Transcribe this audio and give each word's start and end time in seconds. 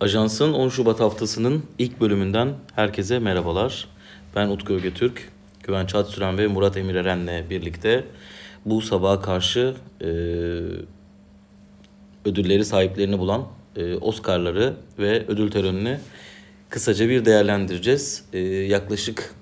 Ajansın 0.00 0.52
10 0.52 0.68
Şubat 0.68 1.00
haftasının 1.00 1.62
ilk 1.78 2.00
bölümünden 2.00 2.54
herkese 2.76 3.18
merhabalar. 3.18 3.88
Ben 4.36 4.48
Utku 4.48 4.72
Ögetürk, 4.72 5.28
Güven 5.62 5.86
Çatsüren 5.86 6.38
ve 6.38 6.46
Murat 6.46 6.76
Emir 6.76 6.94
Eren'le 6.94 7.50
birlikte 7.50 8.04
bu 8.66 8.80
sabaha 8.80 9.20
karşı 9.20 9.74
e, 10.00 10.06
ödülleri 12.24 12.64
sahiplerini 12.64 13.18
bulan 13.18 13.48
e, 13.76 13.94
Oscar'ları 13.94 14.74
ve 14.98 15.24
ödül 15.28 15.50
törenini 15.50 15.98
kısaca 16.68 17.08
bir 17.08 17.24
değerlendireceğiz. 17.24 18.24
E, 18.32 18.38
yaklaşık 18.48 19.34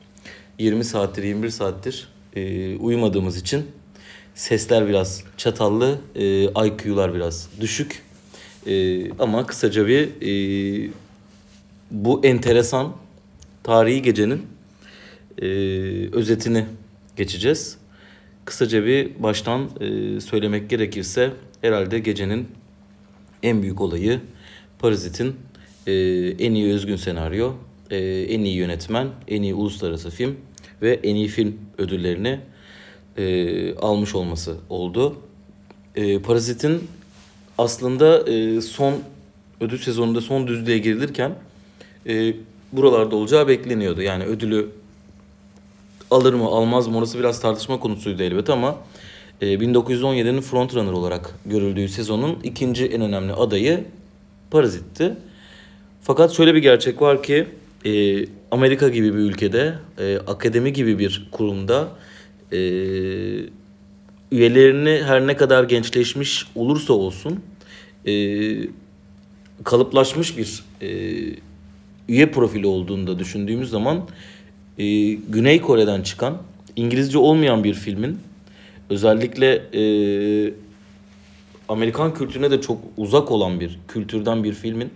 20 0.59 0.85
saattir, 0.85 1.23
21 1.23 1.51
saattir 1.51 2.09
e, 2.37 2.77
uyumadığımız 2.77 3.37
için 3.37 3.67
sesler 4.35 4.89
biraz 4.89 5.25
çatallı, 5.37 5.99
e, 6.15 6.43
IQ'lar 6.45 7.15
biraz 7.15 7.49
düşük. 7.61 8.08
E, 8.67 9.11
ama 9.13 9.47
kısaca 9.47 9.87
bir 9.87 10.09
e, 10.23 10.91
bu 11.91 12.21
enteresan 12.25 12.93
tarihi 13.63 14.03
gecenin 14.03 14.47
e, 15.43 15.47
özetini 16.13 16.65
geçeceğiz. 17.17 17.79
Kısaca 18.45 18.85
bir 18.85 19.23
baştan 19.23 19.71
e, 19.81 20.21
söylemek 20.21 20.71
gerekirse 20.71 21.33
herhalde 21.61 21.99
gecenin 21.99 22.49
en 23.43 23.63
büyük 23.63 23.81
olayı 23.81 24.21
Parazit'in 24.79 25.37
e, 25.87 25.93
en 26.39 26.55
iyi 26.55 26.73
özgün 26.73 26.97
senaryo, 26.97 27.53
e, 27.91 27.99
en 28.23 28.41
iyi 28.41 28.57
yönetmen, 28.57 29.09
en 29.29 29.43
iyi 29.43 29.55
uluslararası 29.55 30.11
film 30.11 30.37
ve 30.83 31.01
en 31.03 31.15
iyi 31.15 31.29
film 31.29 31.57
ödüllerini 31.79 32.41
e, 33.17 33.75
almış 33.75 34.15
olması 34.15 34.57
oldu. 34.69 35.17
E, 35.97 36.19
Parazit'in 36.19 36.89
aslında 37.59 38.31
e, 38.31 38.61
son 38.61 38.95
ödül 39.61 39.79
sezonunda 39.79 40.21
son 40.21 40.47
düzlüğe 40.47 40.79
girilirken 40.79 41.35
e, 42.07 42.35
buralarda 42.73 43.17
olacağı 43.17 43.49
bekleniyordu. 43.49 44.03
Yani 44.03 44.25
ödülü 44.25 44.69
alır 46.11 46.35
mı 46.35 46.45
almaz 46.45 46.89
mı 46.89 46.99
orası 46.99 47.19
biraz 47.19 47.41
tartışma 47.41 47.81
konusuydu 47.81 48.23
elbet 48.23 48.51
ama 48.51 48.77
e, 49.41 49.47
1917'nin 49.47 50.41
frontrunner 50.41 50.93
olarak 50.93 51.35
görüldüğü 51.47 51.89
sezonun 51.89 52.39
ikinci 52.43 52.87
en 52.87 53.01
önemli 53.01 53.33
adayı 53.33 53.85
Parazit'ti. 54.51 55.17
Fakat 56.03 56.33
şöyle 56.33 56.55
bir 56.55 56.63
gerçek 56.63 57.03
var 57.03 57.23
ki 57.23 57.47
e, 57.85 58.25
Amerika 58.51 58.89
gibi 58.89 59.15
bir 59.15 59.19
ülkede, 59.19 59.75
e, 59.99 60.19
akademi 60.19 60.73
gibi 60.73 60.99
bir 60.99 61.29
kurumda 61.33 61.89
e, 62.53 62.59
üyelerini 64.33 65.03
her 65.05 65.27
ne 65.27 65.37
kadar 65.37 65.65
gençleşmiş 65.65 66.47
olursa 66.55 66.93
olsun 66.93 67.41
e, 68.07 68.13
kalıplaşmış 69.65 70.39
bir 70.39 70.65
e, 70.81 70.89
üye 72.09 72.31
profili 72.31 72.67
olduğunu 72.67 73.07
da 73.07 73.19
düşündüğümüz 73.19 73.71
zaman 73.71 74.09
e, 74.79 75.13
Güney 75.13 75.61
Kore'den 75.61 76.03
çıkan 76.03 76.43
İngilizce 76.77 77.19
olmayan 77.19 77.65
bir 77.65 77.75
filmin 77.75 78.19
özellikle 78.91 79.63
e, 79.75 79.83
Amerikan 81.69 82.15
kültürüne 82.15 82.51
de 82.51 82.61
çok 82.61 82.79
uzak 82.97 83.31
olan 83.31 83.61
bir 83.61 83.79
kültürden 83.89 84.45
bir 84.45 84.53
filmin 84.53 84.91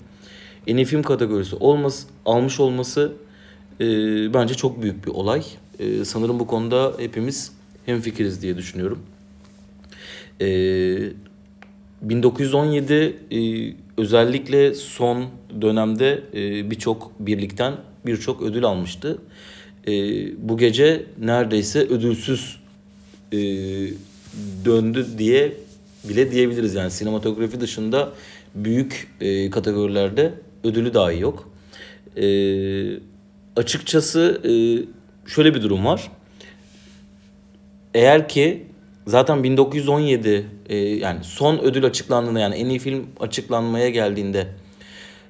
en 0.66 0.76
iyi 0.76 0.84
film 0.84 1.02
kategorisi 1.02 1.56
olması, 1.56 2.06
almış 2.26 2.60
olması 2.60 3.12
e, 3.80 3.84
bence 4.34 4.54
çok 4.54 4.82
büyük 4.82 5.06
bir 5.06 5.10
olay. 5.10 5.42
E, 5.78 6.04
sanırım 6.04 6.40
bu 6.40 6.46
konuda 6.46 6.92
hepimiz 6.98 7.52
hemfikiriz 7.86 8.42
diye 8.42 8.56
düşünüyorum. 8.56 8.98
E, 10.42 11.12
1917 12.02 13.16
e, 13.30 13.74
özellikle 13.96 14.74
son 14.74 15.26
dönemde 15.60 16.22
e, 16.34 16.70
birçok 16.70 17.12
birlikten 17.20 17.74
birçok 18.06 18.42
ödül 18.42 18.64
almıştı. 18.64 19.18
E, 19.86 19.92
bu 20.48 20.58
gece 20.58 21.06
neredeyse 21.20 21.80
ödülsüz 21.80 22.60
e, 23.32 23.38
döndü 24.64 25.06
diye 25.18 25.52
bile 26.04 26.30
diyebiliriz. 26.32 26.74
Yani 26.74 26.90
sinematografi 26.90 27.60
dışında 27.60 28.12
büyük 28.54 29.08
e, 29.20 29.50
kategorilerde 29.50 30.32
ödülü 30.64 30.94
dahi 30.94 31.20
yok. 31.20 31.50
E, 32.16 32.26
açıkçası 33.56 34.40
e, 34.44 34.52
şöyle 35.30 35.54
bir 35.54 35.62
durum 35.62 35.84
var. 35.84 36.10
Eğer 37.94 38.28
ki 38.28 38.66
zaten 39.06 39.44
1917 39.44 40.46
e, 40.68 40.76
yani 40.76 41.18
son 41.22 41.58
ödül 41.58 41.84
açıklandığında 41.84 42.40
yani 42.40 42.54
en 42.54 42.66
iyi 42.66 42.78
film 42.78 43.06
açıklanmaya 43.20 43.88
geldiğinde 43.88 44.46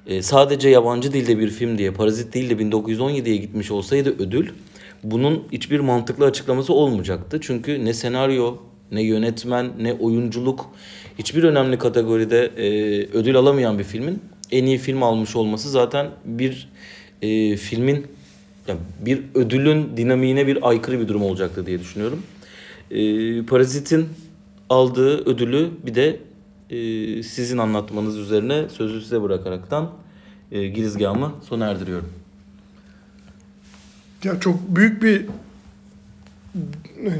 e, 0.07 0.21
sadece 0.21 0.69
yabancı 0.69 1.13
dilde 1.13 1.39
bir 1.39 1.49
film 1.49 1.77
diye 1.77 1.91
Parazit 1.91 2.33
değil 2.33 2.49
de 2.49 2.53
1917'ye 2.53 3.37
gitmiş 3.37 3.71
olsaydı 3.71 4.15
ödül 4.19 4.49
bunun 5.03 5.43
hiçbir 5.51 5.79
mantıklı 5.79 6.25
açıklaması 6.25 6.73
olmayacaktı. 6.73 7.39
Çünkü 7.41 7.85
ne 7.85 7.93
senaryo 7.93 8.57
ne 8.91 9.01
yönetmen 9.01 9.71
ne 9.79 9.93
oyunculuk 9.93 10.69
hiçbir 11.19 11.43
önemli 11.43 11.77
kategoride 11.77 12.51
e, 12.57 12.67
ödül 13.13 13.35
alamayan 13.35 13.79
bir 13.79 13.83
filmin 13.83 14.21
en 14.51 14.65
iyi 14.65 14.77
film 14.77 15.03
almış 15.03 15.35
olması 15.35 15.69
zaten 15.69 16.07
bir 16.25 16.69
e, 17.21 17.57
filmin 17.57 18.07
yani 18.67 18.79
bir 18.99 19.21
ödülün 19.35 19.97
dinamiğine 19.97 20.47
bir 20.47 20.69
aykırı 20.69 20.99
bir 20.99 21.07
durum 21.07 21.23
olacaktı 21.23 21.65
diye 21.65 21.79
düşünüyorum. 21.79 22.23
E, 22.93 23.45
Parazit'in 23.45 24.09
aldığı 24.69 25.29
ödülü 25.29 25.69
bir 25.85 25.95
de 25.95 26.19
e, 26.69 27.23
sizin 27.23 27.57
anlatmanız 27.57 28.17
üzerine 28.17 28.69
sözü 28.69 29.01
size 29.01 29.21
bırakaraktan 29.21 29.91
e, 30.51 30.67
girizgahımı 30.67 31.31
sona 31.49 31.65
erdiriyorum. 31.65 32.09
Ya 34.23 34.39
çok 34.39 34.75
büyük 34.75 35.03
bir 35.03 35.25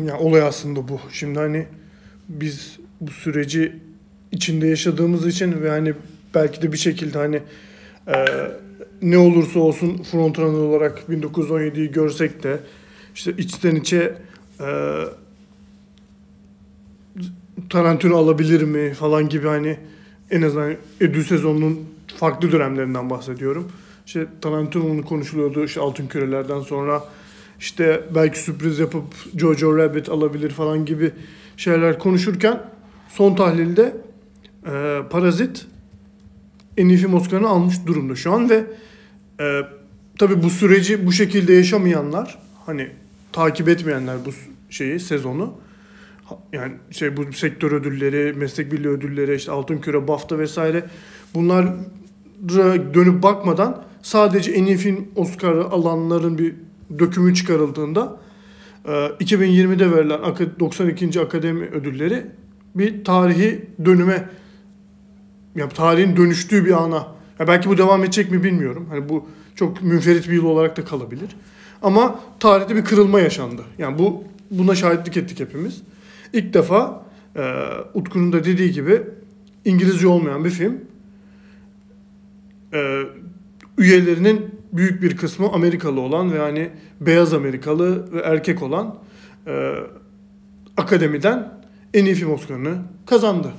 ya 0.05 0.19
olay 0.19 0.41
aslında 0.41 0.87
bu. 0.87 0.99
Şimdi 1.11 1.39
hani 1.39 1.65
biz 2.29 2.77
bu 3.01 3.11
süreci 3.11 3.75
içinde 4.31 4.67
yaşadığımız 4.67 5.27
için 5.27 5.61
ve 5.61 5.69
hani 5.69 5.93
belki 6.35 6.61
de 6.61 6.71
bir 6.71 6.77
şekilde 6.77 7.17
hani 7.17 7.41
e, 8.07 8.25
ne 9.01 9.17
olursa 9.17 9.59
olsun 9.59 10.03
frontrunner 10.03 10.59
olarak 10.59 11.03
1917'yi 11.09 11.91
görsek 11.91 12.43
de 12.43 12.59
işte 13.15 13.33
içten 13.37 13.75
içe 13.75 14.15
e, 14.59 14.65
Tarantino 17.69 18.17
alabilir 18.17 18.61
mi 18.61 18.93
falan 18.93 19.29
gibi 19.29 19.47
hani 19.47 19.77
en 20.31 20.41
azından 20.41 20.75
ödül 20.99 21.23
sezonunun 21.23 21.79
farklı 22.17 22.51
dönemlerinden 22.51 23.09
bahsediyorum. 23.09 23.71
İşte 24.05 24.27
Tarantino'nun 24.41 25.01
konuşuluyordu 25.01 25.65
işte 25.65 25.81
Altın 25.81 26.07
Kürelerden 26.07 26.59
sonra 26.59 27.03
işte 27.59 28.03
belki 28.15 28.39
sürpriz 28.39 28.79
yapıp 28.79 29.03
Jojo 29.37 29.77
Rabbit 29.77 30.09
alabilir 30.09 30.49
falan 30.49 30.85
gibi 30.85 31.11
şeyler 31.57 31.99
konuşurken 31.99 32.61
son 33.09 33.35
tahlilde 33.35 33.97
e, 34.65 35.01
Parazit 35.09 35.65
en 36.77 36.89
iyi 36.89 36.97
film 36.97 37.13
Oscar'ını 37.13 37.47
almış 37.47 37.75
durumda 37.85 38.15
şu 38.15 38.33
an 38.33 38.49
ve 38.49 38.63
e, 39.39 39.61
tabii 40.19 40.43
bu 40.43 40.49
süreci 40.49 41.05
bu 41.05 41.11
şekilde 41.11 41.53
yaşamayanlar 41.53 42.39
hani 42.65 42.89
takip 43.31 43.69
etmeyenler 43.69 44.17
bu 44.25 44.29
şeyi 44.69 44.99
sezonu 44.99 45.53
yani 46.53 46.73
şey 46.91 47.17
bu 47.17 47.33
sektör 47.33 47.71
ödülleri, 47.71 48.33
meslek 48.33 48.71
birliği 48.71 48.87
ödülleri, 48.87 49.35
işte 49.35 49.51
Altın 49.51 49.77
Küre, 49.77 50.07
BAFTA 50.07 50.39
vesaire 50.39 50.85
bunlar 51.33 51.73
dönüp 52.93 53.23
bakmadan 53.23 53.83
sadece 54.01 54.51
en 54.51 54.65
iyi 54.65 54.77
film 54.77 55.07
Oscar 55.15 55.55
alanların 55.55 56.37
bir 56.37 56.55
dökümü 56.99 57.35
çıkarıldığında 57.35 58.19
2020'de 58.85 59.91
verilen 59.91 60.19
92. 60.59 61.21
Akademi 61.21 61.65
ödülleri 61.65 62.25
bir 62.75 63.03
tarihi 63.03 63.65
dönüme 63.85 64.29
ya 65.55 65.69
tarihin 65.69 66.17
dönüştüğü 66.17 66.65
bir 66.65 66.83
ana. 66.83 67.07
Ya 67.39 67.47
belki 67.47 67.69
bu 67.69 67.77
devam 67.77 68.03
edecek 68.03 68.31
mi 68.31 68.43
bilmiyorum. 68.43 68.87
Hani 68.89 69.09
bu 69.09 69.25
çok 69.55 69.81
münferit 69.81 70.29
bir 70.29 70.33
yıl 70.33 70.45
olarak 70.45 70.77
da 70.77 70.85
kalabilir. 70.85 71.29
Ama 71.81 72.19
tarihte 72.39 72.75
bir 72.75 72.85
kırılma 72.85 73.19
yaşandı. 73.19 73.61
Yani 73.77 73.99
bu 73.99 74.23
buna 74.51 74.75
şahitlik 74.75 75.17
ettik 75.17 75.39
hepimiz. 75.39 75.81
İlk 76.33 76.53
defa 76.53 77.05
e, 77.35 77.41
Utku'nun 77.93 78.33
da 78.33 78.43
dediği 78.43 78.71
gibi 78.71 79.01
İngilizce 79.65 80.07
olmayan 80.07 80.45
bir 80.45 80.49
film. 80.49 80.81
E, 82.73 83.03
üyelerinin 83.77 84.55
büyük 84.73 85.01
bir 85.01 85.17
kısmı 85.17 85.51
Amerikalı 85.51 86.01
olan 86.01 86.33
ve 86.33 86.37
yani 86.37 86.69
beyaz 87.01 87.33
Amerikalı 87.33 88.13
ve 88.13 88.19
erkek 88.19 88.63
olan 88.63 88.95
e, 89.47 89.73
akademiden 90.77 91.53
en 91.93 92.05
iyi 92.05 92.15
film 92.15 92.31
Oscar'ını 92.31 92.75
kazandı. 93.05 93.51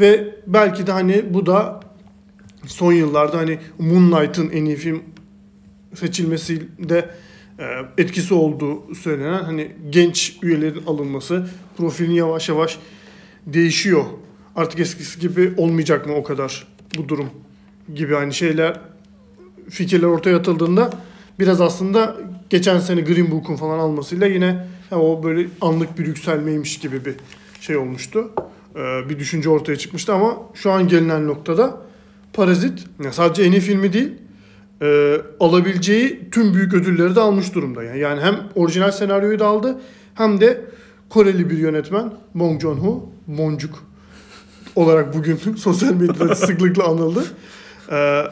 Ve 0.00 0.34
belki 0.46 0.86
de 0.86 0.92
hani 0.92 1.34
bu 1.34 1.46
da 1.46 1.80
son 2.66 2.92
yıllarda 2.92 3.38
hani 3.38 3.58
Moonlight'ın 3.78 4.50
en 4.50 4.64
iyi 4.64 4.76
film 4.76 5.02
seçilmesinde 5.94 7.10
etkisi 7.98 8.34
olduğu 8.34 8.94
söylenen 8.94 9.42
hani 9.42 9.72
genç 9.90 10.38
üyelerin 10.42 10.86
alınması 10.86 11.48
profilin 11.76 12.14
yavaş 12.14 12.48
yavaş 12.48 12.78
değişiyor. 13.46 14.04
Artık 14.56 14.80
eskisi 14.80 15.20
gibi 15.20 15.54
olmayacak 15.56 16.06
mı 16.06 16.14
o 16.14 16.22
kadar 16.22 16.66
bu 16.98 17.08
durum 17.08 17.30
gibi 17.94 18.14
hani 18.14 18.34
şeyler 18.34 18.80
fikirler 19.70 20.06
ortaya 20.06 20.36
atıldığında 20.36 20.90
biraz 21.40 21.60
aslında 21.60 22.16
geçen 22.50 22.78
sene 22.78 23.00
Green 23.00 23.30
Book'un 23.30 23.56
falan 23.56 23.78
almasıyla 23.78 24.26
yine 24.26 24.66
o 24.92 25.22
böyle 25.22 25.48
anlık 25.60 25.98
bir 25.98 26.06
yükselmeymiş 26.06 26.78
gibi 26.78 27.04
bir 27.04 27.14
şey 27.60 27.76
olmuştu. 27.76 28.30
Ee, 28.76 29.08
bir 29.08 29.18
düşünce 29.18 29.48
ortaya 29.48 29.76
çıkmıştı 29.76 30.14
ama 30.14 30.36
şu 30.54 30.70
an 30.70 30.88
gelinen 30.88 31.26
noktada 31.26 31.80
Parazit 32.32 32.84
sadece 33.10 33.42
en 33.42 33.52
iyi 33.52 33.60
filmi 33.60 33.92
değil 33.92 34.12
e, 34.82 35.16
alabileceği 35.40 36.30
tüm 36.30 36.54
büyük 36.54 36.74
ödülleri 36.74 37.16
de 37.16 37.20
almış 37.20 37.54
durumda. 37.54 37.82
Yani, 37.82 37.98
yani 37.98 38.20
hem 38.20 38.40
orijinal 38.54 38.90
senaryoyu 38.90 39.38
da 39.38 39.46
aldı 39.46 39.80
hem 40.14 40.40
de 40.40 40.64
Koreli 41.08 41.50
bir 41.50 41.58
yönetmen 41.58 42.12
Bong 42.34 42.62
Joon-ho, 42.62 43.10
Boncuk 43.26 43.84
olarak 44.76 45.14
bugün 45.14 45.36
sosyal 45.56 45.94
medyada 45.94 46.34
sıklıkla 46.34 46.84
anıldı. 46.84 47.24
Ee, 47.90 48.22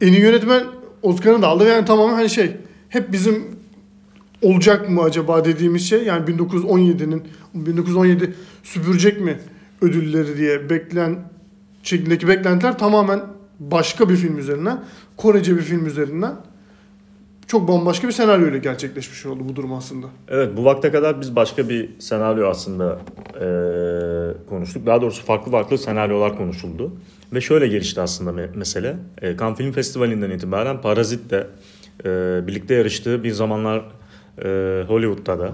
en 0.00 0.12
iyi 0.12 0.20
yönetmen 0.20 0.64
Oscar'ını 1.02 1.42
da 1.42 1.48
aldı. 1.48 1.68
Yani 1.68 1.84
tamamen 1.84 2.14
hani 2.14 2.30
şey 2.30 2.56
hep 2.88 3.12
bizim 3.12 3.44
olacak 4.42 4.90
mı 4.90 5.02
acaba 5.02 5.44
dediğimiz 5.44 5.88
şey 5.88 6.04
yani 6.04 6.30
1917'nin 6.30 7.22
1917 7.54 8.34
süpürecek 8.62 9.20
mi 9.20 9.38
ödülleri 9.80 10.36
diye 10.36 10.70
beklen 10.70 11.18
şeklindeki 11.82 12.28
beklentiler 12.28 12.78
tamamen 12.78 13.20
başka 13.60 14.08
bir 14.08 14.16
film 14.16 14.38
üzerinden 14.38 14.84
Korece 15.16 15.56
bir 15.56 15.62
film 15.62 15.86
üzerinden 15.86 16.34
çok 17.46 17.68
bambaşka 17.68 18.08
bir 18.08 18.12
senaryo 18.12 18.48
ile 18.48 18.58
gerçekleşmiş 18.58 19.26
oldu 19.26 19.40
bu 19.48 19.56
durum 19.56 19.72
aslında. 19.72 20.06
Evet 20.28 20.56
bu 20.56 20.64
vakte 20.64 20.90
kadar 20.92 21.20
biz 21.20 21.36
başka 21.36 21.68
bir 21.68 21.88
senaryo 21.98 22.48
aslında 22.48 22.98
e, 23.34 23.46
konuştuk. 24.48 24.86
Daha 24.86 25.02
doğrusu 25.02 25.24
farklı 25.24 25.52
farklı 25.52 25.78
senaryolar 25.78 26.36
konuşuldu. 26.36 26.92
Ve 27.32 27.40
şöyle 27.40 27.68
gelişti 27.68 28.00
aslında 28.00 28.30
me- 28.30 28.56
mesele. 28.56 28.96
E, 29.22 29.36
Cannes 29.36 29.58
Film 29.58 29.72
Festivali'nden 29.72 30.30
itibaren 30.30 30.80
Parazit 30.80 31.30
de 31.30 31.46
e, 32.04 32.40
birlikte 32.46 32.74
yarıştığı 32.74 33.24
bir 33.24 33.30
zamanlar 33.32 33.84
e, 34.44 34.84
Hollywood'da 34.88 35.38
da 35.38 35.52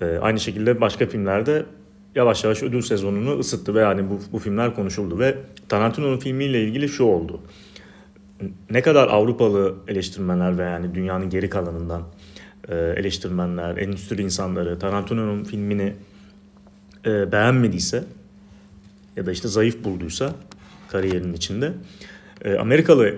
e, 0.00 0.18
aynı 0.18 0.40
şekilde 0.40 0.80
başka 0.80 1.06
filmlerde 1.06 1.66
yavaş 2.14 2.44
yavaş 2.44 2.62
ödül 2.62 2.82
sezonunu 2.82 3.38
ısıttı 3.38 3.74
ve 3.74 3.80
yani 3.80 4.10
bu, 4.10 4.20
bu 4.32 4.38
filmler 4.38 4.74
konuşuldu 4.74 5.18
ve 5.18 5.34
Tarantino'nun 5.68 6.18
filmiyle 6.18 6.64
ilgili 6.64 6.88
şu 6.88 7.04
oldu. 7.04 7.40
Ne 8.70 8.82
kadar 8.82 9.08
Avrupalı 9.08 9.74
eleştirmenler 9.88 10.58
ve 10.58 10.62
yani 10.62 10.94
dünyanın 10.94 11.30
geri 11.30 11.50
kalanından 11.50 12.02
e, 12.68 12.74
eleştirmenler, 12.74 13.76
endüstri 13.76 14.22
insanları 14.22 14.78
Tarantino'nun 14.78 15.44
filmini 15.44 15.92
e, 17.06 17.32
beğenmediyse 17.32 18.04
ya 19.16 19.26
da 19.26 19.32
işte 19.32 19.48
zayıf 19.48 19.84
bulduysa 19.84 20.34
kariyerinin 20.88 21.32
içinde 21.32 21.72
e, 22.44 22.54
Amerikalı 22.54 23.14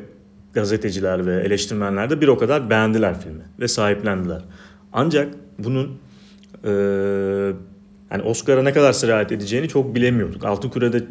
gazeteciler 0.52 1.26
ve 1.26 1.42
eleştirmenler 1.42 2.10
de 2.10 2.20
bir 2.20 2.28
o 2.28 2.38
kadar 2.38 2.70
beğendiler 2.70 3.20
filmi 3.20 3.42
ve 3.60 3.68
sahiplendiler. 3.68 4.42
Ancak 4.92 5.34
bunun 5.58 5.98
yani 8.10 8.22
Oscar'a 8.22 8.62
ne 8.62 8.72
kadar 8.72 8.92
sirayet 8.92 9.32
edeceğini 9.32 9.68
çok 9.68 9.94
bilemiyorduk. 9.94 10.44
Altın 10.44 10.70
Küre'de 10.70 11.02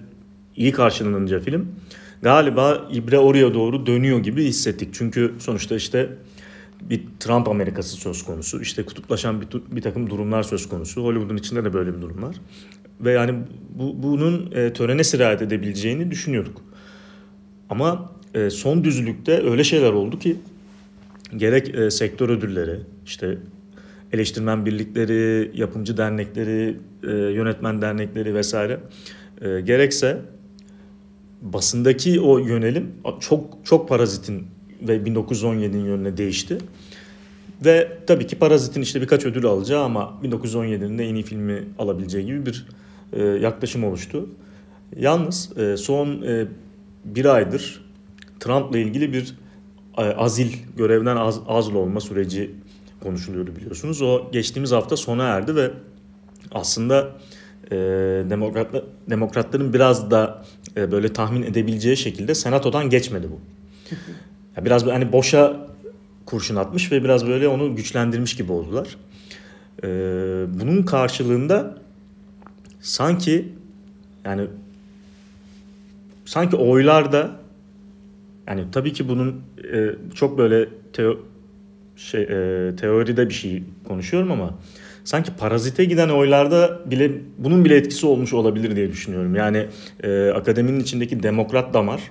iyi 0.56 0.72
karşılanınca 0.72 1.40
film 1.40 1.68
galiba 2.24 2.88
ibre 2.92 3.20
oraya 3.20 3.54
doğru 3.54 3.86
dönüyor 3.86 4.20
gibi 4.20 4.44
hissettik. 4.44 4.90
Çünkü 4.94 5.34
sonuçta 5.40 5.76
işte 5.76 6.10
bir 6.82 7.04
Trump 7.20 7.48
Amerikası 7.48 7.96
söz 7.96 8.24
konusu. 8.24 8.62
İşte 8.62 8.86
kutuplaşan 8.86 9.42
bir, 9.42 9.48
bir 9.76 9.82
takım 9.82 10.10
durumlar 10.10 10.44
söz 10.44 10.70
konusu. 10.70 11.04
Hollywood'un 11.04 11.38
içinde 11.38 11.66
de 11.66 11.74
böyle 11.74 11.96
bir 11.96 12.02
durum 12.02 12.24
var. 12.24 12.36
Ve 13.02 13.12
yani 13.12 13.36
bu, 13.70 14.04
bunun 14.04 14.52
e, 14.52 14.74
törene 14.74 15.04
sirayet 15.04 15.42
edebileceğini 15.42 16.12
düşünüyorduk. 16.12 16.62
Ama 17.70 18.12
e, 18.34 18.50
son 18.50 18.84
düzlükte 18.84 19.50
öyle 19.50 19.64
şeyler 19.64 19.92
oldu 19.92 20.20
ki 20.20 20.38
gerek 21.38 21.76
e, 21.76 21.92
sektör 21.92 22.30
ödülleri, 22.30 22.80
işte 23.06 23.38
eleştirmen 24.14 24.66
birlikleri, 24.66 25.52
yapımcı 25.54 25.98
dernekleri, 25.98 26.78
e, 27.04 27.12
yönetmen 27.12 27.82
dernekleri 27.82 28.36
vesaire 28.36 28.80
e, 29.42 29.62
gerekse 29.62 30.22
basındaki 31.44 32.22
o 32.22 32.38
yönelim 32.38 32.92
çok 33.20 33.58
çok 33.64 33.90
parazitin 33.90 34.48
ve 34.82 34.98
1917'nin 34.98 35.86
yönüne 35.86 36.18
değişti. 36.18 36.58
Ve 37.66 37.98
tabii 38.08 38.28
ki 38.28 38.36
Parazit'in 38.36 38.82
işte 38.82 39.02
birkaç 39.02 39.26
ödül 39.26 39.46
alacağı 39.46 39.84
ama 39.84 40.20
1917'nin 40.24 40.98
de 40.98 41.06
en 41.06 41.16
iyi 41.16 41.24
filmi 41.24 41.64
alabileceği 41.80 42.26
gibi 42.26 42.46
bir 42.46 42.68
e, 43.14 43.24
yaklaşım 43.24 43.84
oluştu. 43.84 44.30
Yalnız 44.98 45.58
e, 45.58 45.78
son 45.78 46.22
e, 46.22 46.48
bir 47.06 47.26
aydır 47.26 47.86
Trump'la 48.40 48.78
ilgili 48.78 49.14
bir 49.14 49.36
e, 49.98 50.02
azil, 50.02 50.54
görevden 50.78 51.16
az, 51.16 51.40
azl 51.48 51.76
olma 51.76 52.00
süreci 52.00 52.52
konuşuluyordu 53.04 53.56
biliyorsunuz. 53.56 54.02
O 54.02 54.32
geçtiğimiz 54.32 54.72
hafta 54.72 54.98
sona 54.98 55.24
erdi 55.24 55.56
ve 55.56 55.72
aslında 56.52 57.12
e, 57.72 57.76
demokratlar, 58.30 58.84
demokratların 59.10 59.74
biraz 59.74 60.12
da 60.12 60.46
e, 60.78 60.92
böyle 60.92 61.14
tahmin 61.14 61.44
edebileceği 61.44 61.98
şekilde 61.98 62.36
senatodan 62.36 62.90
geçmedi 62.90 63.28
bu. 63.32 63.40
Ya 64.58 64.66
biraz 64.66 64.86
hani 64.86 65.12
boşa 65.12 65.68
kurşun 66.26 66.56
atmış 66.56 66.92
ve 66.92 67.04
biraz 67.04 67.28
böyle 67.28 67.48
onu 67.48 67.76
güçlendirmiş 67.76 68.36
gibi 68.36 68.52
oldular. 68.52 68.98
E, 69.84 69.88
bunun 70.60 70.84
karşılığında 70.84 71.78
sanki 72.82 73.50
yani 74.26 74.48
sanki 76.26 76.56
oylarda 76.56 77.32
yani 78.48 78.66
tabii 78.72 78.94
ki 78.94 79.10
bunun 79.10 79.42
e, 79.74 79.90
çok 80.16 80.38
böyle 80.38 80.70
teo, 80.94 81.20
şey 81.96 82.22
e, 82.22 82.76
teoride 82.76 83.30
bir 83.30 83.34
şey 83.34 83.64
konuşuyorum 83.88 84.32
ama 84.32 84.54
sanki 85.04 85.32
parazite 85.36 85.86
giden 85.86 86.10
oylarda 86.10 86.80
bile 86.92 87.12
bunun 87.38 87.66
bile 87.66 87.76
etkisi 87.76 88.06
olmuş 88.06 88.34
olabilir 88.34 88.76
diye 88.76 88.92
düşünüyorum. 88.92 89.36
Yani 89.36 89.68
e, 90.04 90.30
akademinin 90.30 90.80
içindeki 90.80 91.24
demokrat 91.24 91.74
damar 91.74 92.02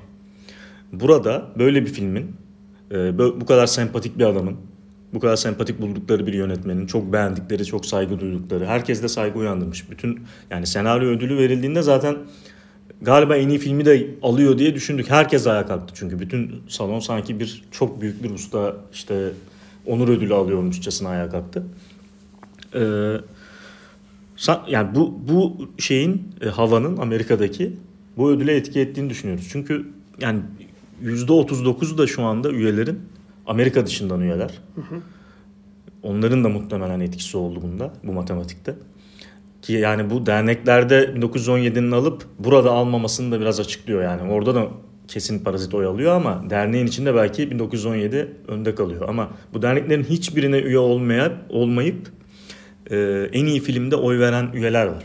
burada 0.93 1.47
böyle 1.59 1.83
bir 1.83 1.93
filmin 1.93 2.37
e, 2.91 3.19
bu 3.19 3.47
kadar 3.47 3.67
sempatik 3.67 4.19
bir 4.19 4.25
adamın 4.25 4.57
bu 5.15 5.21
kadar 5.21 5.37
sempatik 5.37 5.81
buldukları 5.81 6.27
bir 6.27 6.33
yönetmenin 6.33 6.87
çok 6.87 7.13
beğendikleri, 7.13 7.65
çok 7.65 7.87
saygı 7.87 8.21
duydukları, 8.21 8.67
herkes 8.67 9.03
de 9.03 9.09
saygı 9.09 9.39
uyandırmış. 9.39 9.91
Bütün 9.91 10.21
yani 10.51 10.67
senaryo 10.67 11.09
ödülü 11.09 11.37
verildiğinde 11.37 11.83
zaten 11.83 12.17
galiba 13.03 13.37
en 13.37 13.49
iyi 13.49 13.59
filmi 13.59 13.85
de 13.85 14.07
alıyor 14.23 14.59
diye 14.59 14.75
düşündük. 14.75 15.11
Herkes 15.11 15.47
ayağa 15.47 15.67
kalktı 15.67 15.95
çünkü 15.97 16.19
bütün 16.21 16.63
salon 16.69 17.01
sanki 17.01 17.41
bir 17.41 17.65
çok 17.71 18.01
büyük 18.01 18.23
bir 18.23 18.31
usta 18.31 18.77
işte 18.93 19.31
onur 19.87 20.09
ödülü 20.09 20.35
alıyormuşçasına 20.35 21.09
ayağa 21.09 21.29
kalktı. 21.29 21.63
Ee, 22.75 23.17
yani 24.69 24.95
bu 24.95 25.19
bu 25.29 25.69
şeyin 25.79 26.23
e, 26.41 26.49
havanın 26.49 26.97
Amerika'daki 26.97 27.77
bu 28.17 28.31
ödüle 28.31 28.57
etki 28.57 28.81
ettiğini 28.81 29.11
düşünüyoruz. 29.11 29.49
Çünkü 29.53 29.87
yani 30.21 30.41
%39'u 31.05 31.99
da 31.99 32.07
şu 32.07 32.23
anda 32.23 32.51
üyelerin 32.51 33.01
Amerika 33.47 33.87
dışından 33.87 34.21
üyeler. 34.21 34.51
Hı 34.75 34.81
hı. 34.81 35.01
Onların 36.03 36.45
da 36.45 36.49
muhtemelen 36.49 37.01
etkisi 37.01 37.37
oldu 37.37 37.63
bunda 37.63 37.93
bu 38.05 38.13
matematikte. 38.13 38.75
Ki 39.63 39.73
yani 39.73 40.11
bu 40.11 40.27
derneklerde 40.27 41.05
1917'nin 41.05 41.93
alıp 41.93 42.27
burada 42.39 42.71
almamasını 42.71 43.33
da 43.33 43.41
biraz 43.41 43.61
açıklıyor 43.61 44.03
yani. 44.03 44.33
Orada 44.33 44.55
da 44.55 44.69
kesin 45.09 45.39
parazit 45.39 45.75
oy 45.75 45.87
alıyor 45.87 46.13
ama 46.13 46.45
derneğin 46.51 46.87
içinde 46.87 47.15
belki 47.15 47.51
1917 47.51 48.37
önde 48.49 48.75
kalıyor. 48.75 49.09
Ama 49.09 49.31
bu 49.55 49.63
derneklerin 49.63 50.05
hiçbirine 50.05 50.59
üye 50.59 50.79
olmaya, 50.79 51.33
olmayıp 51.49 52.09
e, 52.93 53.29
en 53.33 53.47
iyi 53.47 53.61
filmde 53.61 53.97
oy 53.97 54.19
veren 54.19 54.51
üyeler 54.55 54.87
var. 54.87 55.05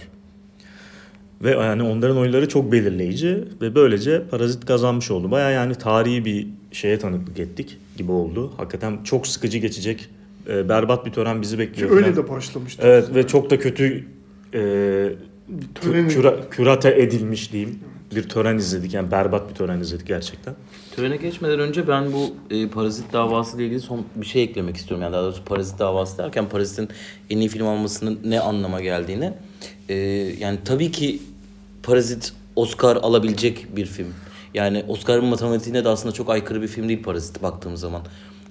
Ve 1.44 1.52
yani 1.52 1.84
onların 1.84 2.18
oyları 2.18 2.50
çok 2.50 2.72
belirleyici 2.72 3.44
ve 3.62 3.76
böylece 3.76 4.24
Parazit 4.32 4.66
kazanmış 4.66 5.12
oldu. 5.12 5.32
Baya 5.32 5.50
yani 5.52 5.76
tarihi 5.76 6.26
bir 6.26 6.48
şeye 6.72 7.00
tanıklık 7.00 7.40
ettik 7.40 7.78
gibi 7.98 8.12
oldu. 8.12 8.52
Hakikaten 8.58 9.04
çok 9.04 9.28
sıkıcı 9.28 9.58
geçecek, 9.58 10.10
e, 10.50 10.70
berbat 10.70 11.06
bir 11.06 11.12
tören 11.12 11.42
bizi 11.42 11.60
bekliyor. 11.60 11.90
Ki 11.90 11.96
öyle 11.96 12.16
de 12.16 12.30
başlamıştı. 12.30 12.82
Evet 12.86 13.04
aslında. 13.04 13.20
ve 13.20 13.28
çok 13.28 13.50
da 13.50 13.60
kötü 13.60 14.06
e, 14.54 14.60
Töreni... 15.76 16.08
küra, 16.08 16.50
kürate 16.50 17.02
edilmiş 17.02 17.52
diyeyim 17.52 17.80
bir 18.16 18.30
tören 18.30 18.58
izledik. 18.58 18.94
Yani 18.94 19.12
berbat 19.12 19.50
bir 19.50 19.56
tören 19.56 19.80
izledik 19.80 20.08
gerçekten. 20.08 20.56
Törene 20.96 21.18
geçmeden 21.18 21.60
önce 21.60 21.88
ben 21.88 22.14
bu 22.14 22.36
e, 22.50 22.68
Parazit 22.68 23.14
davası 23.14 23.58
ile 23.58 23.66
ilgili 23.66 23.80
son 23.80 24.06
bir 24.16 24.26
şey 24.26 24.44
eklemek 24.44 24.78
istiyorum. 24.78 25.04
Yani 25.04 25.14
daha 25.14 25.24
doğrusu 25.24 25.44
Parazit 25.44 25.80
davası 25.80 26.18
derken 26.18 26.50
Parazit'in 26.50 26.90
en 27.30 27.38
iyi 27.38 27.50
film 27.50 27.68
almasının 27.68 28.20
ne 28.26 28.40
anlama 28.40 28.82
geldiğini. 28.82 29.34
E, 29.90 29.96
yani 30.40 30.58
tabii 30.66 30.92
ki 30.92 31.20
Parazit 31.84 32.34
Oscar 32.56 32.96
alabilecek 32.96 33.76
bir 33.76 33.86
film. 33.86 34.14
Yani 34.54 34.86
Oscar'ın 34.88 35.26
matematiğine 35.26 35.84
de 35.84 35.90
aslında 35.90 36.14
çok 36.14 36.30
aykırı 36.30 36.62
bir 36.62 36.68
film 36.68 36.88
değil 36.88 37.04
Parazit 37.04 37.44
baktığımız 37.44 37.80
zaman. 37.80 38.02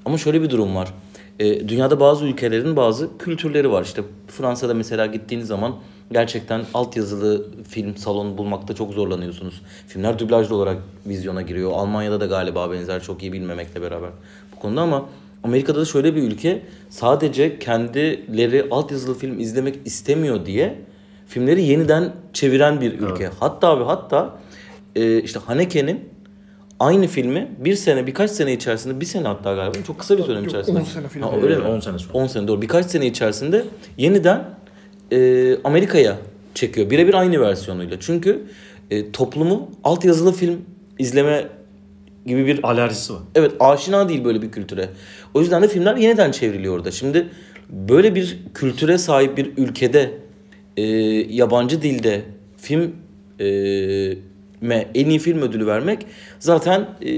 Ama 0.04 0.18
şöyle 0.18 0.42
bir 0.42 0.50
durum 0.50 0.76
var. 0.76 0.94
E, 1.38 1.68
dünyada 1.68 2.00
bazı 2.00 2.24
ülkelerin 2.24 2.76
bazı 2.76 3.18
kültürleri 3.18 3.70
var. 3.70 3.82
İşte 3.82 4.02
Fransa'da 4.28 4.74
mesela 4.74 5.06
gittiğiniz 5.06 5.46
zaman 5.46 5.76
gerçekten 6.12 6.64
altyazılı 6.74 7.46
film 7.68 7.96
salonu 7.96 8.38
bulmakta 8.38 8.74
çok 8.74 8.92
zorlanıyorsunuz. 8.92 9.62
Filmler 9.86 10.18
dublajlı 10.18 10.56
olarak 10.56 10.76
vizyona 11.06 11.42
giriyor. 11.42 11.72
Almanya'da 11.74 12.20
da 12.20 12.26
galiba 12.26 12.72
benzer 12.72 13.02
çok 13.02 13.22
iyi 13.22 13.32
bilmemekle 13.32 13.82
beraber 13.82 14.10
bu 14.56 14.60
konuda 14.60 14.80
ama 14.80 15.08
Amerika'da 15.44 15.80
da 15.80 15.84
şöyle 15.84 16.16
bir 16.16 16.22
ülke 16.22 16.62
sadece 16.90 17.58
kendileri 17.58 18.66
altyazılı 18.70 19.18
film 19.18 19.40
izlemek 19.40 19.78
istemiyor 19.84 20.46
diye 20.46 20.78
filmleri 21.26 21.62
yeniden 21.62 22.12
çeviren 22.32 22.80
bir 22.80 22.92
ülke. 22.92 23.24
Evet. 23.24 23.32
Hatta 23.40 23.80
ve 23.80 23.84
hatta 23.84 24.38
e, 24.96 25.22
işte 25.22 25.38
Haneke'nin 25.38 26.08
aynı 26.80 27.06
filmi 27.06 27.50
bir 27.58 27.74
sene 27.74 28.06
birkaç 28.06 28.30
sene 28.30 28.52
içerisinde 28.52 29.00
bir 29.00 29.06
sene 29.06 29.28
hatta 29.28 29.54
galiba 29.54 29.82
çok 29.86 29.98
kısa 29.98 30.18
bir 30.18 30.26
dönem 30.26 30.44
içerisinde. 30.44 30.78
10 30.78 30.84
sene 30.84 31.08
film. 31.08 31.22
Ha, 31.22 31.30
öyle 31.42 31.56
mi? 31.56 31.64
10 31.64 31.80
sene 31.80 31.98
sonra. 31.98 32.12
10 32.12 32.26
sene 32.26 32.48
doğru. 32.48 32.62
Birkaç 32.62 32.86
sene 32.86 33.06
içerisinde 33.06 33.64
yeniden 33.98 34.44
e, 35.12 35.58
Amerika'ya 35.64 36.18
çekiyor. 36.54 36.90
Birebir 36.90 37.14
aynı 37.14 37.40
versiyonuyla. 37.40 37.96
Çünkü 38.00 38.42
e, 38.90 39.12
toplumu 39.12 39.70
altyazılı 39.84 40.32
film 40.32 40.60
izleme 40.98 41.48
gibi 42.26 42.46
bir 42.46 42.68
Alerjisi 42.68 43.12
var. 43.12 43.20
evet 43.34 43.52
aşina 43.60 44.08
değil 44.08 44.24
böyle 44.24 44.42
bir 44.42 44.50
kültüre. 44.50 44.88
O 45.34 45.40
yüzden 45.40 45.62
de 45.62 45.68
filmler 45.68 45.96
yeniden 45.96 46.30
çevriliyor 46.30 46.74
orada. 46.74 46.90
Şimdi 46.90 47.26
böyle 47.70 48.14
bir 48.14 48.38
kültüre 48.54 48.98
sahip 48.98 49.36
bir 49.36 49.52
ülkede 49.56 50.10
e, 50.76 50.82
yabancı 51.34 51.82
dilde 51.82 52.22
film 52.56 52.92
e, 53.40 53.46
me 54.60 54.88
en 54.94 55.10
iyi 55.10 55.18
film 55.18 55.42
ödülü 55.42 55.66
vermek 55.66 56.06
zaten 56.38 56.80
e, 56.80 57.10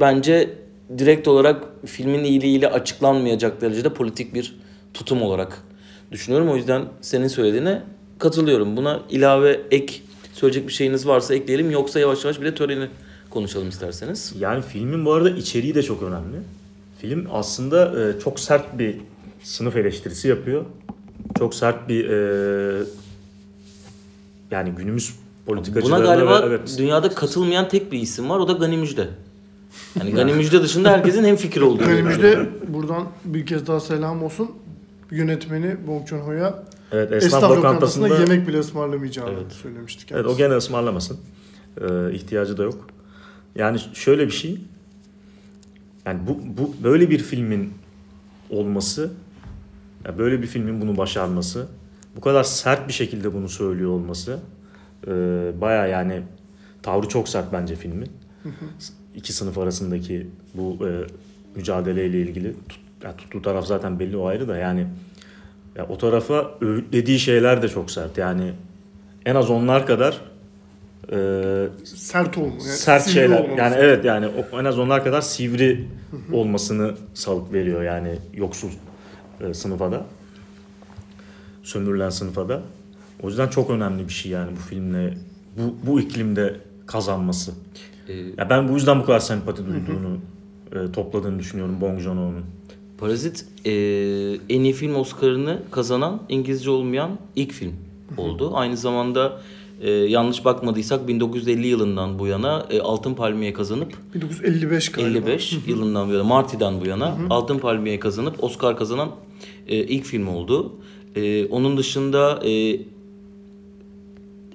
bence 0.00 0.50
direkt 0.98 1.28
olarak 1.28 1.64
filmin 1.86 2.24
iyiliğiyle 2.24 2.68
açıklanmayacak 2.68 3.60
derecede 3.60 3.94
politik 3.94 4.34
bir 4.34 4.56
tutum 4.94 5.22
olarak 5.22 5.62
düşünüyorum. 6.14 6.48
O 6.48 6.56
yüzden 6.56 6.84
senin 7.00 7.28
söylediğine 7.28 7.82
katılıyorum. 8.18 8.76
Buna 8.76 9.00
ilave 9.10 9.60
ek 9.70 9.94
söyleyecek 10.32 10.68
bir 10.68 10.72
şeyiniz 10.72 11.06
varsa 11.06 11.34
ekleyelim. 11.34 11.70
Yoksa 11.70 12.00
yavaş 12.00 12.24
yavaş 12.24 12.40
bir 12.40 12.46
de 12.46 12.54
töreni 12.54 12.88
konuşalım 13.30 13.68
isterseniz. 13.68 14.34
Yani 14.38 14.62
filmin 14.62 15.04
bu 15.04 15.12
arada 15.12 15.30
içeriği 15.30 15.74
de 15.74 15.82
çok 15.82 16.02
önemli. 16.02 16.36
Film 16.98 17.26
aslında 17.32 18.00
e, 18.02 18.20
çok 18.20 18.40
sert 18.40 18.78
bir 18.78 18.96
sınıf 19.42 19.76
eleştirisi 19.76 20.28
yapıyor. 20.28 20.64
Çok 21.38 21.54
sert 21.54 21.88
bir 21.88 22.10
e, 22.10 22.82
yani 24.50 24.70
günümüz 24.70 25.14
Buna 25.46 25.56
politikacılarına 25.56 26.04
galiba 26.04 26.42
ve- 26.42 26.46
evet, 26.46 26.74
dünyada 26.78 27.08
katılmayan 27.08 27.68
tek 27.68 27.92
bir 27.92 27.98
isim 27.98 28.30
var. 28.30 28.38
O 28.38 28.48
da 28.48 28.52
Gani 28.52 28.76
Müjde. 28.76 29.08
Yani 29.98 30.10
Gani 30.10 30.32
Müjde 30.32 30.62
dışında 30.62 30.90
herkesin 30.90 31.24
hem 31.24 31.36
fikir 31.36 31.60
olduğu. 31.60 31.82
Önümüzde 31.82 32.48
buradan 32.68 33.06
bir 33.24 33.46
kez 33.46 33.66
daha 33.66 33.80
selam 33.80 34.22
olsun. 34.22 34.50
Yönetmeni 35.14 35.76
Bong 35.86 36.08
Joon-ho'ya 36.08 36.64
evet, 36.92 37.12
esnaf, 37.12 37.26
esnaf, 37.26 37.42
lokantasında 37.42 38.04
lokantasında 38.04 38.32
yemek 38.32 38.48
bile 38.48 38.58
ısmarlamayacağını 38.58 39.30
Evet. 39.30 39.52
söylemiştik. 39.52 40.12
Evet 40.12 40.26
o 40.26 40.36
gene 40.36 40.54
ısmarlamasın. 40.54 41.18
Ee, 41.80 42.12
ihtiyacı 42.12 42.58
da 42.58 42.62
yok. 42.62 42.86
Yani 43.54 43.78
şöyle 43.94 44.26
bir 44.26 44.32
şey. 44.32 44.60
Yani 46.06 46.20
bu, 46.28 46.38
bu 46.58 46.74
böyle 46.84 47.10
bir 47.10 47.18
filmin 47.18 47.74
olması, 48.50 49.10
ya 50.04 50.18
böyle 50.18 50.42
bir 50.42 50.46
filmin 50.46 50.80
bunu 50.80 50.96
başarması, 50.96 51.66
bu 52.16 52.20
kadar 52.20 52.44
sert 52.44 52.88
bir 52.88 52.92
şekilde 52.92 53.34
bunu 53.34 53.48
söylüyor 53.48 53.90
olması, 53.90 54.38
e, 55.06 55.10
baya 55.60 55.86
yani 55.86 56.22
tavrı 56.82 57.08
çok 57.08 57.28
sert 57.28 57.52
bence 57.52 57.76
filmin. 57.76 58.10
İki 59.14 59.32
sınıf 59.32 59.58
arasındaki 59.58 60.26
bu 60.54 60.88
e, 60.88 60.90
mücadeleyle 61.56 62.20
ilgili 62.20 62.54
tut, 62.68 62.80
ya 63.04 63.16
tuttuğu 63.16 63.42
taraf 63.42 63.66
zaten 63.66 64.00
belli 64.00 64.16
o 64.16 64.26
ayrı 64.26 64.48
da 64.48 64.56
yani 64.56 64.86
ya 65.76 65.86
o 65.88 65.98
tarafa 65.98 66.50
öğütlediği 66.60 67.18
şeyler 67.18 67.62
de 67.62 67.68
çok 67.68 67.90
sert. 67.90 68.18
Yani 68.18 68.52
en 69.26 69.34
az 69.34 69.50
onlar 69.50 69.86
kadar 69.86 70.20
e, 71.12 71.16
Sert 71.84 72.38
olma. 72.38 72.48
Yani 72.52 72.60
sert 72.62 73.02
sivri 73.02 73.14
şeyler. 73.14 73.36
olmaması. 73.40 73.58
Yani 73.60 73.76
evet 73.78 74.04
yani 74.04 74.26
en 74.52 74.64
az 74.64 74.78
onlar 74.78 75.04
kadar 75.04 75.20
sivri 75.20 75.88
olmasını 76.32 76.94
salık 77.14 77.52
veriyor 77.52 77.82
yani 77.82 78.18
yoksul 78.34 78.68
e, 79.40 79.54
sınıfa 79.54 79.92
da. 79.92 80.06
Sömürülen 81.62 82.10
sınıfa 82.10 82.48
da. 82.48 82.62
O 83.22 83.28
yüzden 83.28 83.48
çok 83.48 83.70
önemli 83.70 84.08
bir 84.08 84.12
şey 84.12 84.32
yani 84.32 84.50
bu 84.56 84.60
filmle 84.60 85.14
bu, 85.58 85.76
bu 85.86 86.00
iklimde 86.00 86.56
kazanması. 86.86 87.52
Ee, 88.08 88.12
Ya 88.14 88.50
ben 88.50 88.68
bu 88.68 88.72
yüzden 88.72 89.00
bu 89.00 89.04
kadar 89.04 89.20
sempati 89.20 89.62
duyduğunu 89.66 90.18
e, 90.72 90.92
topladığını 90.92 91.38
düşünüyorum 91.38 91.80
Bong 91.80 92.00
Joon-ho'nun. 92.00 92.44
Parazit 92.98 93.46
e, 93.66 93.72
en 94.48 94.60
iyi 94.60 94.72
film 94.72 94.94
Oscar'ını 94.94 95.62
kazanan 95.70 96.22
İngilizce 96.28 96.70
olmayan 96.70 97.18
ilk 97.36 97.52
film 97.52 97.72
oldu. 98.16 98.50
Aynı 98.54 98.76
zamanda 98.76 99.40
e, 99.80 99.90
yanlış 99.90 100.44
bakmadıysak 100.44 101.08
1950 101.08 101.66
yılından 101.66 102.18
bu 102.18 102.26
yana 102.26 102.66
e, 102.70 102.80
Altın 102.80 103.14
Palmiye 103.14 103.52
kazanıp 103.52 103.92
1955 104.14 104.92
galiba. 104.92 105.30
55 105.30 105.58
yılından 105.66 106.08
bu 106.08 106.12
yana 106.12 106.24
Marty'den 106.24 106.80
bu 106.80 106.86
yana 106.86 107.18
Altın 107.30 107.58
Palmiye 107.58 108.00
kazanıp 108.00 108.44
Oscar 108.44 108.76
kazanan 108.76 109.10
e, 109.66 109.76
ilk 109.76 110.04
film 110.04 110.28
oldu. 110.28 110.72
E, 111.16 111.46
onun 111.46 111.76
dışında 111.76 112.40
e, 112.44 112.80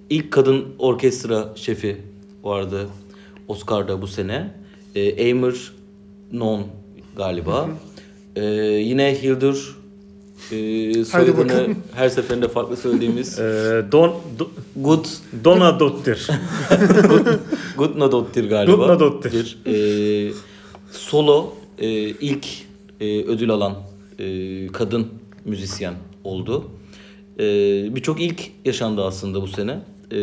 ilk 0.09 0.31
kadın 0.31 0.65
orkestra 0.79 1.49
şefi 1.55 1.97
vardı 2.43 2.89
Oscar'da 3.47 4.01
bu 4.01 4.07
sene. 4.07 4.53
E, 4.95 5.01
Eimer 5.01 5.55
Non 6.31 6.63
galiba. 7.17 7.69
E, 8.35 8.45
yine 8.65 9.21
Hildur 9.21 9.77
e, 10.51 11.05
soyadını 11.05 11.37
bakalım. 11.37 11.75
her 11.95 12.09
seferinde 12.09 12.47
farklı 12.47 12.77
söylediğimiz 12.77 13.39
E, 13.39 13.43
Don, 13.91 14.15
Do, 14.39 14.49
Good 14.75 15.05
Donna 15.43 15.79
Dottir. 15.79 16.27
Gutnadottir 17.77 18.49
galiba. 18.49 18.75
Gutnadottir. 18.75 19.57
Ee, 19.65 20.31
solo 20.91 21.53
e, 21.77 21.89
ilk 22.09 22.45
e, 23.01 23.23
ödül 23.23 23.49
alan 23.51 23.75
e, 24.19 24.67
kadın 24.67 25.07
müzisyen 25.45 25.93
oldu. 26.23 26.63
E, 27.39 27.45
Birçok 27.95 28.21
ilk 28.21 28.41
yaşandı 28.65 29.03
aslında 29.05 29.41
bu 29.41 29.47
sene. 29.47 29.79
E, 30.11 30.19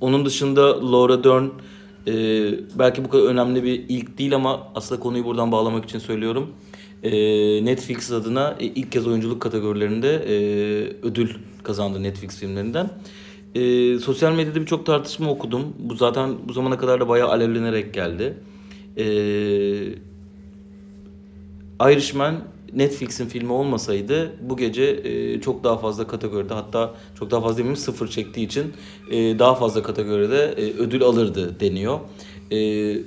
onun 0.00 0.26
dışında 0.26 0.92
Laura 0.92 1.24
Dern 1.24 1.44
e, 2.06 2.14
belki 2.78 3.04
bu 3.04 3.08
kadar 3.08 3.22
önemli 3.24 3.62
bir 3.64 3.84
ilk 3.88 4.18
değil 4.18 4.34
ama 4.34 4.68
aslında 4.74 5.00
konuyu 5.00 5.24
buradan 5.24 5.52
bağlamak 5.52 5.84
için 5.84 5.98
söylüyorum. 5.98 6.50
E, 7.04 7.10
Netflix 7.64 8.12
adına 8.12 8.56
e, 8.60 8.64
ilk 8.64 8.92
kez 8.92 9.06
oyunculuk 9.06 9.42
kategorilerinde 9.42 10.14
e, 10.14 10.36
ödül 11.02 11.30
kazandı 11.62 12.02
Netflix 12.02 12.38
filmlerinden. 12.38 12.90
E, 13.54 13.98
sosyal 13.98 14.32
medyada 14.32 14.60
birçok 14.60 14.86
tartışma 14.86 15.30
okudum. 15.30 15.74
Bu 15.78 15.94
zaten 15.94 16.30
bu 16.48 16.52
zamana 16.52 16.78
kadar 16.78 17.00
da 17.00 17.08
bayağı 17.08 17.28
alevlenerek 17.28 17.94
geldi. 17.94 18.34
E, 18.96 19.04
Irishman 21.92 22.34
Netflix'in 22.72 23.26
filmi 23.26 23.52
olmasaydı 23.52 24.32
bu 24.40 24.56
gece 24.56 24.84
e, 24.84 25.40
çok 25.40 25.64
daha 25.64 25.78
fazla 25.78 26.06
kategoride 26.06 26.54
hatta 26.54 26.94
çok 27.18 27.30
daha 27.30 27.40
fazla 27.40 27.56
demeyeyim 27.56 27.76
sıfır 27.76 28.08
çektiği 28.08 28.46
için 28.46 28.72
e, 29.10 29.38
daha 29.38 29.54
fazla 29.54 29.82
kategoride 29.82 30.54
e, 30.56 30.72
ödül 30.72 31.02
alırdı 31.02 31.60
deniyor. 31.60 32.00
E, 32.50 32.56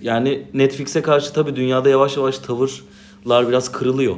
yani 0.02 0.44
Netflix'e 0.54 1.02
karşı 1.02 1.34
tabii 1.34 1.56
dünyada 1.56 1.90
yavaş 1.90 2.18
yavaş 2.18 2.38
tavırlar 3.24 3.50
biraz 3.50 3.72
kırılıyor. 3.72 4.16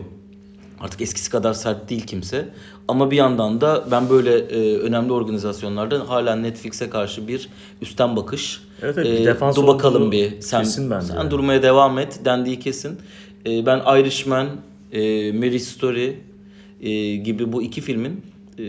Artık 0.79 1.01
eskisi 1.01 1.31
kadar 1.31 1.53
sert 1.53 1.89
değil 1.89 2.05
kimse. 2.05 2.49
Ama 2.87 3.11
bir 3.11 3.17
yandan 3.17 3.61
da 3.61 3.85
ben 3.91 4.09
böyle 4.09 4.37
e, 4.37 4.77
önemli 4.77 5.13
organizasyonlarda 5.13 6.09
hala 6.09 6.35
Netflix'e 6.35 6.89
karşı 6.89 7.27
bir 7.27 7.49
üstten 7.81 8.15
bakış. 8.15 8.61
Evet, 8.81 8.97
evet, 8.97 9.19
bir 9.19 9.25
defans 9.25 9.55
dur 9.55 9.67
bakalım 9.67 10.11
bir. 10.11 10.41
Sen, 10.41 10.63
kesin 10.63 10.91
bence 10.91 11.07
sen 11.07 11.15
yani. 11.15 11.31
durmaya 11.31 11.63
devam 11.63 11.99
et 11.99 12.19
dendiği 12.25 12.59
kesin. 12.59 12.99
E, 13.45 13.65
ben 13.65 13.79
Irishman, 13.99 14.47
e, 14.91 15.31
Marriage 15.31 15.59
Story 15.59 16.17
e, 16.81 17.15
gibi 17.15 17.53
bu 17.53 17.61
iki 17.61 17.81
filmin 17.81 18.21
e, 18.59 18.63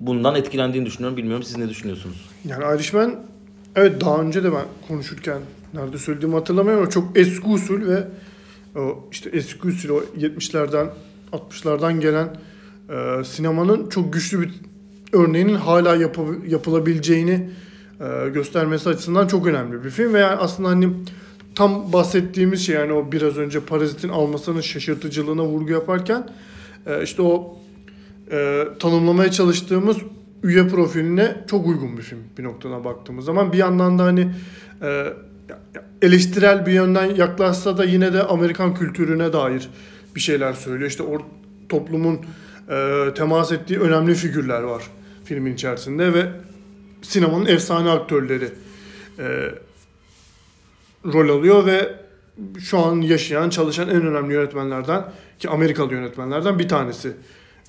bundan 0.00 0.34
etkilendiğini 0.34 0.86
düşünüyorum. 0.86 1.16
Bilmiyorum 1.16 1.42
siz 1.42 1.56
ne 1.56 1.68
düşünüyorsunuz? 1.68 2.16
Yani 2.44 2.76
Irishman 2.76 3.14
evet 3.76 4.00
daha 4.00 4.20
önce 4.20 4.42
de 4.42 4.52
ben 4.52 4.64
konuşurken 4.88 5.38
nerede 5.74 5.98
söylediğimi 5.98 6.34
hatırlamıyorum 6.34 6.82
ama 6.82 6.90
çok 6.90 7.18
eski 7.18 7.48
usul 7.48 7.88
ve 7.88 8.04
o 8.76 9.08
işte 9.12 9.30
eski 9.32 9.68
usul 9.68 9.88
o 9.88 10.00
70'lerden 10.18 10.86
60'lardan 11.32 12.00
gelen 12.00 12.36
e, 12.90 13.24
sinemanın 13.24 13.88
çok 13.88 14.12
güçlü 14.12 14.40
bir 14.42 14.50
örneğinin 15.12 15.54
hala 15.54 15.96
yapı- 15.96 16.42
yapılabileceğini 16.48 17.50
e, 18.00 18.28
göstermesi 18.28 18.88
açısından 18.88 19.26
çok 19.26 19.46
önemli 19.46 19.84
bir 19.84 19.90
film 19.90 20.14
ve 20.14 20.18
yani 20.18 20.36
aslında 20.36 20.68
hani 20.68 20.88
tam 21.54 21.92
bahsettiğimiz 21.92 22.66
şey 22.66 22.74
yani 22.74 22.92
o 22.92 23.12
biraz 23.12 23.36
önce 23.36 23.60
Parazit'in 23.60 24.08
almasının 24.08 24.60
şaşırtıcılığına 24.60 25.44
vurgu 25.44 25.72
yaparken 25.72 26.28
e, 26.86 27.02
işte 27.02 27.22
o 27.22 27.58
e, 28.30 28.64
tanımlamaya 28.78 29.30
çalıştığımız 29.30 29.96
üye 30.42 30.68
profiline 30.68 31.36
çok 31.50 31.66
uygun 31.66 31.96
bir 31.96 32.02
film 32.02 32.18
bir 32.38 32.44
noktada 32.44 32.84
baktığımız 32.84 33.24
zaman. 33.24 33.52
Bir 33.52 33.58
yandan 33.58 33.98
da 33.98 34.04
hani 34.04 34.28
e, 34.82 35.12
eleştirel 36.02 36.66
bir 36.66 36.72
yönden 36.72 37.14
yaklaşsa 37.14 37.78
da 37.78 37.84
yine 37.84 38.12
de 38.12 38.22
Amerikan 38.22 38.74
kültürüne 38.74 39.32
dair 39.32 39.68
bir 40.14 40.20
şeyler 40.20 40.52
söylüyor. 40.52 40.90
İşte 40.90 41.02
o 41.02 41.22
toplumun 41.68 42.20
e, 42.70 43.08
temas 43.16 43.52
ettiği 43.52 43.80
önemli 43.80 44.14
figürler 44.14 44.62
var 44.62 44.82
filmin 45.24 45.54
içerisinde 45.54 46.14
ve 46.14 46.26
sinemanın 47.02 47.46
efsane 47.46 47.90
aktörleri 47.90 48.48
e, 49.18 49.50
rol 51.04 51.28
alıyor 51.28 51.66
ve 51.66 51.94
şu 52.60 52.78
an 52.78 53.00
yaşayan, 53.00 53.50
çalışan 53.50 53.88
en 53.88 54.06
önemli 54.06 54.34
yönetmenlerden 54.34 55.04
ki 55.38 55.48
Amerikalı 55.48 55.92
yönetmenlerden 55.92 56.58
bir 56.58 56.68
tanesi 56.68 57.12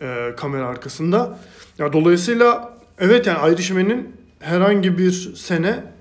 e, 0.01 0.33
kamera 0.37 0.67
arkasında. 0.67 1.39
Ya 1.77 1.93
dolayısıyla 1.93 2.77
evet 2.99 3.27
yani 3.27 3.53
Irishman'in 3.53 4.15
herhangi 4.39 4.97
bir 4.97 5.11
sene 5.35 5.94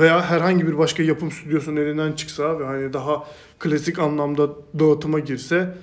veya 0.00 0.30
herhangi 0.30 0.66
bir 0.66 0.78
başka 0.78 1.02
yapım 1.02 1.30
stüdyosunun 1.30 1.76
elinden 1.76 2.12
çıksa 2.12 2.58
ve 2.60 2.64
hani 2.64 2.92
daha 2.92 3.24
klasik 3.58 3.98
anlamda 3.98 4.48
dağıtıma 4.78 5.18
girse 5.18 5.74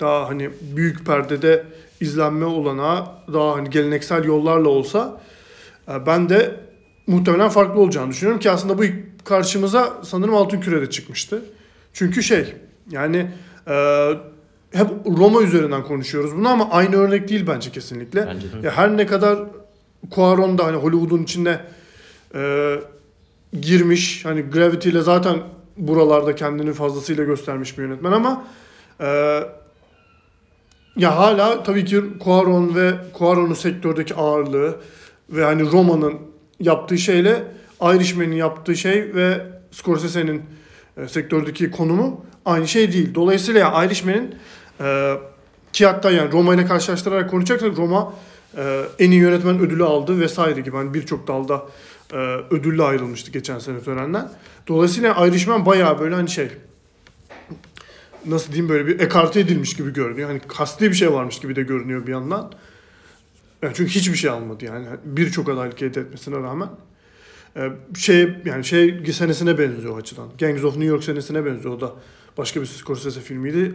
daha 0.00 0.28
hani 0.28 0.50
büyük 0.76 1.06
perdede 1.06 1.64
izlenme 2.00 2.44
olana 2.44 3.12
daha 3.32 3.56
hani 3.56 3.70
geleneksel 3.70 4.24
yollarla 4.24 4.68
olsa 4.68 5.20
e, 5.88 6.06
ben 6.06 6.28
de 6.28 6.60
muhtemelen 7.06 7.48
farklı 7.48 7.80
olacağını 7.80 8.10
düşünüyorum 8.10 8.40
ki 8.40 8.50
aslında 8.50 8.78
bu 8.78 8.82
karşımıza 9.24 9.92
sanırım 10.02 10.34
Altın 10.34 10.60
Küre'de 10.60 10.90
çıkmıştı. 10.90 11.42
Çünkü 11.92 12.22
şey 12.22 12.54
yani 12.90 13.30
e, 13.68 14.08
hep 14.72 14.88
Roma 15.18 15.42
üzerinden 15.42 15.84
konuşuyoruz 15.84 16.36
bunu 16.36 16.48
ama 16.48 16.70
aynı 16.70 16.96
örnek 16.96 17.28
değil 17.28 17.46
bence 17.46 17.70
kesinlikle. 17.70 18.26
Bence 18.26 18.52
de. 18.52 18.66
Ya 18.66 18.76
her 18.76 18.96
ne 18.96 19.06
kadar 19.06 19.38
Cuarón 20.10 20.58
da 20.58 20.66
hani 20.66 20.76
Hollywood'un 20.76 21.22
içinde 21.22 21.60
e, 22.34 22.74
girmiş 23.60 24.24
hani 24.24 24.42
Gravity 24.42 24.88
ile 24.88 25.00
zaten 25.00 25.38
buralarda 25.76 26.34
kendini 26.34 26.72
fazlasıyla 26.72 27.24
göstermiş 27.24 27.78
bir 27.78 27.82
yönetmen 27.82 28.12
ama 28.12 28.44
e, 29.00 29.40
ya 30.96 31.16
hala 31.16 31.62
tabii 31.62 31.84
ki 31.84 31.96
Cuarón 31.96 32.74
ve 32.74 32.94
Cuarón'un 33.18 33.54
sektördeki 33.54 34.14
ağırlığı 34.14 34.76
ve 35.30 35.44
hani 35.44 35.72
Roma'nın 35.72 36.14
yaptığı 36.60 36.98
şeyle 36.98 37.44
Irishman'in 37.82 38.36
yaptığı 38.36 38.76
şey 38.76 39.14
ve 39.14 39.46
Scorsese'nin 39.70 40.42
e, 40.96 41.08
sektördeki 41.08 41.70
konumu 41.70 42.24
aynı 42.44 42.68
şey 42.68 42.92
değil. 42.92 43.14
Dolayısıyla 43.14 43.60
yani 43.60 43.86
Irishman'in 43.86 44.34
e, 44.80 45.14
ki 45.72 45.86
hatta 45.86 46.10
yani 46.10 46.32
Roma 46.32 46.54
ile 46.54 46.66
karşılaştırarak 46.66 47.30
konuşacaksak 47.30 47.78
Roma 47.78 48.12
e, 48.56 48.82
en 48.98 49.10
iyi 49.10 49.20
yönetmen 49.20 49.58
ödülü 49.58 49.84
aldı 49.84 50.20
vesaire 50.20 50.60
gibi. 50.60 50.76
Hani 50.76 50.94
birçok 50.94 51.28
dalda 51.28 51.62
e, 52.12 52.16
ödülle 52.50 52.82
ayrılmıştı 52.82 53.30
geçen 53.30 53.58
sene 53.58 53.80
törenden. 53.80 54.30
Dolayısıyla 54.68 55.26
Irishman 55.26 55.66
bayağı 55.66 56.00
böyle 56.00 56.14
hani 56.14 56.30
şey 56.30 56.48
nasıl 58.26 58.52
diyeyim 58.52 58.68
böyle 58.68 58.86
bir 58.86 59.00
ekarte 59.00 59.40
edilmiş 59.40 59.76
gibi 59.76 59.92
görünüyor. 59.92 60.28
Hani 60.28 60.40
kasti 60.40 60.90
bir 60.90 60.94
şey 60.94 61.12
varmış 61.12 61.38
gibi 61.38 61.56
de 61.56 61.62
görünüyor 61.62 62.06
bir 62.06 62.12
yandan. 62.12 62.52
Yani 63.62 63.74
çünkü 63.76 63.90
hiçbir 63.90 64.16
şey 64.16 64.30
almadı 64.30 64.64
yani. 64.64 64.86
Birçok 65.04 65.48
adaylık 65.48 65.82
elde 65.82 66.00
etmesine 66.00 66.36
rağmen. 66.36 66.68
Ee, 67.56 67.70
şey 67.96 68.28
yani 68.44 68.64
şey 68.64 69.12
senesine 69.12 69.58
benziyor 69.58 69.94
o 69.94 69.96
açıdan. 69.96 70.28
Gangs 70.38 70.64
of 70.64 70.76
New 70.76 70.84
York 70.84 71.04
senesine 71.04 71.44
benziyor. 71.44 71.74
O 71.74 71.80
da 71.80 71.92
başka 72.38 72.60
bir 72.60 72.66
Scorsese 72.66 73.20
filmiydi. 73.20 73.74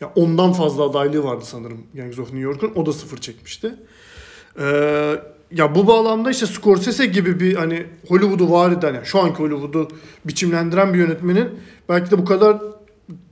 Ya 0.00 0.12
ondan 0.14 0.52
fazla 0.52 0.84
adaylığı 0.84 1.24
vardı 1.24 1.44
sanırım 1.44 1.86
Gangs 1.94 2.18
of 2.18 2.32
New 2.32 2.38
York'un. 2.38 2.72
O 2.74 2.86
da 2.86 2.92
sıfır 2.92 3.18
çekmişti. 3.18 3.74
Ee, 4.58 5.20
ya 5.50 5.74
bu 5.74 5.86
bağlamda 5.86 6.30
işte 6.30 6.46
Scorsese 6.46 7.06
gibi 7.06 7.40
bir 7.40 7.54
hani 7.54 7.86
Hollywood'u 8.08 8.50
var 8.50 8.72
eden, 8.72 8.94
yani 8.94 9.06
şu 9.06 9.20
anki 9.20 9.38
Hollywood'u 9.38 9.88
biçimlendiren 10.24 10.94
bir 10.94 10.98
yönetmenin 10.98 11.48
belki 11.88 12.10
de 12.10 12.18
bu 12.18 12.24
kadar 12.24 12.56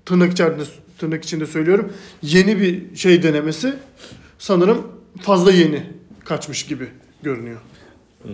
tırnak 0.04 0.32
içinde, 0.32 0.64
tırnak 0.98 1.24
içinde 1.24 1.46
söylüyorum 1.46 1.92
yeni 2.22 2.60
bir 2.60 2.96
şey 2.96 3.22
denemesi 3.22 3.74
sanırım 4.38 4.86
fazla 5.20 5.52
yeni 5.52 5.82
kaçmış 6.24 6.66
gibi 6.66 6.88
görünüyor. 7.22 7.60
Ee, 8.24 8.30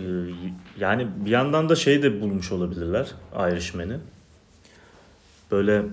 Yani 0.79 1.07
bir 1.25 1.31
yandan 1.31 1.69
da 1.69 1.75
şey 1.75 2.03
de 2.03 2.21
bulmuş 2.21 2.51
olabilirler 2.51 3.11
Irishman'i. 3.51 3.97
Böyle 5.51 5.83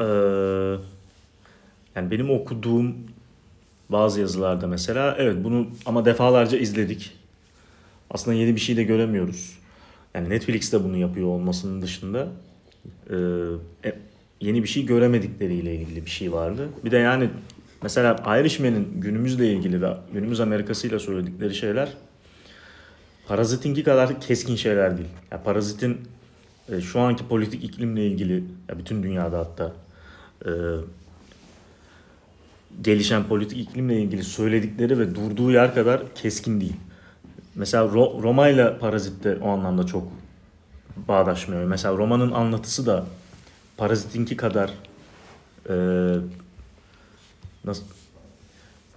eee, 0.00 0.06
yani 1.96 2.10
benim 2.10 2.30
okuduğum 2.30 2.94
bazı 3.88 4.20
yazılarda 4.20 4.66
mesela 4.66 5.16
evet 5.18 5.36
bunu 5.44 5.68
ama 5.86 6.04
defalarca 6.04 6.58
izledik. 6.58 7.12
Aslında 8.10 8.36
yeni 8.36 8.54
bir 8.54 8.60
şey 8.60 8.76
de 8.76 8.82
göremiyoruz. 8.82 9.58
Yani 10.14 10.30
Netflix 10.30 10.72
de 10.72 10.84
bunu 10.84 10.96
yapıyor 10.96 11.26
olmasının 11.26 11.82
dışında 11.82 12.28
e, 13.10 13.16
yeni 14.40 14.62
bir 14.62 14.68
şey 14.68 14.86
göremedikleriyle 14.86 15.74
ilgili 15.74 16.04
bir 16.04 16.10
şey 16.10 16.32
vardı. 16.32 16.68
Bir 16.84 16.90
de 16.90 16.96
yani 16.96 17.30
mesela 17.82 18.38
Irishman'in 18.40 18.88
günümüzle 18.96 19.52
ilgili 19.52 19.82
ve 19.82 19.96
günümüz 20.12 20.40
Amerika'sıyla 20.40 20.98
söyledikleri 20.98 21.54
şeyler 21.54 21.88
Parazit'inki 23.28 23.82
kadar 23.84 24.20
keskin 24.20 24.56
şeyler 24.56 24.96
değil. 24.98 25.08
Ya 25.30 25.42
Parazit'in 25.42 26.00
e, 26.72 26.80
şu 26.80 27.00
anki 27.00 27.28
politik 27.28 27.64
iklimle 27.64 28.06
ilgili 28.06 28.44
ya 28.68 28.78
bütün 28.78 29.02
dünyada 29.02 29.38
hatta 29.38 29.72
e, 30.44 30.50
gelişen 32.82 33.24
politik 33.24 33.58
iklimle 33.58 34.00
ilgili 34.02 34.24
söyledikleri 34.24 34.98
ve 34.98 35.14
durduğu 35.14 35.50
yer 35.50 35.74
kadar 35.74 36.14
keskin 36.14 36.60
değil. 36.60 36.76
Mesela 37.54 37.84
Ro- 37.84 38.22
Roma 38.22 38.48
ile 38.48 38.78
Parazit 38.78 39.24
de 39.24 39.38
o 39.42 39.48
anlamda 39.48 39.86
çok 39.86 40.08
bağdaşmıyor. 41.08 41.64
Mesela 41.64 41.96
Roma'nın 41.96 42.32
anlatısı 42.32 42.86
da 42.86 43.06
Parazit'inki 43.76 44.36
kadar 44.36 44.70
e, 45.68 45.74
nasıl 47.64 47.84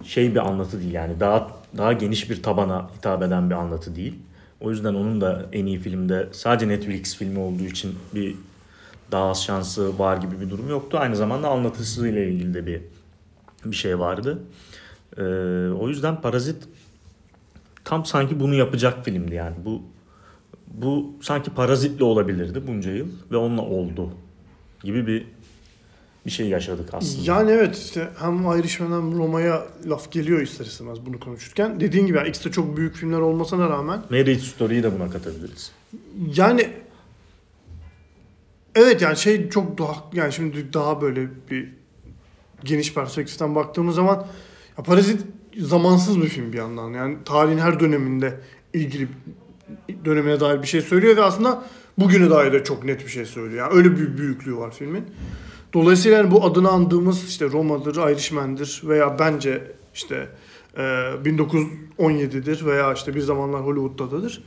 şey 0.04 0.34
bir 0.34 0.48
anlatı 0.48 0.80
değil 0.80 0.92
yani 0.92 1.20
daha 1.20 1.50
daha 1.76 1.92
geniş 1.92 2.30
bir 2.30 2.42
tabana 2.42 2.90
hitap 2.98 3.22
eden 3.22 3.50
bir 3.50 3.54
anlatı 3.54 3.96
değil. 3.96 4.14
O 4.60 4.70
yüzden 4.70 4.94
onun 4.94 5.20
da 5.20 5.46
en 5.52 5.66
iyi 5.66 5.78
filmde 5.78 6.28
sadece 6.32 6.68
Netflix 6.68 7.16
filmi 7.16 7.38
olduğu 7.38 7.62
için 7.62 7.94
bir 8.14 8.36
daha 9.12 9.30
az 9.30 9.44
şansı 9.44 9.98
var 9.98 10.16
gibi 10.16 10.40
bir 10.40 10.50
durum 10.50 10.68
yoktu. 10.68 10.98
Aynı 11.00 11.16
zamanda 11.16 11.48
anlatısıyla 11.48 12.22
ilgili 12.22 12.54
de 12.54 12.66
bir 12.66 12.80
bir 13.64 13.76
şey 13.76 13.98
vardı. 13.98 14.38
Ee, 15.16 15.22
o 15.80 15.88
yüzden 15.88 16.20
Parazit 16.20 16.56
tam 17.84 18.06
sanki 18.06 18.40
bunu 18.40 18.54
yapacak 18.54 19.04
filmdi 19.04 19.34
yani. 19.34 19.56
Bu 19.64 19.82
bu 20.66 21.12
sanki 21.22 21.50
Parazit'le 21.50 22.02
olabilirdi 22.02 22.62
bunca 22.66 22.90
yıl 22.90 23.08
ve 23.30 23.36
onunla 23.36 23.62
oldu 23.62 24.10
gibi 24.84 25.06
bir 25.06 25.26
bir 26.26 26.30
şey 26.30 26.48
yaşadık 26.48 26.88
aslında. 26.92 27.32
Yani 27.32 27.50
evet 27.50 27.76
işte 27.76 28.08
hem 28.18 28.44
hem 28.78 29.18
Roma'ya 29.18 29.66
laf 29.86 30.12
geliyor 30.12 30.40
ister 30.40 30.66
istemez 30.66 30.98
bunu 31.06 31.20
konuşurken. 31.20 31.80
Dediğin 31.80 32.06
gibi 32.06 32.18
yani 32.18 32.28
ikisi 32.28 32.44
de 32.44 32.52
çok 32.52 32.76
büyük 32.76 32.94
filmler 32.94 33.18
olmasına 33.18 33.70
rağmen 33.70 34.00
Marriage 34.10 34.40
Story'yi 34.40 34.82
de 34.82 34.98
buna 34.98 35.10
katabiliriz. 35.10 35.72
yani 36.36 36.70
evet 38.74 39.02
yani 39.02 39.16
şey 39.16 39.50
çok 39.50 39.78
daha 39.78 40.04
yani 40.12 40.32
şimdi 40.32 40.72
daha 40.72 41.02
böyle 41.02 41.28
bir 41.50 41.79
geniş 42.64 42.94
perspektiften 42.94 43.54
baktığımız 43.54 43.94
zaman 43.94 44.26
ya 44.78 44.84
Parazit 44.84 45.20
zamansız 45.58 46.22
bir 46.22 46.28
film 46.28 46.52
bir 46.52 46.58
yandan. 46.58 46.90
Yani 46.90 47.16
tarihin 47.24 47.58
her 47.58 47.80
döneminde 47.80 48.40
ilgili 48.74 49.08
dönemine 50.04 50.40
dair 50.40 50.62
bir 50.62 50.66
şey 50.66 50.80
söylüyor 50.80 51.16
ve 51.16 51.22
aslında 51.22 51.64
bugüne 51.98 52.30
dair 52.30 52.52
de 52.52 52.64
çok 52.64 52.84
net 52.84 53.04
bir 53.06 53.10
şey 53.10 53.24
söylüyor. 53.24 53.66
Yani 53.66 53.78
öyle 53.78 53.96
bir 53.96 54.18
büyüklüğü 54.18 54.56
var 54.56 54.70
filmin. 54.70 55.04
Dolayısıyla 55.72 56.18
yani 56.18 56.30
bu 56.30 56.44
adını 56.44 56.68
andığımız 56.68 57.28
işte 57.28 57.50
Roma'dır, 57.50 58.10
Irishman'dir 58.10 58.82
veya 58.84 59.18
bence 59.18 59.72
işte 59.94 60.28
e, 60.76 60.80
1917'dir 60.80 62.66
veya 62.66 62.92
işte 62.92 63.14
bir 63.14 63.20
zamanlar 63.20 63.60
Hollywood'dadır. 63.60 64.44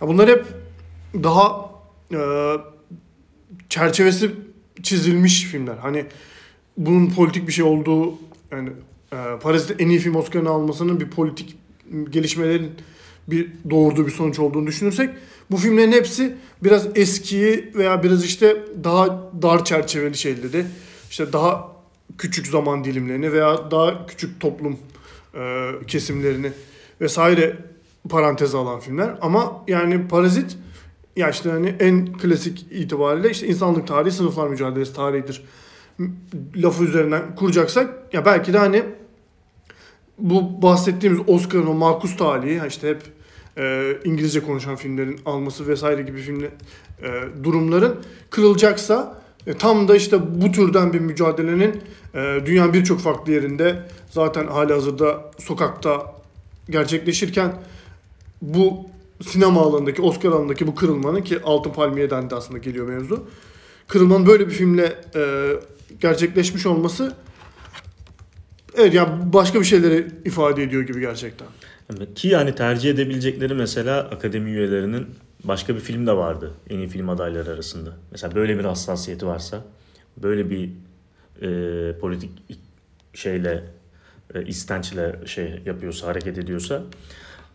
Ya 0.00 0.08
bunlar 0.08 0.28
hep 0.28 0.44
daha 1.14 1.70
e, 2.12 2.20
çerçevesi 3.68 4.30
çizilmiş 4.82 5.44
filmler. 5.44 5.76
Hani 5.76 6.06
bunun 6.76 7.10
politik 7.10 7.48
bir 7.48 7.52
şey 7.52 7.64
olduğu 7.64 8.14
yani 8.50 8.70
e, 9.12 9.16
Parazit 9.42 9.80
en 9.80 9.88
iyi 9.88 9.98
film 9.98 10.14
Oscar'ını 10.14 10.50
almasının 10.50 11.00
bir 11.00 11.10
politik 11.10 11.56
gelişmelerin 12.10 12.70
bir 13.28 13.52
doğurduğu 13.70 14.06
bir 14.06 14.12
sonuç 14.12 14.38
olduğunu 14.38 14.66
düşünürsek 14.66 15.10
bu 15.50 15.56
filmlerin 15.56 15.92
hepsi 15.92 16.36
biraz 16.64 16.86
eskiyi 16.94 17.72
veya 17.74 18.02
biraz 18.02 18.24
işte 18.24 18.56
daha 18.84 19.30
dar 19.42 19.64
çerçeveli 19.64 20.16
şeyleri 20.16 20.66
işte 21.10 21.32
daha 21.32 21.76
küçük 22.18 22.46
zaman 22.46 22.84
dilimlerini 22.84 23.32
veya 23.32 23.70
daha 23.70 24.06
küçük 24.06 24.40
toplum 24.40 24.76
e, 25.34 25.70
kesimlerini 25.86 26.52
vesaire 27.00 27.56
paranteze 28.08 28.56
alan 28.56 28.80
filmler. 28.80 29.14
Ama 29.20 29.64
yani 29.68 30.08
Parazit 30.08 30.56
ya 31.16 31.30
işte 31.30 31.50
hani 31.50 31.74
en 31.80 32.12
klasik 32.12 32.66
itibariyle 32.70 33.30
işte 33.30 33.46
insanlık 33.46 33.86
tarihi 33.86 34.12
sınıflar 34.12 34.48
mücadelesi 34.48 34.94
tarihidir 34.94 35.42
lafı 36.56 36.84
üzerinden 36.84 37.34
kuracaksak 37.36 38.14
ya 38.14 38.24
belki 38.24 38.52
de 38.52 38.58
hani 38.58 38.82
bu 40.18 40.62
bahsettiğimiz 40.62 41.20
Oscar'ın 41.26 41.66
o 41.66 41.74
makus 41.74 42.16
talihi 42.16 42.60
işte 42.68 42.88
hep 42.88 43.02
e, 43.58 43.96
İngilizce 44.04 44.42
konuşan 44.42 44.76
filmlerin 44.76 45.20
alması 45.26 45.68
vesaire 45.68 46.02
gibi 46.02 46.18
filmler 46.18 46.48
e, 47.02 47.44
durumların 47.44 47.96
kırılacaksa 48.30 49.22
e, 49.46 49.54
tam 49.54 49.88
da 49.88 49.96
işte 49.96 50.42
bu 50.42 50.52
türden 50.52 50.92
bir 50.92 51.00
mücadelenin 51.00 51.82
e, 52.14 52.40
dünyanın 52.46 52.72
birçok 52.72 53.00
farklı 53.00 53.32
yerinde 53.32 53.82
zaten 54.10 54.46
hali 54.46 54.72
hazırda 54.72 55.30
sokakta 55.38 56.14
gerçekleşirken 56.70 57.54
bu 58.42 58.86
sinema 59.22 59.60
alanındaki, 59.60 60.02
Oscar 60.02 60.28
alanındaki 60.32 60.66
bu 60.66 60.74
kırılmanın 60.74 61.20
ki 61.22 61.40
Altın 61.44 61.70
Palmiye'den 61.70 62.30
de 62.30 62.34
aslında 62.34 62.58
geliyor 62.58 62.88
mevzu. 62.88 63.24
Kırılmanın 63.88 64.26
böyle 64.26 64.46
bir 64.46 64.52
filmle 64.52 64.98
e, 65.14 65.52
gerçekleşmiş 66.00 66.66
olması 66.66 67.14
evet 68.76 68.94
yani 68.94 69.32
başka 69.32 69.60
bir 69.60 69.64
şeyleri 69.64 70.06
ifade 70.24 70.62
ediyor 70.62 70.82
gibi 70.82 71.00
gerçekten. 71.00 71.48
Ki 72.14 72.28
yani 72.28 72.54
tercih 72.54 72.90
edebilecekleri 72.90 73.54
mesela 73.54 73.98
akademi 73.98 74.50
üyelerinin 74.50 75.06
başka 75.44 75.74
bir 75.74 75.80
film 75.80 76.06
de 76.06 76.16
vardı 76.16 76.52
en 76.70 76.78
iyi 76.78 76.88
film 76.88 77.08
adayları 77.08 77.50
arasında. 77.50 77.90
Mesela 78.10 78.34
böyle 78.34 78.58
bir 78.58 78.64
hassasiyeti 78.64 79.26
varsa, 79.26 79.64
böyle 80.22 80.50
bir 80.50 80.70
e, 81.42 81.98
politik 81.98 82.30
şeyle, 83.14 83.64
e, 84.34 84.44
istençle 84.46 85.16
şey 85.26 85.62
yapıyorsa, 85.66 86.06
hareket 86.06 86.38
ediyorsa 86.38 86.82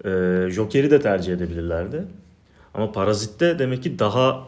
e, 0.05 0.09
Joker'i 0.49 0.91
de 0.91 1.01
tercih 1.01 1.33
edebilirlerdi. 1.33 2.03
Ama 2.73 2.91
Parazit'te 2.91 3.59
demek 3.59 3.83
ki 3.83 3.99
daha 3.99 4.47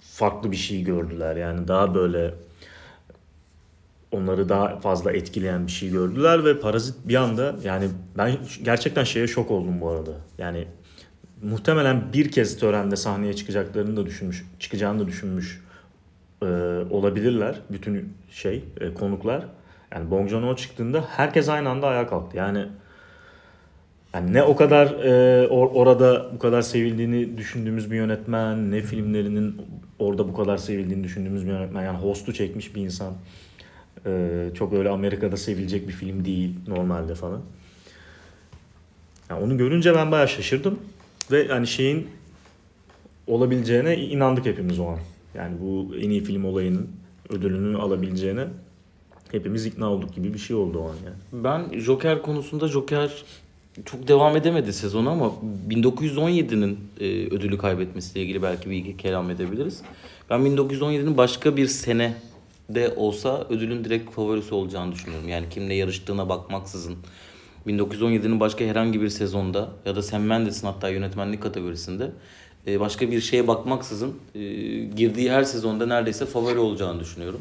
farklı 0.00 0.50
bir 0.50 0.56
şey 0.56 0.82
gördüler. 0.82 1.36
Yani 1.36 1.68
daha 1.68 1.94
böyle 1.94 2.34
onları 4.12 4.48
daha 4.48 4.80
fazla 4.80 5.12
etkileyen 5.12 5.66
bir 5.66 5.72
şey 5.72 5.90
gördüler 5.90 6.44
ve 6.44 6.58
Parazit 6.60 6.94
bir 7.04 7.14
anda 7.14 7.54
yani 7.64 7.88
ben 8.18 8.36
gerçekten 8.62 9.04
şeye 9.04 9.26
şok 9.26 9.50
oldum 9.50 9.80
bu 9.80 9.88
arada. 9.88 10.10
Yani 10.38 10.64
muhtemelen 11.42 12.02
bir 12.12 12.30
kez 12.30 12.58
törende 12.58 12.96
sahneye 12.96 13.32
çıkacaklarını 13.32 13.96
da 13.96 14.06
düşünmüş, 14.06 14.44
çıkacağını 14.58 15.00
da 15.00 15.06
düşünmüş 15.06 15.62
e, 16.42 16.46
olabilirler 16.90 17.54
bütün 17.70 18.12
şey 18.30 18.64
e, 18.80 18.94
konuklar. 18.94 19.46
Yani 19.92 20.10
Bong 20.10 20.30
Joon-ho 20.30 20.56
çıktığında 20.56 21.04
herkes 21.08 21.48
aynı 21.48 21.68
anda 21.68 21.86
ayağa 21.86 22.06
kalktı. 22.06 22.36
Yani 22.36 22.66
yani 24.14 24.32
ne 24.32 24.42
o 24.42 24.56
kadar 24.56 24.86
e, 24.86 25.46
or- 25.46 25.72
orada 25.72 26.30
bu 26.34 26.38
kadar 26.38 26.62
sevildiğini 26.62 27.38
düşündüğümüz 27.38 27.90
bir 27.90 27.96
yönetmen, 27.96 28.70
ne 28.70 28.80
filmlerinin 28.80 29.62
orada 29.98 30.28
bu 30.28 30.34
kadar 30.34 30.56
sevildiğini 30.56 31.04
düşündüğümüz 31.04 31.46
bir 31.46 31.50
yönetmen. 31.50 31.84
Yani 31.84 31.98
Host'u 31.98 32.32
çekmiş 32.32 32.74
bir 32.74 32.80
insan. 32.80 33.12
E, 34.06 34.50
çok 34.54 34.72
öyle 34.72 34.88
Amerika'da 34.88 35.36
sevilecek 35.36 35.88
bir 35.88 35.92
film 35.92 36.24
değil 36.24 36.54
normalde 36.66 37.14
falan. 37.14 37.40
Yani 39.30 39.44
onu 39.44 39.58
görünce 39.58 39.94
ben 39.94 40.10
bayağı 40.10 40.28
şaşırdım. 40.28 40.78
Ve 41.30 41.42
yani 41.42 41.66
şeyin 41.66 42.08
olabileceğine 43.26 43.96
inandık 43.96 44.46
hepimiz 44.46 44.78
o 44.78 44.86
an. 44.86 44.98
Yani 45.34 45.56
bu 45.60 45.96
en 45.96 46.10
iyi 46.10 46.24
film 46.24 46.44
olayının 46.44 46.88
ödülünü 47.28 47.78
alabileceğine 47.78 48.46
hepimiz 49.30 49.66
ikna 49.66 49.90
olduk 49.92 50.14
gibi 50.14 50.34
bir 50.34 50.38
şey 50.38 50.56
oldu 50.56 50.78
o 50.78 50.82
an 50.82 50.96
yani. 51.04 51.44
Ben 51.44 51.80
Joker 51.80 52.22
konusunda 52.22 52.68
Joker 52.68 53.24
çok 53.84 54.08
devam 54.08 54.36
edemedi 54.36 54.72
sezonu 54.72 55.10
ama 55.10 55.32
1917'nin 55.70 56.78
e, 57.00 57.04
ödülü 57.06 57.58
kaybetmesiyle 57.58 58.24
ilgili 58.24 58.42
belki 58.42 58.70
bir 58.70 58.76
iki 58.76 58.96
kelam 58.96 59.30
edebiliriz. 59.30 59.82
Ben 60.30 60.40
1917'nin 60.40 61.16
başka 61.16 61.56
bir 61.56 61.66
sene 61.66 62.14
de 62.74 62.92
olsa 62.96 63.46
ödülün 63.50 63.84
direkt 63.84 64.14
favorisi 64.14 64.54
olacağını 64.54 64.92
düşünüyorum. 64.92 65.28
Yani 65.28 65.46
kimle 65.50 65.74
yarıştığına 65.74 66.28
bakmaksızın 66.28 66.96
1917'nin 67.66 68.40
başka 68.40 68.64
herhangi 68.64 69.02
bir 69.02 69.08
sezonda 69.08 69.68
ya 69.86 69.96
da 69.96 70.02
Sam 70.02 70.22
Mendes'in 70.22 70.66
hatta 70.66 70.88
yönetmenlik 70.88 71.42
kategorisinde 71.42 72.10
e, 72.66 72.80
başka 72.80 73.10
bir 73.10 73.20
şeye 73.20 73.48
bakmaksızın 73.48 74.14
e, 74.34 74.40
girdiği 74.84 75.32
her 75.32 75.44
sezonda 75.44 75.86
neredeyse 75.86 76.26
favori 76.26 76.58
olacağını 76.58 77.00
düşünüyorum. 77.00 77.40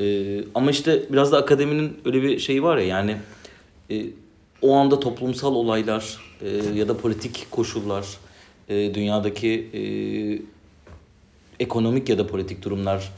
E, 0.00 0.38
ama 0.54 0.70
işte 0.70 1.02
biraz 1.12 1.32
da 1.32 1.38
akademinin 1.38 1.96
öyle 2.04 2.22
bir 2.22 2.38
şeyi 2.38 2.62
var 2.62 2.76
ya 2.76 2.84
yani 2.84 3.16
o 4.62 4.74
anda 4.74 5.00
toplumsal 5.00 5.54
olaylar 5.54 6.18
ya 6.74 6.88
da 6.88 6.96
politik 6.96 7.46
koşullar, 7.50 8.06
dünyadaki 8.68 9.70
ekonomik 11.60 12.08
ya 12.08 12.18
da 12.18 12.26
politik 12.26 12.64
durumlar 12.64 13.12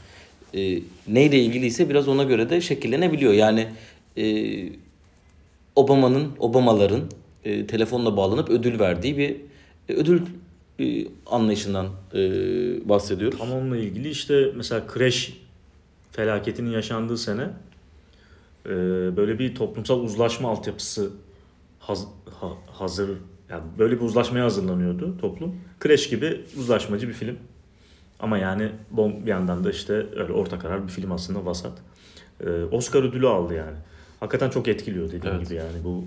e, 0.53 0.79
neyle 1.07 1.39
ilgiliyse 1.39 1.89
biraz 1.89 2.07
ona 2.07 2.23
göre 2.23 2.49
de 2.49 2.61
şekillenebiliyor. 2.61 3.33
Yani 3.33 3.67
e, 4.17 4.23
Obama'nın, 5.75 6.27
Obamaların 6.39 7.01
e, 7.43 7.67
telefonla 7.67 8.17
bağlanıp 8.17 8.49
ödül 8.49 8.79
verdiği 8.79 9.17
bir 9.17 9.35
e, 9.89 9.93
ödül 9.93 10.21
e, 10.79 11.05
anlayışından 11.25 11.85
e, 12.13 12.19
bahsediyoruz. 12.89 13.41
Ama 13.41 13.55
onunla 13.55 13.77
ilgili 13.77 14.09
işte 14.09 14.51
mesela 14.55 14.83
Crash 14.93 15.33
felaketinin 16.11 16.71
yaşandığı 16.71 17.17
sene 17.17 17.47
e, 18.65 18.69
böyle 19.17 19.39
bir 19.39 19.55
toplumsal 19.55 19.99
uzlaşma 19.99 20.49
altyapısı 20.49 21.11
haz- 21.79 22.07
ha- 22.39 22.57
hazır 22.71 23.09
yani 23.49 23.63
böyle 23.79 23.95
bir 23.95 24.01
uzlaşmaya 24.01 24.45
hazırlanıyordu 24.45 25.17
toplum. 25.21 25.55
Crash 25.83 26.09
gibi 26.09 26.41
uzlaşmacı 26.57 27.07
bir 27.07 27.13
film. 27.13 27.37
Ama 28.19 28.37
yani 28.37 28.69
bom 28.91 29.25
bir 29.25 29.29
yandan 29.31 29.63
da 29.63 29.71
işte 29.71 29.93
öyle 29.93 30.33
orta 30.33 30.59
karar 30.59 30.83
bir 30.83 30.91
film 30.91 31.11
aslında 31.11 31.45
vasat. 31.45 31.71
E, 32.45 32.49
Oscar 32.71 33.03
ödülü 33.03 33.27
aldı 33.27 33.53
yani. 33.53 33.77
Hakikaten 34.19 34.49
çok 34.49 34.67
etkiliyor 34.67 35.11
dediğim 35.11 35.35
Evet. 35.35 35.45
gibi 35.49 35.57
yani 35.57 35.83
bu 35.83 36.03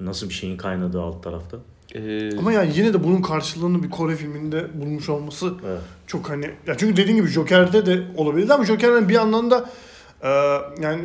nasıl 0.00 0.28
bir 0.28 0.34
şeyin 0.34 0.56
kaynadığı 0.56 1.02
alt 1.02 1.22
tarafta. 1.22 1.56
E, 1.94 2.30
Ama 2.38 2.52
yani 2.52 2.72
yine 2.74 2.92
de 2.94 3.04
bunun 3.04 3.22
karşılığını 3.22 3.82
bir 3.82 3.90
Kore 3.90 4.16
filminde 4.16 4.66
bulmuş 4.80 5.08
olması 5.08 5.54
Evet. 5.68 5.80
çok 6.06 6.30
hani 6.30 6.50
ya 6.66 6.76
çünkü 6.76 6.96
dediğin 6.96 7.16
gibi 7.16 7.28
Joker'de 7.28 7.86
de 7.86 8.02
olabilirdi 8.16 8.54
ama 8.54 8.64
Joker'den 8.64 9.08
bir 9.08 9.14
yandan 9.14 9.50
da 9.50 9.70
e, 10.22 10.28
yani 10.82 11.02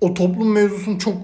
o 0.00 0.14
toplum 0.14 0.52
mevzusunu 0.52 0.98
çok 0.98 1.16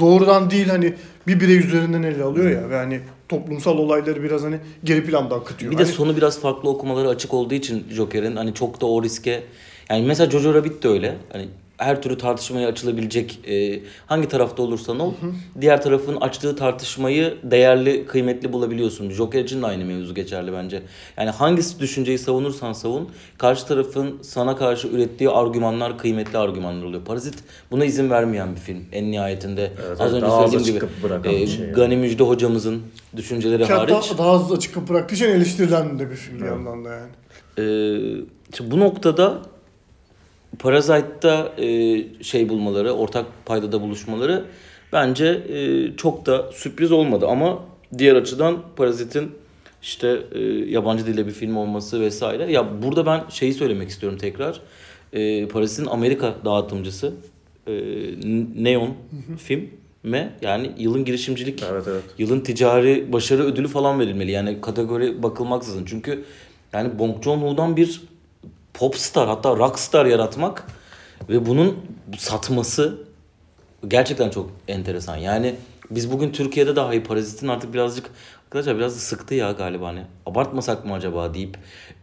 doğrudan 0.00 0.50
değil 0.50 0.68
hani 0.68 0.94
bir 1.26 1.40
birey 1.40 1.56
üzerinden 1.58 2.02
ele 2.02 2.22
alıyor 2.22 2.50
ya 2.50 2.70
ve 2.70 2.76
hani 2.76 3.00
toplumsal 3.28 3.78
olayları 3.78 4.22
biraz 4.22 4.42
hani 4.42 4.58
geri 4.84 5.04
planda 5.04 5.34
akıtıyor. 5.34 5.72
Bir 5.72 5.78
de 5.78 5.82
Hani- 5.82 5.92
sonu 5.92 6.16
biraz 6.16 6.40
farklı 6.40 6.68
okumaları 6.68 7.08
açık 7.08 7.34
olduğu 7.34 7.54
için 7.54 7.84
Joker'in 7.90 8.36
hani 8.36 8.54
çok 8.54 8.80
da 8.80 8.86
o 8.86 9.02
riske 9.02 9.42
yani 9.90 10.06
mesela 10.06 10.30
Jojo 10.30 10.54
Rabbit 10.54 10.82
de 10.82 10.88
öyle. 10.88 11.14
Hani 11.32 11.48
her 11.78 12.02
türlü 12.02 12.18
tartışmaya 12.18 12.68
açılabilecek 12.68 13.38
e, 13.48 13.80
hangi 14.06 14.28
tarafta 14.28 14.62
olursan 14.62 15.00
ol 15.00 15.12
diğer 15.60 15.82
tarafın 15.82 16.16
açtığı 16.16 16.56
tartışmayı 16.56 17.36
değerli 17.42 18.06
kıymetli 18.06 18.52
bulabiliyorsun. 18.52 19.10
Joker 19.10 19.44
için 19.44 19.62
de 19.62 19.66
aynı 19.66 19.84
mevzu 19.84 20.14
geçerli 20.14 20.52
bence. 20.52 20.82
Yani 21.16 21.30
hangisi 21.30 21.80
düşünceyi 21.80 22.18
savunursan 22.18 22.72
savun 22.72 23.08
karşı 23.38 23.66
tarafın 23.66 24.18
sana 24.22 24.56
karşı 24.56 24.88
ürettiği 24.88 25.30
argümanlar 25.30 25.98
kıymetli 25.98 26.38
argümanlar 26.38 26.84
oluyor. 26.84 27.04
Parazit 27.04 27.34
buna 27.70 27.84
izin 27.84 28.10
vermeyen 28.10 28.54
bir 28.54 28.60
film 28.60 28.84
en 28.92 29.10
nihayetinde. 29.10 29.72
Evet, 29.86 30.00
Az 30.00 30.12
evet, 30.12 30.12
önce 30.12 30.26
daha 30.26 30.48
söylediğim 30.48 30.78
açık 30.82 31.22
gibi 31.24 31.34
e, 31.34 31.46
şey 31.46 31.64
yani. 31.64 31.72
Gani 31.74 31.96
Müjde 31.96 32.24
hocamızın 32.24 32.82
düşünceleri 33.16 33.64
Ki 33.66 33.72
hariç. 33.72 34.12
daha 34.18 34.30
az 34.30 34.52
açık 34.52 34.74
kapı 34.74 34.88
bıraktığı 34.94 35.14
için 35.14 35.28
eleştirilen 35.28 35.98
de 35.98 36.10
bir 36.10 36.16
film 36.16 36.40
bir 36.40 36.46
yandan 36.46 36.84
da 36.84 36.88
yani. 36.88 37.10
İşte 38.52 38.70
bu 38.70 38.80
noktada 38.80 39.38
Parasite'da 40.58 41.52
e, 41.58 42.04
şey 42.22 42.48
bulmaları, 42.48 42.92
ortak 42.92 43.26
paydada 43.46 43.80
buluşmaları 43.80 44.44
bence 44.92 45.26
e, 45.26 45.96
çok 45.96 46.26
da 46.26 46.52
sürpriz 46.52 46.92
olmadı 46.92 47.26
ama 47.26 47.64
diğer 47.98 48.16
açıdan 48.16 48.62
Parazit'in 48.76 49.30
işte 49.82 50.22
e, 50.32 50.40
yabancı 50.48 51.06
dilde 51.06 51.26
bir 51.26 51.32
film 51.32 51.56
olması 51.56 52.00
vesaire. 52.00 52.52
Ya 52.52 52.82
burada 52.82 53.06
ben 53.06 53.24
şeyi 53.30 53.54
söylemek 53.54 53.88
istiyorum 53.88 54.18
tekrar. 54.18 54.60
E, 55.12 55.48
Parazit'in 55.48 55.86
Amerika 55.86 56.34
dağıtımcısı 56.44 57.12
e, 57.66 57.72
Neon 58.56 58.94
film 59.38 59.70
me 60.02 60.32
yani 60.42 60.70
yılın 60.78 61.04
girişimcilik 61.04 61.62
Evet 61.72 61.84
evet. 61.88 62.02
yılın 62.18 62.40
ticari 62.40 63.12
başarı 63.12 63.42
ödülü 63.42 63.68
falan 63.68 64.00
verilmeli. 64.00 64.30
Yani 64.30 64.60
kategori 64.60 65.22
bakılmaksızın. 65.22 65.84
Çünkü 65.84 66.24
yani 66.72 66.98
Bong 66.98 67.24
Joon-ho'dan 67.24 67.76
bir 67.76 68.02
popstar 68.76 69.28
hatta 69.28 69.56
rockstar 69.56 70.06
yaratmak 70.06 70.66
ve 71.28 71.46
bunun 71.46 71.76
satması 72.18 72.98
gerçekten 73.88 74.30
çok 74.30 74.50
enteresan. 74.68 75.16
Yani 75.16 75.54
biz 75.90 76.12
bugün 76.12 76.32
Türkiye'de 76.32 76.76
dahi 76.76 77.02
Parazit'in 77.02 77.48
artık 77.48 77.74
birazcık 77.74 78.10
arkadaşlar 78.44 78.76
biraz 78.76 78.94
da 78.94 78.98
sıktı 78.98 79.34
ya 79.34 79.52
galiba 79.52 79.86
hani. 79.86 80.02
Abartmasak 80.26 80.84
mı 80.84 80.94
acaba 80.94 81.34
deyip 81.34 81.58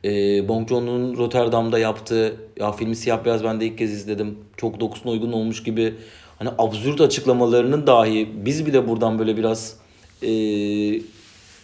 e, 0.05 0.09
Bong 0.47 0.69
Joon-ho'nun 0.69 1.17
Rotterdam'da 1.17 1.79
yaptığı 1.79 2.35
ya 2.59 2.71
filmi 2.71 2.95
siyah 2.95 3.25
beyaz 3.25 3.43
ben 3.43 3.61
de 3.61 3.65
ilk 3.65 3.77
kez 3.77 3.91
izledim. 3.91 4.37
Çok 4.57 4.79
dokusuna 4.79 5.11
uygun 5.11 5.31
olmuş 5.31 5.63
gibi 5.63 5.95
hani 6.39 6.49
absürt 6.57 7.01
açıklamalarının 7.01 7.87
dahi 7.87 8.29
biz 8.45 8.65
bile 8.65 8.87
buradan 8.87 9.19
böyle 9.19 9.37
biraz 9.37 9.77
e, 10.21 10.31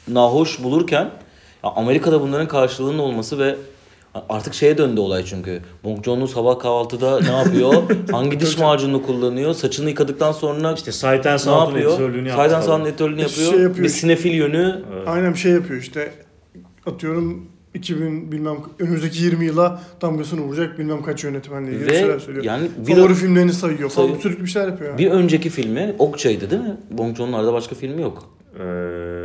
nahoş 0.08 0.63
bulurken 0.63 1.12
Amerika'da 1.63 2.22
bunların 2.22 2.48
karşılığının 2.48 3.00
olması 3.00 3.39
ve 3.39 3.56
artık 4.29 4.53
şeye 4.53 4.77
döndü 4.77 4.99
olay 4.99 5.25
çünkü. 5.25 5.62
Bong 5.84 6.05
Joon-ho 6.05 6.27
sabah 6.27 6.60
kahvaltıda 6.60 7.19
ne 7.19 7.32
yapıyor? 7.32 7.73
Hangi 8.12 8.39
diş 8.39 8.58
macununu 8.58 9.03
kullanıyor? 9.03 9.53
Saçını 9.53 9.89
yıkadıktan 9.89 10.32
sonra 10.32 10.73
İşte 10.73 10.91
Sound'un 10.91 11.65
yapıyor? 11.65 11.91
editörlüğünü. 11.91 12.29
Saydan 12.32 12.62
falan. 12.62 12.62
Sound'un 12.62 12.89
editörlüğünü 12.89 13.21
yapıyor. 13.21 13.51
şey 13.51 13.60
yapıyor 13.62 13.84
Bir 13.84 13.89
sinefil 13.89 14.34
yönü. 14.34 14.82
Aynen 15.08 15.34
bir 15.34 15.39
şey 15.39 15.51
yapıyor 15.51 15.82
işte 15.82 16.12
atıyorum 16.86 17.45
2000 17.73 18.32
bilmem 18.32 18.58
önümüzdeki 18.79 19.23
20 19.23 19.45
yıla 19.45 19.82
damgasını 20.01 20.41
vuracak 20.41 20.79
bilmem 20.79 21.03
kaç 21.03 21.23
yönetmenle 21.23 21.71
ilgili 21.71 21.86
Ve 21.91 21.99
şeyler 21.99 22.19
söylüyor. 22.19 22.45
yani 22.45 22.67
bir, 22.88 22.95
Favori 22.95 23.13
filmlerini 23.13 23.53
sayıyor 23.53 23.89
falan 23.89 24.05
Sayıyor. 24.08 24.21
sürekli 24.21 24.41
bir 24.43 24.49
şeyler 24.49 24.67
yapıyor. 24.67 24.89
Yani. 24.89 24.97
bir 24.97 25.12
önceki 25.12 25.49
filmi 25.49 25.95
Okça'ydı 25.99 26.49
değil 26.49 26.62
mi? 26.62 26.77
Bong 26.91 27.17
Joon'un 27.17 27.34
arada 27.34 27.53
başka 27.53 27.75
filmi 27.75 28.01
yok. 28.01 28.23
Ee, 28.60 28.63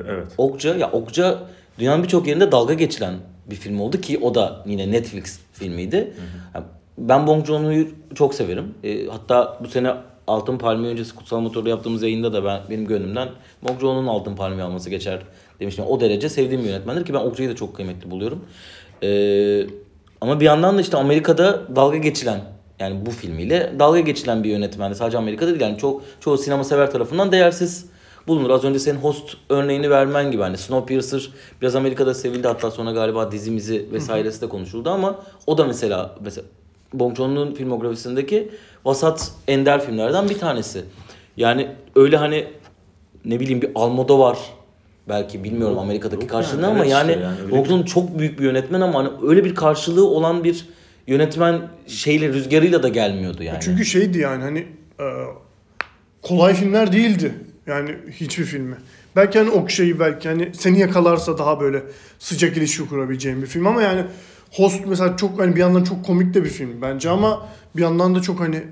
evet. 0.09 0.27
Okça 0.39 0.77
ya 0.77 0.91
Okça 0.91 1.39
dünyanın 1.79 2.03
birçok 2.03 2.27
yerinde 2.27 2.53
dalga 2.53 2.75
geçilen 2.75 3.15
bir 3.51 3.57
film 3.57 3.81
oldu 3.81 4.01
ki 4.01 4.19
o 4.19 4.35
da 4.35 4.63
yine 4.67 4.93
Netflix 4.93 5.39
filmiydi. 5.53 6.15
Yani 6.55 6.65
Ben 6.99 7.27
Bong 7.27 7.47
Joon'u 7.47 7.87
çok 8.15 8.35
severim. 8.35 8.75
E, 8.85 9.07
hatta 9.07 9.59
bu 9.65 9.69
sene 9.69 9.95
Altın 10.27 10.59
Palmiye 10.59 10.93
öncesi 10.93 11.15
Kutsal 11.15 11.41
Motor'la 11.41 11.69
yaptığımız 11.69 12.03
yayında 12.03 12.33
da 12.33 12.45
ben 12.45 12.61
benim 12.71 12.87
gönlümden 12.87 13.29
Bong 13.69 13.81
Joon'un 13.81 14.07
Altın 14.07 14.37
Palmiye 14.37 14.63
alması 14.63 14.91
geçer 14.91 15.21
demiştim. 15.61 15.85
O 15.89 16.01
derece 16.01 16.29
sevdiğim 16.29 16.65
bir 16.65 16.69
yönetmendir 16.69 17.05
ki 17.05 17.15
ben 17.15 17.19
Okça'yı 17.19 17.49
da 17.51 17.57
çok 17.57 17.77
kıymetli 17.77 18.11
buluyorum. 18.11 18.45
E, 19.03 19.67
ama 20.21 20.41
bir 20.41 20.45
yandan 20.45 20.77
da 20.77 20.81
işte 20.81 20.97
Amerika'da 20.97 21.77
dalga 21.77 21.97
geçilen 21.97 22.41
yani 22.79 23.07
bu 23.07 23.11
filmiyle 23.11 23.73
dalga 23.79 24.01
geçilen 24.01 24.45
bir 24.45 24.49
yönetmendi. 24.49 24.95
Sadece 24.95 25.19
Amerika'da 25.19 25.51
değil 25.51 25.61
yani 25.61 25.79
çok 25.79 26.03
çoğu 26.21 26.39
sinema 26.39 26.65
sever 26.65 26.91
tarafından 26.91 27.33
değersiz 27.33 27.87
bulunur. 28.29 28.51
Az 28.51 28.65
önce 28.65 28.79
senin 28.79 28.99
host 28.99 29.37
örneğini 29.49 29.91
vermen 29.91 30.31
gibi 30.31 30.43
hani 30.43 30.59
Snowpiercer 30.59 31.31
biraz 31.63 31.77
Amerika'da 31.77 32.15
sevildi 32.15 32.49
hatta 32.49 32.71
sonra 32.71 32.93
galiba 32.93 33.33
dizimizi 33.33 33.87
vesairesi 33.93 34.41
de 34.41 34.49
konuşuldu 34.49 34.91
ama 34.91 35.23
o 35.47 35.59
da 35.59 35.65
mesela 35.65 36.15
mesela 36.21 36.47
Bong 36.93 37.17
Joon'un 37.17 37.55
filmografisindeki 37.55 38.51
vasat 38.85 39.33
ender 39.49 39.87
filmlerden 39.87 40.29
bir 40.29 40.39
tanesi. 40.39 40.85
Yani 41.37 41.69
öyle 41.97 42.17
hani 42.17 42.47
ne 43.25 43.41
bileyim 43.41 43.63
bir 43.63 43.71
Almodovar 43.75 44.39
belki 45.09 45.45
bilmiyorum 45.45 45.79
Amerika'daki 45.79 46.23
yok 46.23 46.31
karşılığını 46.31 46.63
yani, 46.63 46.71
ama 46.71 46.85
evet 46.85 46.93
işte 46.93 47.13
yani, 47.13 47.23
yani 47.23 47.41
öyle 47.43 47.53
Bong 47.53 47.67
Joon 47.67 47.83
çok 47.83 48.19
büyük 48.19 48.39
bir 48.39 48.45
yönetmen 48.45 48.81
ama 48.81 48.99
hani 48.99 49.09
öyle 49.23 49.45
bir 49.45 49.55
karşılığı 49.55 50.09
olan 50.09 50.45
bir 50.45 50.67
yönetmen 51.07 51.69
şeyle 51.87 52.29
rüzgarıyla 52.29 52.83
da 52.83 52.89
gelmiyordu 52.89 53.43
yani. 53.43 53.59
Çünkü 53.61 53.85
şeydi 53.85 54.19
yani 54.19 54.43
hani 54.43 54.59
e, 55.01 55.07
kolay 56.23 56.55
filmler 56.55 56.93
değildi. 56.93 57.35
Yani 57.67 57.95
hiçbir 58.11 58.45
filmi. 58.45 58.77
Belki 59.17 59.39
hani 59.39 59.51
Okşay'ı 59.51 60.01
belki 60.01 60.29
hani 60.29 60.51
seni 60.55 60.81
yakalarsa 60.81 61.39
daha 61.39 61.61
böyle 61.61 61.83
sıcak 62.19 62.57
ilişki 62.57 62.89
kurabileceğim 62.89 63.43
bir 63.43 63.47
film 63.47 63.67
ama 63.67 63.83
yani 63.83 64.05
Host 64.51 64.81
mesela 64.87 65.17
çok 65.17 65.41
hani 65.41 65.55
bir 65.55 65.61
yandan 65.61 65.85
çok 65.85 66.05
komik 66.05 66.35
de 66.35 66.45
bir 66.45 66.49
film 66.49 66.83
bence 66.83 67.11
ama 67.11 67.49
bir 67.77 67.83
yandan 67.83 68.15
da 68.15 68.23
çok 68.23 68.41
hani 68.41 68.63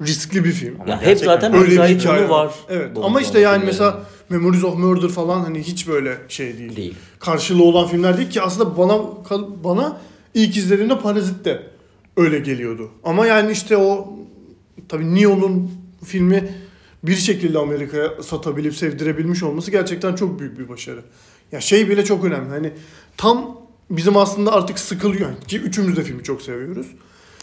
riskli 0.00 0.44
bir 0.44 0.52
film. 0.52 0.80
Ama 0.80 0.90
ya 0.90 1.02
hep 1.02 1.18
zaten 1.18 1.54
Öyle 1.54 1.70
bir 1.70 1.98
hikaye 1.98 2.28
var. 2.28 2.54
Evet 2.68 2.96
Bong 2.96 3.04
ama 3.04 3.20
işte 3.20 3.32
Joon'un 3.32 3.42
yani 3.42 3.60
filmlerinde. 3.60 3.66
mesela 3.66 4.04
Memories 4.28 4.64
of 4.64 4.78
Murder 4.78 5.08
falan 5.08 5.40
hani 5.40 5.62
hiç 5.62 5.88
böyle 5.88 6.18
şey 6.28 6.58
değil. 6.58 6.76
Değil. 6.76 6.94
Karşılığı 7.20 7.62
olan 7.62 7.88
filmler 7.88 8.16
değil 8.16 8.30
ki 8.30 8.42
aslında 8.42 8.78
bana 8.78 8.98
bana 9.64 10.00
ilk 10.34 10.56
izlediğimde 10.56 10.98
Parazit 10.98 11.44
de 11.44 11.62
öyle 12.16 12.38
geliyordu. 12.38 12.90
Ama 13.04 13.26
yani 13.26 13.52
işte 13.52 13.76
o 13.76 14.12
tabii 14.88 15.14
Neo'nun 15.14 15.70
filmi 16.04 16.54
bir 17.02 17.16
şekilde 17.16 17.58
Amerika'ya 17.58 18.22
satabilip 18.22 18.74
sevdirebilmiş 18.74 19.42
olması 19.42 19.70
gerçekten 19.70 20.14
çok 20.14 20.40
büyük 20.40 20.58
bir 20.58 20.68
başarı. 20.68 21.02
Ya 21.52 21.60
şey 21.60 21.88
bile 21.88 22.04
çok 22.04 22.24
önemli. 22.24 22.50
Hani 22.50 22.72
tam 23.16 23.60
bizim 23.90 24.16
aslında 24.16 24.52
artık 24.52 24.78
sıkılıyor 24.78 25.30
ki 25.48 25.60
üçümüz 25.60 25.96
de 25.96 26.02
filmi 26.02 26.22
çok 26.22 26.42
seviyoruz. 26.42 26.86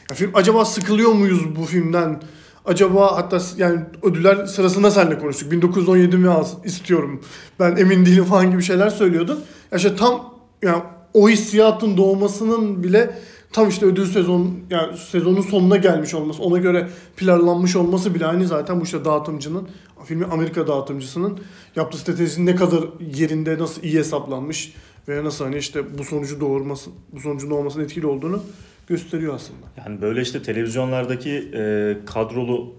Ya 0.10 0.16
film 0.16 0.32
acaba 0.34 0.66
sıkılıyor 0.66 1.12
muyuz 1.12 1.56
bu 1.56 1.66
filmden? 1.66 2.22
Acaba 2.66 3.18
hatta 3.18 3.42
yani 3.58 3.80
ödüller 4.04 4.46
sırasında 4.46 4.92
seninle 4.92 5.20
konuştuk. 5.20 5.52
1917 5.52 6.18
mi 6.18 6.30
istiyorum. 6.66 7.22
Ben 7.60 7.76
emin 7.76 8.06
değilim 8.06 8.26
falan 8.26 8.52
gibi 8.52 8.64
şeyler 8.64 8.90
söylüyordun. 8.90 9.44
Ya 9.72 9.78
işte 9.78 9.96
tam 9.96 10.34
yani 10.62 10.84
o 11.14 11.30
hissiyatın 11.30 11.98
doğmasının 11.98 12.84
bile 12.84 13.20
tam 13.52 13.70
işte 13.70 13.86
ödül 13.86 14.06
sezon 14.06 14.60
yani 14.70 14.98
sezonun 14.98 15.42
sonuna 15.42 15.78
gelmiş 15.78 16.14
olması, 16.14 16.44
ona 16.44 16.58
göre 16.58 16.90
planlanmış 17.18 17.76
olması 17.76 18.16
bile 18.16 18.26
aynı 18.26 18.48
zaten 18.48 18.80
bu 18.80 18.84
işte 18.84 19.06
dağıtımcının 19.06 19.70
filmi 20.06 20.26
Amerika 20.26 20.68
dağıtımcısının 20.68 21.40
yaptığı 21.76 21.98
stratejinin 21.98 22.46
ne 22.46 22.56
kadar 22.56 22.84
yerinde 23.16 23.60
nasıl 23.60 23.84
iyi 23.84 23.98
hesaplanmış 23.98 24.74
ve 25.08 25.24
nasıl 25.24 25.46
hani 25.46 25.58
işte 25.58 25.98
bu 25.98 26.04
sonucu 26.04 26.40
doğurması, 26.40 26.90
bu 27.14 27.20
sonucun 27.20 27.50
doğurmasının 27.50 27.84
etkili 27.84 28.08
olduğunu 28.08 28.44
gösteriyor 28.88 29.36
aslında. 29.36 29.66
Yani 29.78 30.02
böyle 30.02 30.22
işte 30.22 30.44
televizyonlardaki 30.44 31.52
e, 31.54 31.98
kadrolu 32.06 32.74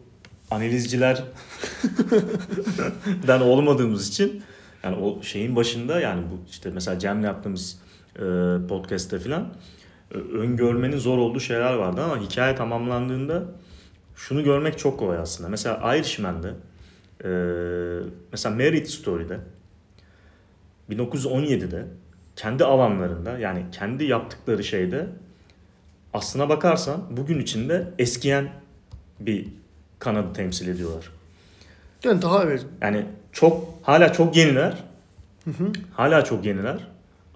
analizciler 0.50 1.24
den 3.26 3.40
olmadığımız 3.40 4.08
için 4.08 4.42
yani 4.84 4.96
o 4.96 5.22
şeyin 5.22 5.56
başında 5.56 6.00
yani 6.00 6.22
bu 6.22 6.50
işte 6.50 6.70
mesela 6.74 6.98
Cem'le 6.98 7.22
yaptığımız 7.22 7.78
e, 8.16 8.20
podcast'te 8.68 9.18
filan 9.18 9.54
öngörmenin 10.14 10.98
zor 10.98 11.18
olduğu 11.18 11.40
şeyler 11.40 11.74
vardı 11.74 12.02
ama 12.02 12.18
hikaye 12.20 12.54
tamamlandığında 12.54 13.42
şunu 14.16 14.44
görmek 14.44 14.78
çok 14.78 14.98
kolay 14.98 15.18
aslında. 15.18 15.48
Mesela 15.50 15.96
Irishman'de 15.96 16.48
e, 17.24 17.30
mesela 18.32 18.54
Marriage 18.54 18.84
Story'de 18.84 19.38
1917'de 20.90 21.84
kendi 22.36 22.64
alanlarında 22.64 23.38
yani 23.38 23.64
kendi 23.72 24.04
yaptıkları 24.04 24.64
şeyde 24.64 25.06
aslına 26.14 26.48
bakarsan 26.48 27.02
bugün 27.10 27.38
içinde 27.40 27.88
eskiyen 27.98 28.48
bir 29.20 29.48
kanadı 29.98 30.32
temsil 30.32 30.68
ediyorlar. 30.68 31.10
Yani 32.04 32.22
daha 32.22 32.44
evet 32.44 32.66
Yani 32.80 33.06
çok 33.32 33.68
hala 33.82 34.12
çok 34.12 34.36
yeniler. 34.36 34.84
Hala 35.92 36.24
çok 36.24 36.44
yeniler. 36.44 36.86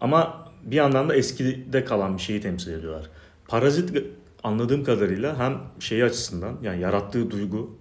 Ama 0.00 0.48
bir 0.64 0.76
yandan 0.76 1.08
da 1.08 1.14
eskide 1.16 1.84
kalan 1.84 2.16
bir 2.16 2.22
şeyi 2.22 2.40
temsil 2.40 2.72
ediyorlar. 2.72 3.10
Parazit 3.48 4.04
anladığım 4.42 4.84
kadarıyla 4.84 5.38
hem 5.38 5.60
şeyi 5.80 6.04
açısından 6.04 6.58
yani 6.62 6.80
yarattığı 6.80 7.30
duygu 7.30 7.78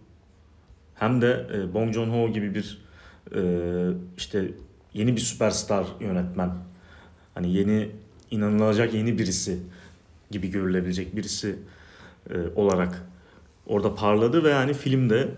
hem 0.96 1.22
de 1.22 1.48
e, 1.54 1.74
Bong 1.74 1.94
Joon-ho 1.94 2.34
gibi 2.34 2.56
bir 2.56 2.82
e, 3.36 3.42
işte 4.18 4.52
yeni 4.94 5.16
bir 5.16 5.22
süperstar 5.22 5.88
yönetmen. 6.00 6.52
Hani 7.34 7.54
yeni 7.54 7.90
inanılacak 8.32 8.94
yeni 8.94 9.18
birisi 9.18 9.60
gibi 10.32 10.52
görülebilecek 10.52 11.16
birisi 11.16 11.56
e, 12.30 12.36
olarak 12.56 13.04
orada 13.68 13.96
parladı 13.96 14.44
ve 14.44 14.50
yani 14.50 14.74
filmde 14.74 15.32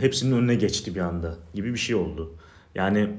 hepsinin 0.00 0.36
önüne 0.36 0.54
geçti 0.54 0.94
bir 0.94 1.00
anda 1.00 1.36
gibi 1.54 1.72
bir 1.72 1.78
şey 1.78 1.96
oldu. 1.96 2.34
Yani 2.74 3.10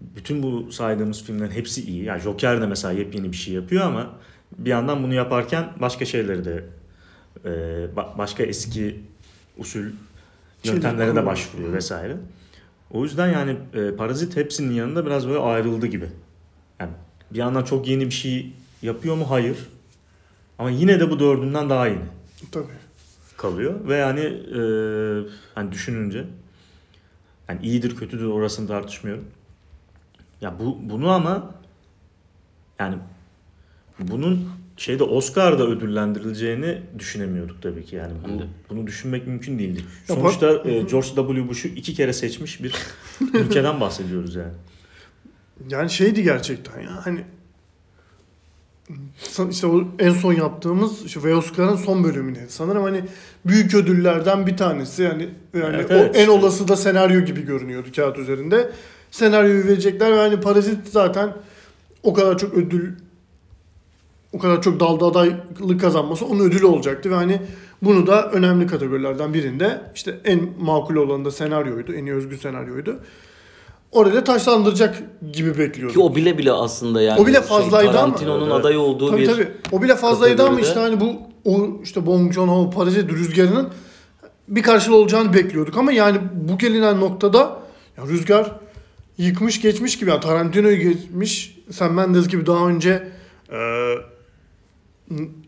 bütün 0.00 0.42
bu 0.42 0.72
saydığımız 0.72 1.24
filmlerin 1.24 1.50
hepsi 1.50 1.82
iyi. 1.86 2.04
Yani 2.04 2.20
Joker 2.20 2.60
de 2.60 2.66
mesela 2.66 2.92
yepyeni 2.92 3.32
bir 3.32 3.36
şey 3.36 3.54
yapıyor 3.54 3.82
ama 3.84 4.10
bir 4.58 4.70
yandan 4.70 5.02
bunu 5.02 5.14
yaparken 5.14 5.68
başka 5.80 6.04
şeyleri 6.04 6.44
de 6.44 6.64
e, 7.44 7.48
ba- 7.96 8.18
başka 8.18 8.42
eski 8.42 9.00
usul 9.58 9.84
yöntemlere 10.64 11.16
de 11.16 11.26
başvuruyor 11.26 11.72
vesaire. 11.72 12.16
O 12.90 13.02
yüzden 13.04 13.28
yani 13.28 13.56
e, 13.74 13.96
Parazit 13.96 14.36
hepsinin 14.36 14.74
yanında 14.74 15.06
biraz 15.06 15.28
böyle 15.28 15.38
ayrıldı 15.38 15.86
gibi. 15.86 16.08
Yani 16.80 16.92
bir 17.30 17.38
yandan 17.38 17.64
çok 17.64 17.88
yeni 17.88 18.06
bir 18.06 18.10
şey 18.10 18.52
yapıyor 18.82 19.16
mu? 19.16 19.30
Hayır. 19.30 19.68
Ama 20.58 20.70
yine 20.70 21.00
de 21.00 21.10
bu 21.10 21.20
dördünden 21.20 21.70
daha 21.70 21.86
yeni 21.86 21.98
tabii. 22.52 22.66
kalıyor 23.36 23.88
ve 23.88 23.96
yani 23.96 24.20
e, 24.20 24.60
hani 25.54 25.72
düşününce 25.72 26.24
yani 27.48 27.66
iyidir 27.66 27.96
kötüdür 27.96 28.26
orasını 28.26 28.68
tartışmıyorum. 28.68 29.24
Ya 30.40 30.54
bu 30.58 30.78
bunu 30.82 31.10
ama 31.10 31.54
yani 32.78 32.94
bunun 33.98 34.48
şeyde 34.76 35.02
Oscar'da 35.04 35.66
ödüllendirileceğini 35.66 36.82
düşünemiyorduk 36.98 37.62
tabii 37.62 37.84
ki 37.84 37.96
yani 37.96 38.12
bu, 38.28 38.42
bunu 38.70 38.86
düşünmek 38.86 39.26
mümkün 39.26 39.58
değildi. 39.58 39.84
Sonuçta 40.06 40.50
e, 40.64 40.82
George 40.82 41.08
W. 41.08 41.48
Bush'u 41.48 41.68
iki 41.68 41.94
kere 41.94 42.12
seçmiş 42.12 42.62
bir 42.62 42.74
ülkeden 43.34 43.80
bahsediyoruz 43.80 44.34
yani. 44.34 44.52
Yani 45.68 45.90
şeydi 45.90 46.22
gerçekten 46.22 46.80
ya 46.80 47.06
hani 47.06 47.24
işte 49.50 49.66
o 49.66 49.84
en 49.98 50.12
son 50.12 50.32
yaptığımız 50.32 51.04
işte 51.04 51.22
ve 51.22 51.34
Oscar'ın 51.34 51.76
son 51.76 52.04
bölümüne 52.04 52.48
sanırım 52.48 52.82
hani 52.82 53.04
büyük 53.46 53.74
ödüllerden 53.74 54.46
bir 54.46 54.56
tanesi 54.56 55.02
yani 55.02 55.28
yani 55.54 55.76
Evet, 55.76 55.90
o 55.90 55.94
evet. 55.94 56.16
en 56.16 56.28
olası 56.28 56.68
da 56.68 56.76
senaryo 56.76 57.20
gibi 57.20 57.46
görünüyordu 57.46 57.88
kağıt 57.96 58.18
üzerinde. 58.18 58.70
Senaryoyu 59.10 59.64
verecekler 59.64 60.12
ve 60.12 60.16
hani 60.16 60.40
Parazit 60.40 60.88
zaten 60.88 61.32
o 62.02 62.14
kadar 62.14 62.38
çok 62.38 62.54
ödül 62.54 62.92
o 64.32 64.38
kadar 64.38 64.62
çok 64.62 64.80
dalda 64.80 65.06
adaylık 65.06 65.80
kazanması 65.80 66.26
onun 66.26 66.40
ödülü 66.40 66.66
olacaktı 66.66 67.10
ve 67.10 67.14
hani 67.14 67.40
bunu 67.82 68.06
da 68.06 68.30
önemli 68.30 68.66
kategorilerden 68.66 69.34
birinde 69.34 69.80
işte 69.94 70.20
en 70.24 70.40
makul 70.60 70.96
olanı 70.96 71.24
da 71.24 71.30
senaryoydu. 71.30 71.92
En 71.92 72.06
iyi 72.06 72.14
özgün 72.14 72.36
senaryoydu. 72.36 72.98
Orada 73.92 74.24
taşlandıracak 74.24 75.02
gibi 75.32 75.58
bekliyordum. 75.58 75.94
Ki 75.94 76.00
o 76.00 76.14
bile 76.14 76.38
bile 76.38 76.52
aslında 76.52 77.02
yani 77.02 77.20
O 77.20 77.26
bile 77.26 77.40
fazlaydı 77.40 77.88
ama. 77.88 77.98
Tarantino'nun 77.98 78.44
Evet, 78.44 78.52
adayı 78.52 78.80
olduğu 78.80 79.10
Tabii 79.10 79.20
bir 79.22 79.26
tabii. 79.26 79.48
O 79.72 79.82
bile 79.82 79.96
fazlaydı 79.96 80.42
ama 80.42 80.56
kategoride. 80.56 80.68
işte 80.68 80.80
hani 80.80 81.00
bu 81.00 81.16
o 81.44 81.80
işte 81.82 82.06
Bong 82.06 82.32
Joon-ho 82.32 82.70
Parazit 82.70 83.12
rüzgarının 83.12 83.68
bir 84.48 84.62
karşılığı 84.62 84.96
olacağını 84.96 85.34
bekliyorduk 85.34 85.76
ama 85.76 85.92
yani 85.92 86.18
bu 86.34 86.58
gelinen 86.58 87.00
noktada 87.00 87.38
ya 87.98 88.06
rüzgar 88.06 88.52
yıkmış 89.18 89.60
geçmiş 89.60 89.98
gibi 89.98 90.10
yani 90.10 90.20
Tarantino'yu 90.20 90.76
geçmiş 90.76 91.58
Sam 91.70 91.94
Mendes 91.94 92.28
gibi 92.28 92.46
daha 92.46 92.68
önce 92.68 93.08
Ee, 93.52 93.94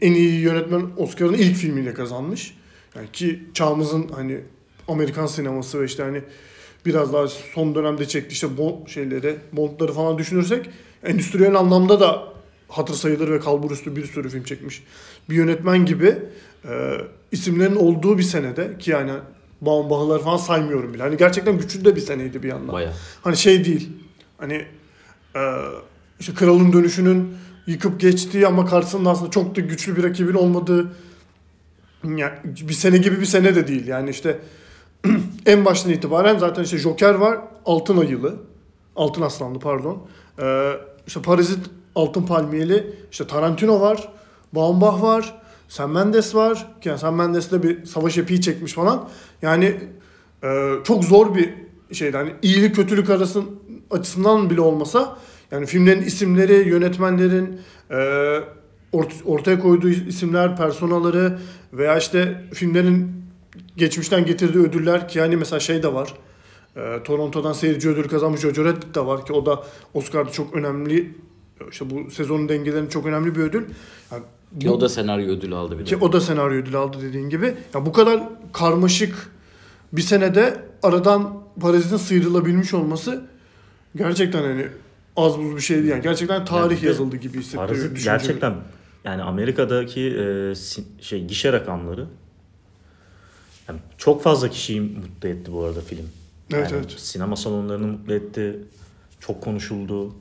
en 0.00 0.14
iyi 0.14 0.40
yönetmen 0.40 0.83
Oscar'ını 0.96 1.37
ilk 1.37 1.56
filmiyle 1.56 1.94
kazanmış. 1.94 2.54
Yani 2.96 3.06
ki 3.12 3.42
çağımızın 3.54 4.09
hani 4.09 4.40
Amerikan 4.88 5.26
sineması 5.26 5.80
ve 5.80 5.85
işte 5.85 6.02
hani 6.02 6.22
biraz 6.87 7.12
daha 7.12 7.28
son 7.28 7.74
dönemde 7.74 8.09
çekti 8.09 8.33
işte 8.33 8.56
Bond 8.59 8.87
şeyleri, 8.88 9.37
Bond'ları 9.52 9.92
falan 9.92 10.18
düşünürsek 10.18 10.70
endüstriyel 11.04 11.54
anlamda 11.54 12.00
da 12.00 12.28
hatır 12.68 12.94
sayılır 12.94 13.30
ve 13.30 13.40
kalbur 13.40 13.70
üstü 13.70 13.96
bir 13.96 14.04
sürü 14.04 14.28
film 14.28 14.42
çekmiş. 14.42 14.83
Bir 15.30 15.35
yönetmen 15.35 15.87
gibi 15.87 16.18
e, 16.68 16.96
isimlerin 17.33 17.76
olduğu 17.76 18.18
bir 18.18 18.22
senede 18.22 18.78
ki 18.78 18.90
yani 18.90 19.12
Baumbach'ları 19.60 20.22
falan 20.22 20.36
saymıyorum 20.36 20.94
bile. 20.94 21.02
Hani 21.02 21.16
gerçekten 21.16 21.58
güçlü 21.58 21.84
de 21.84 21.96
bir 21.96 22.00
seneydi 22.00 22.42
bir 22.42 22.48
yandan. 22.48 22.72
Baya. 22.72 22.92
Hani 23.22 23.36
şey 23.36 23.64
değil. 23.64 23.92
Hani 24.38 24.64
e, 25.36 25.40
işte 26.20 26.34
kralın 26.34 26.72
dönüşünün 26.72 27.34
yıkıp 27.66 28.00
geçtiği 28.00 28.46
ama 28.46 28.66
karşısında 28.66 29.10
aslında 29.10 29.30
çok 29.30 29.56
da 29.56 29.60
güçlü 29.60 29.96
bir 29.96 30.02
rakibin 30.02 30.34
olmadığı 30.34 30.92
yani 32.04 32.32
bir 32.44 32.72
sene 32.72 32.98
gibi 32.98 33.20
bir 33.20 33.26
sene 33.26 33.54
de 33.54 33.68
değil. 33.68 33.86
Yani 33.86 34.10
işte 34.10 34.38
en 35.46 35.64
baştan 35.64 35.92
itibaren 35.92 36.38
zaten 36.38 36.62
işte 36.62 36.78
Joker 36.78 37.14
var, 37.14 37.38
Altın 37.66 37.96
Ayılı. 37.96 38.36
Altın 38.96 39.22
Aslanlı 39.22 39.58
pardon. 39.58 40.06
Ee, 40.42 40.72
işte 41.06 41.22
Parazit 41.22 41.58
Altın 41.94 42.26
Palmiyeli. 42.26 42.96
işte 43.10 43.26
Tarantino 43.26 43.80
var. 43.80 44.08
Baumbach 44.52 45.02
var. 45.02 45.40
Sam 45.70 45.92
Mendes 45.92 46.35
var. 46.35 46.66
Yani 46.85 46.98
Sam 46.98 47.14
Mendes 47.16 47.52
de 47.52 47.62
bir 47.62 47.85
savaş 47.85 48.18
epiği 48.18 48.40
çekmiş 48.40 48.72
falan. 48.72 49.09
Yani 49.42 49.76
e, 50.44 50.72
çok 50.85 51.04
zor 51.04 51.35
bir 51.35 51.54
şeydi. 51.92 52.16
Hani 52.16 52.33
iyilik 52.42 52.76
kötülük 52.76 53.11
arasın 53.11 53.44
açısından 53.90 54.50
bile 54.50 54.61
olmasa 54.61 55.18
yani 55.50 55.66
filmlerin 55.66 56.02
isimleri, 56.02 56.68
yönetmenlerin 56.68 57.61
e, 57.90 57.96
ort- 58.92 59.24
ortaya 59.24 59.59
koyduğu 59.61 59.88
isimler, 59.88 60.56
personaları 60.56 61.38
veya 61.72 61.98
işte 61.98 62.44
filmlerin 62.52 63.12
geçmişten 63.76 64.26
getirdiği 64.26 64.59
ödüller 64.59 65.09
ki 65.09 65.18
yani 65.18 65.37
mesela 65.37 65.61
şey 65.61 65.83
de 65.83 65.94
var. 65.94 66.14
E, 66.76 67.02
Toronto'dan 67.04 67.52
seyirci 67.52 67.88
ödülü 67.88 68.09
kazanmış 68.09 68.40
Jojo 68.40 68.64
Rabbit 68.64 68.94
de 68.94 69.06
var 69.06 69.26
ki 69.26 69.33
o 69.33 69.46
da 69.46 69.64
Oscar'da 69.94 70.30
çok 70.30 70.54
önemli 70.54 71.14
işte 71.70 71.90
bu 71.90 72.11
sezonun 72.11 72.48
dengelerinin 72.48 72.88
çok 72.88 73.06
önemli 73.06 73.35
bir 73.35 73.40
ödül. 73.40 73.64
Yani 74.12 74.22
Ki 74.60 74.68
bu- 74.68 74.72
o 74.72 74.80
da 74.80 74.88
senaryo 74.88 75.26
ödülü 75.28 75.54
aldı 75.54 75.74
bir 75.74 75.80
de. 75.80 75.84
ki 75.84 75.96
o 75.96 76.12
da 76.12 76.20
senaryo 76.20 76.62
ödülü 76.62 76.76
aldı 76.76 76.96
dediğin 77.02 77.28
gibi. 77.28 77.54
Ya 77.74 77.86
bu 77.86 77.92
kadar 77.92 78.20
karmaşık 78.52 79.30
bir 79.92 80.02
senede 80.02 80.64
aradan 80.82 81.42
Parazit'in 81.60 81.96
sıyrılabilmiş 81.96 82.74
olması 82.74 83.24
gerçekten 83.96 84.42
hani 84.42 84.66
az 85.16 85.38
buz 85.38 85.56
bir 85.56 85.60
şey 85.60 85.76
değil. 85.78 85.88
Yani 85.88 86.02
gerçekten 86.02 86.44
tarih 86.44 86.76
Yani 86.76 86.86
yazıldı 86.86 87.16
gibi 87.16 87.38
hissettiriyor. 87.38 87.68
Parazit 87.68 88.04
gerçekten 88.04 88.54
yani 89.04 89.22
Amerika'daki 89.22 90.00
e, 90.00 90.54
şey 91.02 91.24
gişe 91.24 91.52
rakamları 91.52 92.06
yani 93.68 93.78
çok 93.98 94.22
fazla 94.22 94.48
kişiyi 94.48 94.80
mutlu 94.80 95.28
etti 95.28 95.52
bu 95.52 95.64
arada 95.64 95.80
film. 95.80 96.08
Evet, 96.52 96.70
Yani 96.72 96.80
evet. 96.80 97.00
Sinema 97.00 97.36
salonlarını 97.36 97.86
mutlu 97.86 98.14
etti. 98.14 98.58
Çok 99.20 99.42
konuşuldu. 99.42 100.14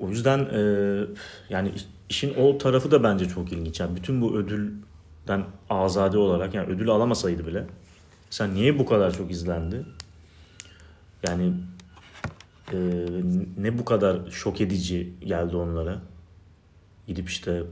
O 0.00 0.08
yüzden 0.08 0.38
e, 0.38 0.60
yani 1.50 1.70
iş- 1.76 1.86
işin 2.08 2.34
o 2.34 2.58
tarafı 2.58 2.90
da 2.90 3.02
bence 3.02 3.28
çok 3.28 3.52
ilginç. 3.52 3.80
Yani 3.80 3.96
bütün 3.96 4.20
bu 4.22 4.36
ödülden 4.36 5.44
azade 5.70 6.18
olarak 6.18 6.54
yani 6.54 6.72
ödül 6.72 6.88
alamasaydı 6.88 7.46
bile 7.46 7.64
sen 8.30 8.54
niye 8.54 8.78
bu 8.78 8.86
kadar 8.86 9.16
çok 9.16 9.30
izlendi? 9.30 9.84
Yani 11.28 11.52
e, 12.72 12.76
ne 13.58 13.78
bu 13.78 13.84
kadar 13.84 14.30
şok 14.30 14.60
edici 14.60 15.12
geldi 15.24 15.56
onlara? 15.56 15.98
Gidip 17.06 17.28
işte 17.28 17.62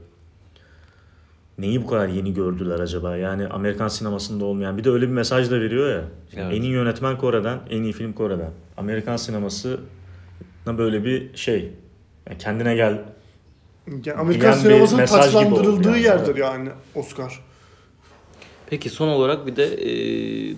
neyi 1.57 1.83
bu 1.83 1.87
kadar 1.87 2.07
yeni 2.07 2.33
gördüler 2.33 2.79
acaba? 2.79 3.17
Yani 3.17 3.47
Amerikan 3.47 3.87
sinemasında 3.87 4.45
olmayan 4.45 4.77
bir 4.77 4.83
de 4.83 4.89
öyle 4.89 5.07
bir 5.07 5.13
mesaj 5.13 5.51
da 5.51 5.61
veriyor 5.61 5.89
ya. 5.89 6.03
Evet. 6.35 6.53
En 6.53 6.61
iyi 6.61 6.71
yönetmen 6.71 7.17
Kore'den, 7.17 7.59
en 7.69 7.83
iyi 7.83 7.93
film 7.93 8.13
Kore'den. 8.13 8.51
Amerikan 8.77 9.17
sineması 9.17 9.79
böyle 10.67 11.03
bir 11.05 11.37
şey. 11.37 11.71
Yani 12.29 12.37
kendine 12.37 12.75
gel. 12.75 13.01
Yani 14.05 14.19
Amerikan 14.19 14.53
sinemasının 14.53 15.05
taçlandırıldığı 15.05 15.89
yani. 15.89 16.01
yerdir 16.01 16.35
yani 16.35 16.69
Oscar. 16.95 17.39
Peki 18.69 18.89
son 18.89 19.07
olarak 19.07 19.47
bir 19.47 19.55
de 19.55 19.63
e, 19.65 19.89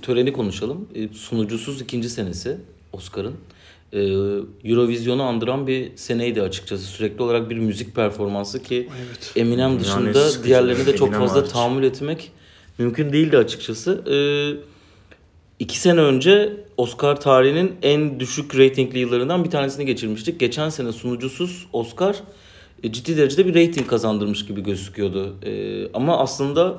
töreni 0.02 0.34
konuşalım. 0.34 0.88
E, 0.96 1.08
sunucusuz 1.08 1.82
ikinci 1.82 2.10
senesi 2.10 2.58
Oscar'ın. 2.94 3.36
E, 3.94 4.00
Eurovision'u 4.64 5.24
andıran 5.24 5.68
bir 5.68 5.98
seneydi 5.98 6.42
açıkçası. 6.42 6.84
Sürekli 6.84 7.24
olarak 7.24 7.50
bir 7.50 7.58
müzik 7.58 7.96
performansı 7.96 8.64
ki 8.64 8.90
Evet. 9.08 9.32
Eminem 9.36 9.80
dışında 9.80 10.14
sıkıcı 10.30 10.44
diğerlerini 10.48 10.86
de 10.86 10.96
çok 10.96 11.08
Eminem 11.08 11.22
fazla 11.22 11.42
hariç. 11.42 11.52
tahammül 11.52 11.84
etmek 11.84 12.32
mümkün 12.78 13.14
değildi 13.14 13.38
açıkçası. 13.38 13.92
E, 14.08 14.18
iki 15.60 15.80
sene 15.80 16.02
önce 16.02 16.54
Oscar 16.78 17.22
tarihinin 17.22 17.76
en 17.82 18.20
düşük 18.20 18.56
reytingli 18.58 19.00
yıllarından 19.00 19.44
bir 19.44 19.50
tanesini 19.50 19.86
geçirmiştik. 19.86 20.40
Geçen 20.40 20.70
sene 20.70 20.92
sunucusuz 20.92 21.68
Oscar 21.74 22.16
e, 22.84 22.92
ciddi 22.92 23.18
derecede 23.18 23.46
bir 23.46 23.54
reyting 23.54 23.88
kazandırmış 23.88 24.46
gibi 24.46 24.64
gözüküyordu. 24.64 25.36
E, 25.46 25.52
ama 25.94 26.18
aslında 26.20 26.76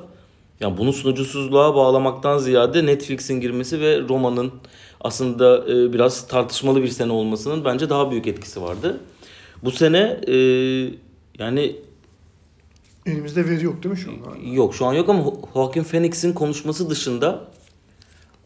yani 0.59 0.77
bunu 0.77 0.93
sunucusuzluğa 0.93 1.75
bağlamaktan 1.75 2.37
ziyade 2.37 2.85
Netflix'in 2.85 3.41
girmesi 3.41 3.79
ve 3.81 4.01
Roma'nın 4.09 4.51
aslında 5.01 5.57
e, 5.73 5.93
biraz 5.93 6.27
tartışmalı 6.27 6.83
bir 6.83 6.87
sene 6.87 7.11
olmasının 7.11 7.65
bence 7.65 7.89
daha 7.89 8.11
büyük 8.11 8.27
etkisi 8.27 8.61
vardı. 8.61 8.99
Bu 9.63 9.71
sene 9.71 10.19
e, 10.27 10.33
yani 11.39 11.75
Elimizde 13.05 13.45
veri 13.49 13.63
yok 13.65 13.83
değil 13.83 13.93
mi 13.95 13.99
şu 13.99 14.11
an? 14.11 14.51
yok 14.53 14.75
şu 14.75 14.85
an 14.85 14.93
yok 14.93 15.09
ama 15.09 15.19
Jo- 15.19 15.53
Joaquin 15.53 15.83
Phoenix'in 15.83 16.33
konuşması 16.33 16.89
dışında 16.89 17.47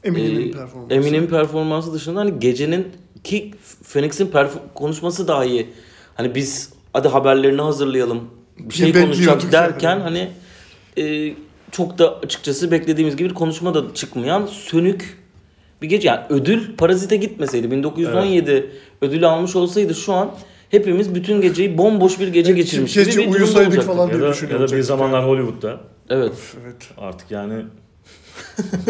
Eminem'in 0.03 0.49
e, 0.49 0.51
performansı. 0.51 0.93
Eminem'in 0.93 1.27
performansı 1.27 1.93
dışında 1.93 2.19
hani 2.19 2.39
gecenin 2.39 2.87
ki 3.23 3.51
Phoenix'in 3.83 4.27
perf- 4.27 4.73
konuşması 4.75 5.27
daha 5.27 5.45
iyi. 5.45 5.69
Hani 6.15 6.35
biz 6.35 6.69
hadi 6.93 7.07
haberlerini 7.07 7.61
hazırlayalım 7.61 8.21
bir 8.59 8.73
şey 8.73 8.93
konuşacak 8.93 9.51
derken 9.51 9.89
yani. 9.89 10.01
hani 10.03 10.29
e, 10.97 11.33
çok 11.71 11.97
da 11.97 12.19
açıkçası 12.19 12.71
beklediğimiz 12.71 13.15
gibi 13.15 13.29
bir 13.29 13.33
konuşma 13.33 13.73
da 13.73 13.93
çıkmayan 13.93 14.45
sönük 14.45 15.17
bir 15.81 15.89
gece. 15.89 16.07
Yani 16.07 16.21
ödül 16.29 16.75
Parazit'e 16.75 17.15
gitmeseydi 17.15 17.71
1917 17.71 18.71
ödülü 19.01 19.27
almış 19.27 19.55
olsaydı 19.55 19.95
şu 19.95 20.13
an 20.13 20.31
hepimiz 20.69 21.15
bütün 21.15 21.41
geceyi 21.41 21.77
bomboş 21.77 22.19
bir 22.19 22.27
gece 22.27 22.53
geçirmiş 22.53 22.93
gibi 22.93 23.05
Gece 23.05 23.17
bir 23.19 23.23
durumda 23.23 23.37
uyusaydık 23.37 23.67
olacaktık. 23.69 23.93
falan 23.95 24.07
Ya 24.07 24.13
diye 24.13 24.21
da, 24.23 24.31
düşünüyor 24.31 24.59
ya 24.59 24.67
da 24.67 24.75
bir 24.77 24.81
zamanlar 24.81 25.27
Hollywood'da 25.27 25.79
Evet. 26.09 26.33
Evet. 26.63 26.89
artık 26.97 27.31
yani 27.31 27.53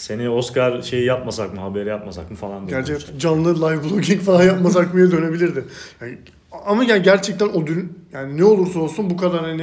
seni 0.00 0.28
Oscar 0.30 0.82
şeyi 0.82 1.04
yapmasak 1.04 1.54
mı, 1.54 1.60
haberi 1.60 1.88
yapmasak 1.88 2.30
mı 2.30 2.36
falan 2.36 2.68
diye 2.68 2.76
konuşacak. 2.76 2.98
Gerçekten 3.00 3.18
canlı 3.18 3.54
live 3.56 3.84
blogging 3.84 4.20
falan 4.22 4.42
yapmasak 4.42 4.94
mıya 4.94 5.10
dönebilirdi. 5.10 5.64
Yani, 6.00 6.18
ama 6.66 6.84
yani 6.84 7.02
gerçekten 7.02 7.46
o 7.48 7.66
dün 7.66 7.98
yani 8.12 8.36
ne 8.36 8.44
olursa 8.44 8.78
olsun 8.78 9.10
bu 9.10 9.16
kadar 9.16 9.40
hani 9.40 9.62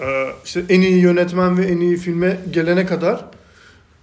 e, 0.00 0.06
işte 0.44 0.64
en 0.68 0.80
iyi 0.80 0.98
yönetmen 1.00 1.58
ve 1.58 1.66
en 1.66 1.80
iyi 1.80 1.96
filme 1.96 2.36
gelene 2.50 2.86
kadar 2.86 3.24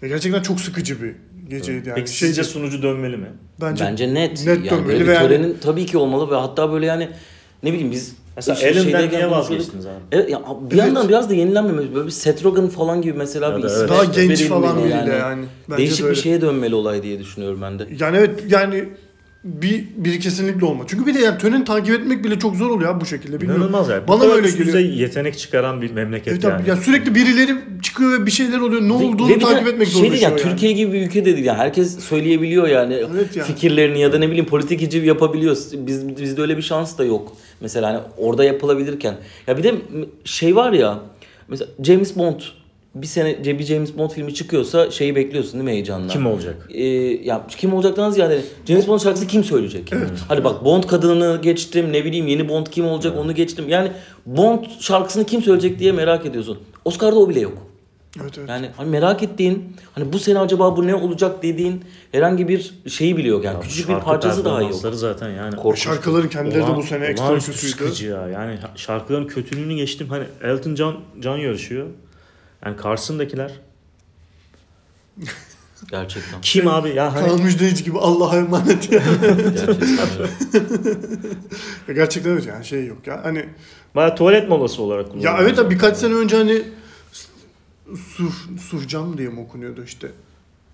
e, 0.01 0.07
gerçekten 0.07 0.41
çok 0.41 0.59
sıkıcı 0.61 1.01
bir 1.01 1.11
geceydi 1.49 1.89
yani. 1.89 1.95
Peki 1.95 2.17
Şeyce, 2.17 2.27
sizce 2.27 2.43
sunucu 2.43 2.81
dönmeli 2.83 3.17
mi? 3.17 3.27
bence, 3.61 3.85
Bence 3.85 4.13
net. 4.13 4.45
net 4.45 4.47
yani 4.47 4.69
dönmeli 4.69 4.87
böyle 4.87 4.99
bir 4.99 5.07
ve 5.07 5.13
yani- 5.13 5.27
törenin 5.27 5.57
tabii 5.61 5.85
ki 5.85 5.97
olmalı 5.97 6.31
ve 6.31 6.35
hatta 6.35 6.71
böyle 6.71 6.85
yani 6.85 7.09
ne 7.63 7.71
bileyim 7.73 7.91
biz 7.91 8.15
Mesela 8.35 8.55
işte 8.55 8.73
şeydeyken 8.73 9.09
niye 9.19 9.31
vazgeçtiniz 9.31 9.85
abi? 9.85 9.93
Evet, 10.11 10.29
ya 10.29 10.39
bir 10.39 10.75
Evet. 10.75 10.85
yandan 10.85 11.09
biraz 11.09 11.29
da 11.29 11.33
yenilenmemeli. 11.33 11.95
Böyle 11.95 12.05
bir 12.05 12.11
Seth 12.11 12.43
Rogen 12.43 12.67
falan 12.67 13.01
gibi 13.01 13.17
mesela 13.17 13.49
Ya 13.51 13.57
bir 13.57 13.63
da 13.63 13.67
isim 13.67 13.79
evet. 13.79 13.89
daha 13.89 14.03
genç 14.03 14.43
falan 14.43 14.77
biriyle 14.77 15.15
yani. 15.15 15.45
Bence 15.69 15.77
Değişik 15.77 16.05
de 16.05 16.09
bir 16.11 16.15
şeye 16.15 16.41
dönmeli 16.41 16.75
olay 16.75 17.03
diye 17.03 17.19
düşünüyorum 17.19 17.59
ben 17.61 17.79
de. 17.79 17.87
Yani 17.99 18.17
evet 18.17 18.43
yani 18.49 18.89
bir 19.43 19.85
biri 19.97 20.19
kesinlikle 20.19 20.65
olma. 20.65 20.83
Çünkü 20.87 21.05
bir 21.05 21.13
de 21.13 21.19
yani 21.19 21.37
töreni 21.37 21.63
takip 21.65 21.99
etmek 21.99 22.23
bile 22.23 22.39
çok 22.39 22.55
zor 22.55 22.69
oluyor 22.69 23.01
bu 23.01 23.05
şekilde. 23.05 23.41
Bilmiyorum. 23.41 23.61
İnanılmaz 23.61 23.89
yani. 23.89 24.07
Bana 24.07 24.17
Bu 24.17 24.21
kadar 24.21 24.35
öyle 24.35 24.47
üst 24.47 24.57
geliyor. 24.57 24.77
yetenek 24.79 25.37
çıkaran 25.37 25.81
bir 25.81 25.91
memleket 25.91 26.33
Evet, 26.33 26.43
yani. 26.43 26.61
abi, 26.61 26.69
ya 26.69 26.75
sürekli 26.77 27.15
birileri 27.15 27.55
çıkıyor 27.95 28.21
ve 28.21 28.25
bir 28.25 28.31
şeyler 28.31 28.59
oluyor. 28.59 28.81
Ne 28.81 28.93
olduğunu 28.93 29.29
Ve 29.29 29.39
takip 29.39 29.67
etmek 29.67 29.87
şey 29.87 30.01
zorlaşıyor 30.01 30.31
yani. 30.31 30.41
Türkiye 30.41 30.71
gibi 30.71 30.93
bir 30.93 31.01
ülke 31.01 31.25
de 31.25 31.35
değil. 31.35 31.45
Yani 31.45 31.57
herkes 31.57 31.99
söyleyebiliyor 31.99 32.67
yani, 32.67 32.93
Evet 32.93 33.35
yani. 33.35 33.47
fikirlerini 33.47 33.99
ya 33.99 34.13
da 34.13 34.17
ne 34.17 34.27
bileyim 34.27 34.45
politik 34.45 34.81
hiciv 34.81 35.03
yapabiliyor. 35.03 35.57
Biz 35.73 36.17
bizde 36.17 36.41
öyle 36.41 36.57
bir 36.57 36.61
şans 36.61 36.97
da 36.97 37.03
yok. 37.03 37.33
Mesela 37.61 37.89
hani 37.89 37.99
orada 38.17 38.43
yapılabilirken. 38.43 39.15
Ya 39.47 39.57
bir 39.57 39.63
de 39.63 39.75
şey 40.25 40.55
var 40.55 40.71
ya 40.71 40.99
mesela 41.47 41.71
James 41.83 42.17
Bond 42.17 42.39
bir 42.95 43.07
sene 43.07 43.43
bir 43.43 43.63
James 43.63 43.97
Bond 43.97 44.09
filmi 44.09 44.33
çıkıyorsa 44.33 44.91
şeyi 44.91 45.15
bekliyorsun 45.15 45.53
değil 45.53 45.63
mi 45.63 45.71
heyecanla? 45.71 46.07
Kim 46.07 46.27
olacak? 46.27 46.69
Ee, 46.73 46.83
ya 47.23 47.47
kim 47.57 47.73
olacaktan 47.73 48.11
ziyade 48.11 48.41
James 48.67 48.87
Bond 48.87 48.99
şarkısı 48.99 49.27
kim 49.27 49.43
söyleyecek? 49.43 49.91
Hadi 50.27 50.43
bak 50.43 50.65
Bond 50.65 50.83
kadını 50.83 51.39
geçtim 51.41 51.93
ne 51.93 52.05
bileyim 52.05 52.27
yeni 52.27 52.49
Bond 52.49 52.67
kim 52.67 52.85
olacak 52.85 53.17
onu 53.17 53.35
geçtim. 53.35 53.65
Yani 53.69 53.91
Bond 54.25 54.65
şarkısını 54.79 55.25
kim 55.25 55.41
söyleyecek 55.41 55.79
diye 55.79 55.91
merak 55.91 56.25
ediyorsun. 56.25 56.57
Oscar'da 56.85 57.19
o 57.19 57.29
bile 57.29 57.39
yok. 57.39 57.74
Evet 58.21 58.37
evet. 58.37 58.49
Yani 58.49 58.69
hani 58.77 58.89
merak 58.89 59.23
ettiğin, 59.23 59.75
hani 59.95 60.13
bu 60.13 60.19
sene 60.19 60.39
acaba 60.39 60.77
bu 60.77 60.87
ne 60.87 60.95
olacak 60.95 61.43
dediğin 61.43 61.85
herhangi 62.11 62.47
bir 62.47 62.73
şeyi 62.89 63.17
bile 63.17 63.27
yok. 63.27 63.45
Yani 63.45 63.59
küçücük 63.59 63.89
bir 63.89 63.99
parçası 63.99 64.45
daha 64.45 64.61
yok. 64.61 64.75
zaten 64.93 65.29
yani. 65.29 65.55
Korkunç. 65.55 65.79
Şarkıların 65.83 66.29
kendileri 66.29 66.67
de 66.67 66.75
bu 66.75 66.83
sene 66.83 67.05
ekstra 67.05 67.33
kötüydü. 67.33 67.57
sıkıcı 67.57 68.07
ya. 68.07 68.27
Yani 68.27 68.57
şarkıların 68.75 69.27
kötülüğünü 69.27 69.75
geçtim. 69.75 70.09
Hani 70.09 70.23
Elton 70.43 70.75
John, 70.75 70.99
John 71.21 71.37
yarışıyor. 71.37 71.87
Yani 72.65 72.77
karşısındakiler. 72.77 73.51
Gerçekten. 75.91 76.41
Kim 76.41 76.67
abi 76.67 76.89
ya 76.89 77.13
hani 77.13 77.27
Kaan 77.27 77.41
Müjdeyici 77.41 77.83
gibi 77.83 77.97
Allah'a 77.97 78.37
emanet 78.37 78.91
ya. 78.91 79.01
Gerçekten 79.21 80.19
öyle. 80.19 80.29
Gerçekten 81.93 82.31
evet 82.31 82.45
yani 82.45 82.65
şey 82.65 82.85
yok 82.85 83.07
ya. 83.07 83.23
Hani 83.23 83.45
baya 83.95 84.15
tuvalet 84.15 84.49
molası 84.49 84.81
olarak 84.81 85.05
kullanılıyor. 85.05 85.33
ya 85.33 85.43
evet 85.43 85.59
abi 85.59 85.75
birkaç 85.75 85.97
sene 85.97 86.13
önce 86.13 86.37
hani 86.37 86.63
Suf, 87.93 88.45
Sufcan 88.69 89.17
diye 89.17 89.29
mi 89.29 89.39
okunuyordu 89.39 89.83
işte. 89.83 90.11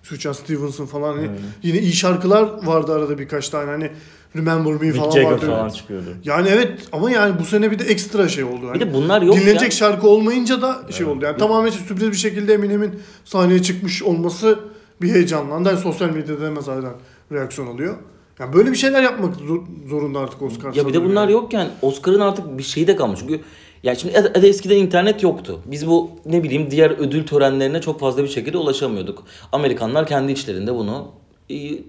Sufjan 0.02 0.32
Stevenson 0.32 0.86
falan 0.86 1.12
hani 1.12 1.20
Aynen. 1.28 1.38
yine 1.62 1.78
iyi 1.78 1.92
şarkılar 1.92 2.66
vardı 2.66 2.92
arada 2.94 3.18
birkaç 3.18 3.48
tane 3.48 3.70
hani 3.70 3.90
Remember 4.36 4.72
Me 4.72 4.78
Mick 4.86 4.96
falan 4.96 5.10
Jagger 5.10 5.30
vardı. 5.32 5.46
falan 5.46 5.68
çıkıyordu. 5.68 6.06
Yani 6.24 6.48
evet 6.48 6.88
ama 6.92 7.10
yani 7.10 7.38
bu 7.40 7.44
sene 7.44 7.70
bir 7.70 7.78
de 7.78 7.84
ekstra 7.84 8.28
şey 8.28 8.44
oldu. 8.44 8.62
Bir 8.62 8.66
Yani 8.66 8.80
de 8.80 8.94
bunlar 8.94 9.22
yok 9.22 9.36
dinlenecek 9.36 9.62
ya. 9.62 9.70
şarkı 9.70 10.08
olmayınca 10.08 10.62
da 10.62 10.80
şey 10.90 11.06
oldu. 11.06 11.24
Yani 11.24 11.36
tamamen 11.38 11.70
sürpriz 11.70 12.10
bir 12.10 12.16
şekilde 12.16 12.54
Eminem'in 12.54 12.94
sahneye 13.24 13.62
çıkmış 13.62 14.02
olması 14.02 14.58
bir 15.02 15.10
heyecanlandı. 15.12 15.68
Yani 15.68 15.80
sosyal 15.80 16.10
medyada 16.10 16.44
hemen 16.46 16.60
zaten 16.60 16.92
reaksiyon 17.32 17.74
alıyor. 17.74 17.96
Yani 18.38 18.52
böyle 18.54 18.70
bir 18.70 18.76
şeyler 18.76 19.02
yapmak 19.02 19.36
zor- 19.36 19.62
zorunda 19.88 20.18
artık 20.18 20.42
Oscar. 20.42 20.74
Ya 20.74 20.86
bir 20.88 20.94
de 20.94 21.04
bunlar 21.04 21.22
yani. 21.22 21.32
yokken 21.32 21.70
Oscar'ın 21.82 22.20
artık 22.20 22.58
bir 22.58 22.62
şeyi 22.62 22.86
de 22.86 22.96
kalmış. 22.96 23.20
Çünkü 23.20 23.40
ya 23.82 23.94
şimdi 23.94 24.14
ya 24.14 24.24
da- 24.34 24.46
eskiden 24.46 24.76
internet 24.76 25.22
yoktu. 25.22 25.60
Biz 25.66 25.86
bu 25.86 26.10
ne 26.26 26.42
bileyim 26.42 26.70
diğer 26.70 26.90
ödül 26.90 27.26
törenlerine 27.26 27.80
çok 27.80 28.00
fazla 28.00 28.22
bir 28.22 28.28
şekilde 28.28 28.58
ulaşamıyorduk. 28.58 29.24
Amerikanlar 29.52 30.06
kendi 30.06 30.32
içlerinde 30.32 30.74
bunu 30.74 31.08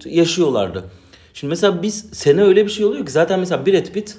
yaşıyorlardı. 0.04 0.84
Şimdi 1.34 1.48
mesela 1.50 1.82
biz 1.82 2.06
sene 2.12 2.42
öyle 2.42 2.64
bir 2.66 2.70
şey 2.70 2.84
oluyor 2.84 3.06
ki 3.06 3.12
zaten 3.12 3.40
mesela 3.40 3.66
Brad 3.66 3.86
Pitt 3.86 4.16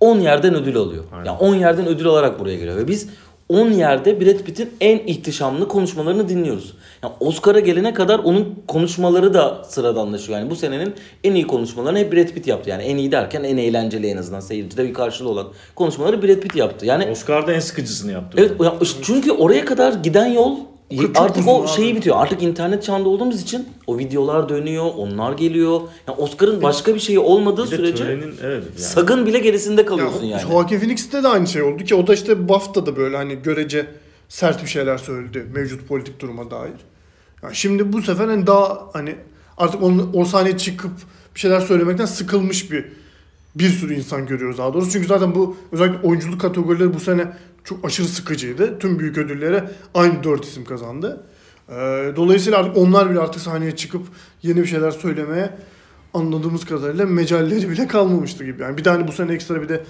10 0.00 0.18
yerden 0.20 0.54
ödül 0.54 0.76
alıyor. 0.76 1.04
Aynen. 1.12 1.24
Yani 1.24 1.38
10 1.38 1.54
yerden 1.54 1.86
ödül 1.86 2.06
alarak 2.06 2.40
buraya 2.40 2.56
geliyor 2.56 2.76
ve 2.76 2.88
biz 2.88 3.08
10 3.48 3.70
yerde 3.70 4.20
Brad 4.20 4.38
Pitt'in 4.38 4.70
en 4.80 4.98
ihtişamlı 4.98 5.68
konuşmalarını 5.68 6.28
dinliyoruz. 6.28 6.74
Yani 7.02 7.12
Oscar'a 7.20 7.60
gelene 7.60 7.94
kadar 7.94 8.18
onun 8.18 8.62
konuşmaları 8.68 9.34
da 9.34 9.64
sıradanlaşıyor. 9.68 10.38
Yani 10.38 10.50
bu 10.50 10.56
senenin 10.56 10.94
en 11.24 11.34
iyi 11.34 11.46
konuşmalarını 11.46 11.98
hep 11.98 12.12
Brad 12.12 12.28
Pitt 12.28 12.46
yaptı. 12.46 12.70
Yani 12.70 12.82
en 12.82 12.96
iyi 12.96 13.12
derken 13.12 13.44
en 13.44 13.56
eğlenceli 13.56 14.06
en 14.06 14.16
azından 14.16 14.40
seyircide 14.40 14.84
bir 14.88 14.94
karşılığı 14.94 15.28
olan 15.28 15.46
konuşmaları 15.74 16.22
Brad 16.22 16.40
Pitt 16.40 16.56
yaptı. 16.56 16.86
Yani 16.86 17.06
Oscar'da 17.10 17.52
en 17.52 17.60
sıkıcısını 17.60 18.12
yaptı. 18.12 18.38
Evet 18.40 18.72
çünkü 19.02 19.32
oraya 19.32 19.64
kadar 19.64 19.92
giden 19.92 20.26
yol 20.26 20.58
Çok 21.02 21.16
artık 21.20 21.48
o 21.48 21.62
abi. 21.62 21.68
şeyi 21.68 21.96
bitiyor. 21.96 22.16
Artık 22.18 22.42
internet 22.42 22.82
çağında 22.82 23.08
olduğumuz 23.08 23.42
için 23.42 23.68
o 23.86 23.98
videolar 23.98 24.48
dönüyor, 24.48 24.84
onlar 24.96 25.32
geliyor. 25.32 25.80
Yani 26.08 26.18
Oscar'ın 26.18 26.62
başka 26.62 26.94
bir 26.94 27.00
şeyi 27.00 27.18
olmadığı 27.18 27.62
Bir 27.62 27.76
sürece 27.76 28.04
törenin 28.04 28.34
evet 28.42 28.64
yani. 28.64 28.78
sagın 28.78 29.26
bile 29.26 29.38
gerisinde 29.38 29.84
kalıyorsun 29.84 30.24
Ya, 30.24 30.38
yani. 30.38 30.50
Joaquin 30.50 30.78
Phoenix'te 30.78 31.22
de 31.22 31.28
aynı 31.28 31.46
şey 31.46 31.62
oldu 31.62 31.84
ki 31.84 31.94
o 31.94 32.06
da 32.06 32.14
işte 32.14 32.48
BAFTA'da 32.48 32.96
böyle 32.96 33.16
hani 33.16 33.38
görece 33.42 33.86
sert 34.28 34.62
bir 34.62 34.68
şeyler 34.68 34.98
söyledi 34.98 35.46
mevcut 35.54 35.88
politik 35.88 36.20
duruma 36.20 36.50
dair. 36.50 36.72
Ya 37.42 37.50
şimdi 37.52 37.92
bu 37.92 38.02
sefer 38.02 38.28
hani 38.28 38.46
daha 38.46 38.88
hani 38.92 39.16
artık 39.58 39.82
onun, 39.82 40.10
o 40.14 40.24
sahneye 40.24 40.58
çıkıp 40.58 40.92
bir 41.34 41.40
şeyler 41.40 41.60
söylemekten 41.60 42.06
sıkılmış 42.06 42.70
bir 42.72 42.84
bir 43.54 43.68
sürü 43.68 43.94
insan 43.94 44.26
görüyoruz 44.26 44.58
daha 44.58 44.74
doğrusu. 44.74 44.90
Çünkü 44.90 45.06
zaten 45.06 45.34
bu 45.34 45.56
özellikle 45.72 46.08
oyunculuk 46.08 46.40
kategorileri 46.40 46.94
bu 46.94 47.00
sene 47.00 47.32
çok 47.64 47.84
aşırı 47.84 48.06
sıkıcıydı. 48.06 48.78
Tüm 48.78 48.98
büyük 48.98 49.18
ödüllere 49.18 49.70
aynı 49.94 50.24
dört 50.24 50.44
isim 50.44 50.64
kazandı. 50.64 51.26
Ee, 51.68 51.72
dolayısıyla 52.16 52.58
artık 52.58 52.76
onlar 52.76 53.10
bile 53.10 53.20
artık 53.20 53.42
sahneye 53.42 53.76
çıkıp 53.76 54.02
yeni 54.42 54.56
bir 54.56 54.66
şeyler 54.66 54.90
söylemeye 54.90 55.50
anladığımız 56.14 56.64
kadarıyla 56.64 57.06
mecalleri 57.06 57.70
bile 57.70 57.86
kalmamıştı 57.86 58.44
gibi. 58.44 58.62
Yani 58.62 58.78
bir 58.78 58.84
tane 58.84 59.08
bu 59.08 59.12
sene 59.12 59.32
ekstra 59.32 59.62
bir 59.62 59.68
de 59.68 59.84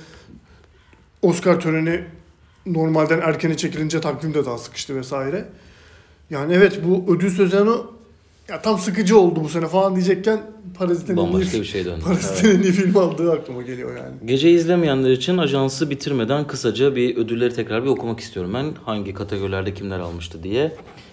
Oscar 1.23 1.61
töreni 1.61 2.05
normalden 2.67 3.21
erkene 3.21 3.57
çekilince 3.57 4.01
takvim 4.01 4.35
de 4.35 4.47
daha 4.47 4.59
sıkıştı 4.59 4.97
vesaire. 4.97 5.45
Yani 6.31 6.55
evet 6.55 6.81
bu 6.85 7.15
ödül 7.15 7.31
sezonu 7.31 7.94
ya 8.49 8.63
tam 8.63 8.79
sıkıcı 8.79 9.19
oldu 9.19 9.41
bu 9.45 9.49
sene 9.49 9.67
falan 9.67 9.95
diyecekken 9.95 10.41
Parazit'in 10.79 11.17
Bambaşka 11.17 11.59
bir 11.59 11.65
şey 11.65 11.85
döndü. 11.85 12.05
Parazit'in 12.05 12.59
en 12.59 12.63
iyi 12.63 12.73
film 12.73 12.97
aldığı 12.97 13.33
aklıma 13.33 13.63
geliyor 13.63 13.97
yani. 13.97 14.15
Gece 14.25 14.51
izlemeyenler 14.51 15.11
için 15.11 15.39
ajansı 15.39 15.91
bitirmeden 15.91 16.47
kısaca 16.47 16.97
bir 16.97 17.17
ödülleri 17.17 17.55
tekrar 17.55 17.85
bir 17.85 17.89
okumak 17.89 18.21
istiyorum 18.21 18.51
ben. 18.55 18.67
Hangi 18.85 19.15
kategorilerde 19.15 19.75
kimler 19.75 19.99
almıştı 19.99 20.43
diye. 20.43 20.73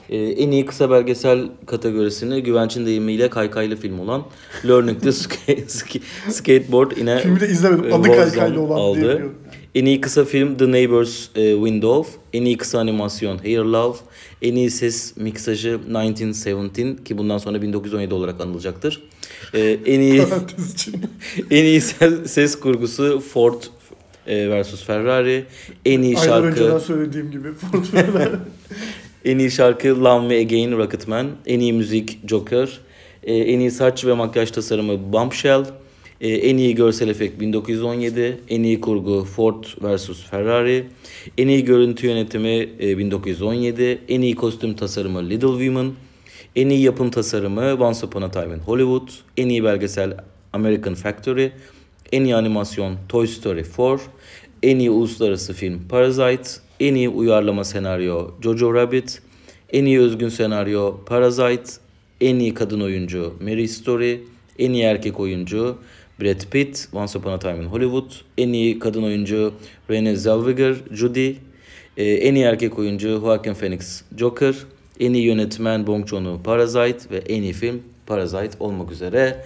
Ee, 0.10 0.18
en 0.18 0.52
iyi 0.52 0.66
kısa 0.66 0.90
belgesel 0.92 1.50
kategorisini 1.66 2.44
Güvenç'in 2.44 2.86
deyimiyle 2.86 3.30
kaykaylı 3.30 3.76
film 3.76 4.00
olan 4.00 4.24
Learning 4.68 5.04
Sk- 5.06 6.02
Skateboard 6.30 6.92
in 6.98 7.08
a 7.08 7.18
Filmi 7.18 7.40
de 7.40 7.48
izlemedim. 7.48 7.94
Adı 7.94 8.04
War 8.08 8.18
kaykaylı 8.18 8.62
olan 8.62 8.94
diye 8.96 9.04
biliyorum. 9.06 9.36
En 9.76 9.86
iyi 9.86 10.02
kısa 10.02 10.26
film 10.26 10.58
The 10.58 10.72
Neighbors 10.72 11.28
e, 11.36 11.54
Window. 11.56 12.12
En 12.34 12.46
iyi 12.46 12.58
kısa 12.58 12.80
animasyon 12.80 13.38
Hair 13.38 13.60
Love. 13.60 13.98
En 14.42 14.56
iyi 14.56 14.72
ses 14.72 15.18
miksajı 15.18 15.80
1917 15.88 17.04
ki 17.04 17.18
bundan 17.18 17.38
sonra 17.38 17.62
1917 17.62 18.14
olarak 18.14 18.42
anılacaktır. 18.42 19.04
Ee, 19.54 19.78
en 19.86 20.00
iyi 20.00 20.22
en 21.52 21.64
iyi 21.64 21.82
ses, 21.82 22.32
ses 22.32 22.60
kurgusu 22.60 23.20
Ford 23.20 23.64
e, 24.28 24.50
versus 24.50 24.84
Ferrari. 24.84 25.46
En 25.86 26.02
iyi 26.02 26.18
Aylar 26.18 26.44
önceden 26.44 26.70
şarkı 26.70 26.86
söylediğim 26.86 27.32
gibi. 27.32 27.54
Ford 27.54 27.84
Ferrari. 27.84 28.36
en 29.26 29.38
iyi 29.38 29.52
şarkı 29.52 30.04
Love 30.04 30.28
Me 30.28 30.40
Again 30.40 30.78
Rocketman. 30.78 31.28
En 31.46 31.60
iyi 31.60 31.74
müzik 31.74 32.20
Joker. 32.30 32.80
E, 33.24 33.34
en 33.36 33.60
iyi 33.60 33.72
saç 33.72 34.06
ve 34.06 34.14
makyaj 34.14 34.52
tasarımı 34.52 35.14
Bombshell. 35.14 35.66
E, 36.22 36.30
en 36.30 36.58
iyi 36.58 36.76
görsel 36.76 37.08
efekt 37.08 37.40
1917. 37.40 38.38
En 38.50 38.64
iyi 38.64 38.82
kurgu 38.82 39.26
Ford 39.26 39.64
vs 39.82 40.24
Ferrari. 40.30 40.86
En 41.38 41.48
iyi 41.48 41.66
görüntü 41.66 42.08
yönetimi 42.08 42.70
e, 42.80 42.98
1917. 42.98 44.02
En 44.10 44.22
iyi 44.22 44.36
kostüm 44.36 44.74
tasarımı 44.74 45.30
Little 45.30 45.48
Women. 45.48 45.92
En 46.56 46.70
iyi 46.70 46.82
yapım 46.82 47.12
tasarımı 47.12 47.76
Once 47.80 48.06
Upon 48.06 48.22
a 48.22 48.32
Time 48.32 48.56
in 48.56 48.60
Hollywood. 48.60 49.10
En 49.38 49.50
iyi 49.50 49.64
belgesel 49.64 50.18
American 50.54 50.94
Factory. 50.94 51.52
En 52.12 52.24
iyi 52.24 52.36
animasyon 52.36 52.96
Toy 53.10 53.28
Story 53.28 53.64
4. 53.78 54.02
En 54.64 54.80
iyi 54.80 54.90
uluslararası 54.90 55.54
film 55.54 55.82
Parasite. 55.90 56.50
En 56.80 56.96
iyi 56.96 57.10
uyarlama 57.10 57.64
senaryo 57.64 58.32
Jojo 58.42 58.74
Rabbit. 58.74 59.22
En 59.74 59.86
iyi 59.86 60.00
özgün 60.00 60.30
senaryo 60.30 60.98
Parasite. 61.06 61.72
En 62.22 62.40
iyi 62.40 62.54
kadın 62.54 62.82
oyuncu 62.82 63.34
Mary 63.42 63.68
Story. 63.68 64.24
En 64.60 64.74
iyi 64.74 64.84
erkek 64.84 65.20
oyuncu 65.20 65.78
Brad 66.22 66.46
Pitt, 66.52 66.88
Once 66.94 67.18
Upon 67.18 67.34
a 67.34 67.40
Time 67.40 67.64
in 67.64 67.68
Hollywood. 67.68 68.12
En 68.38 68.54
iyi 68.54 68.80
kadın 68.80 69.04
oyuncu 69.04 69.54
Renée 69.90 70.16
Zellweger, 70.16 70.76
Judy. 70.92 71.36
Ee, 71.98 72.04
en 72.04 72.36
iyi 72.36 72.46
erkek 72.46 72.80
oyuncu 72.80 73.20
Joaquin 73.22 73.54
Phoenix, 73.54 74.04
Joker. 74.18 74.56
En 75.00 75.14
iyi 75.14 75.26
yönetmen 75.26 75.88
Bong 75.88 76.08
Joon-ho, 76.08 76.42
Parasite 76.44 77.10
ve 77.12 77.18
en 77.18 77.42
iyi 77.42 77.54
film 77.54 77.82
Parasite 78.06 78.58
olmak 78.60 78.92
üzere 78.92 79.46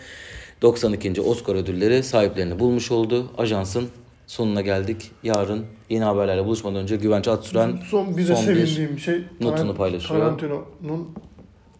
92. 0.61 1.21
Oscar 1.21 1.55
ödülleri 1.55 2.03
sahiplerini 2.03 2.59
bulmuş 2.59 2.91
oldu. 2.91 3.31
Ajansın 3.37 3.87
sonuna 4.27 4.61
geldik. 4.61 5.11
Yarın 5.23 5.65
yeni 5.89 6.03
haberlerle 6.03 6.45
buluşmadan 6.45 6.81
önce 6.81 6.95
Güvenç 6.95 7.27
Atsüren 7.27 7.79
Son 7.91 8.17
bir 8.17 8.27
de 8.27 8.35
son 8.35 8.55
bir 8.55 8.65
sevindiğim 8.67 8.99
şey 8.99 9.21
notunu 9.41 9.75
paylaşıyor. 9.75 10.19
Tarantino'nun 10.19 11.07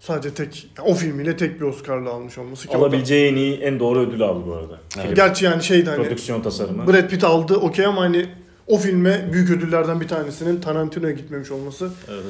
sadece 0.05 0.33
tek 0.33 0.67
o 0.85 0.93
filmiyle 0.93 1.37
tek 1.37 1.61
bir 1.61 1.65
Oscar'la 1.65 2.09
almış 2.09 2.37
olması 2.37 2.67
ki 2.67 2.77
o 2.77 2.79
Alabileceği 2.79 3.31
en 3.31 3.35
iyi, 3.35 3.57
en 3.57 3.79
doğru 3.79 3.99
ödülü 3.99 4.23
aldı 4.25 4.43
bu 4.47 4.53
arada. 4.53 4.79
Film. 4.89 5.15
Gerçi 5.15 5.45
yani 5.45 5.63
şeydi 5.63 5.89
hani 5.89 6.03
Prodüksiyon 6.03 6.41
tasarımı. 6.41 6.87
Brad 6.87 7.09
Pitt 7.09 7.23
aldı 7.23 7.55
okey 7.55 7.85
ama 7.85 8.01
hani 8.01 8.25
o 8.67 8.77
filme 8.77 9.29
büyük 9.33 9.49
ödüllerden 9.49 10.01
bir 10.01 10.07
tanesinin 10.07 10.61
Tarantino'ya 10.61 11.11
gitmemiş 11.11 11.51
olması 11.51 11.89
Evet, 12.09 12.23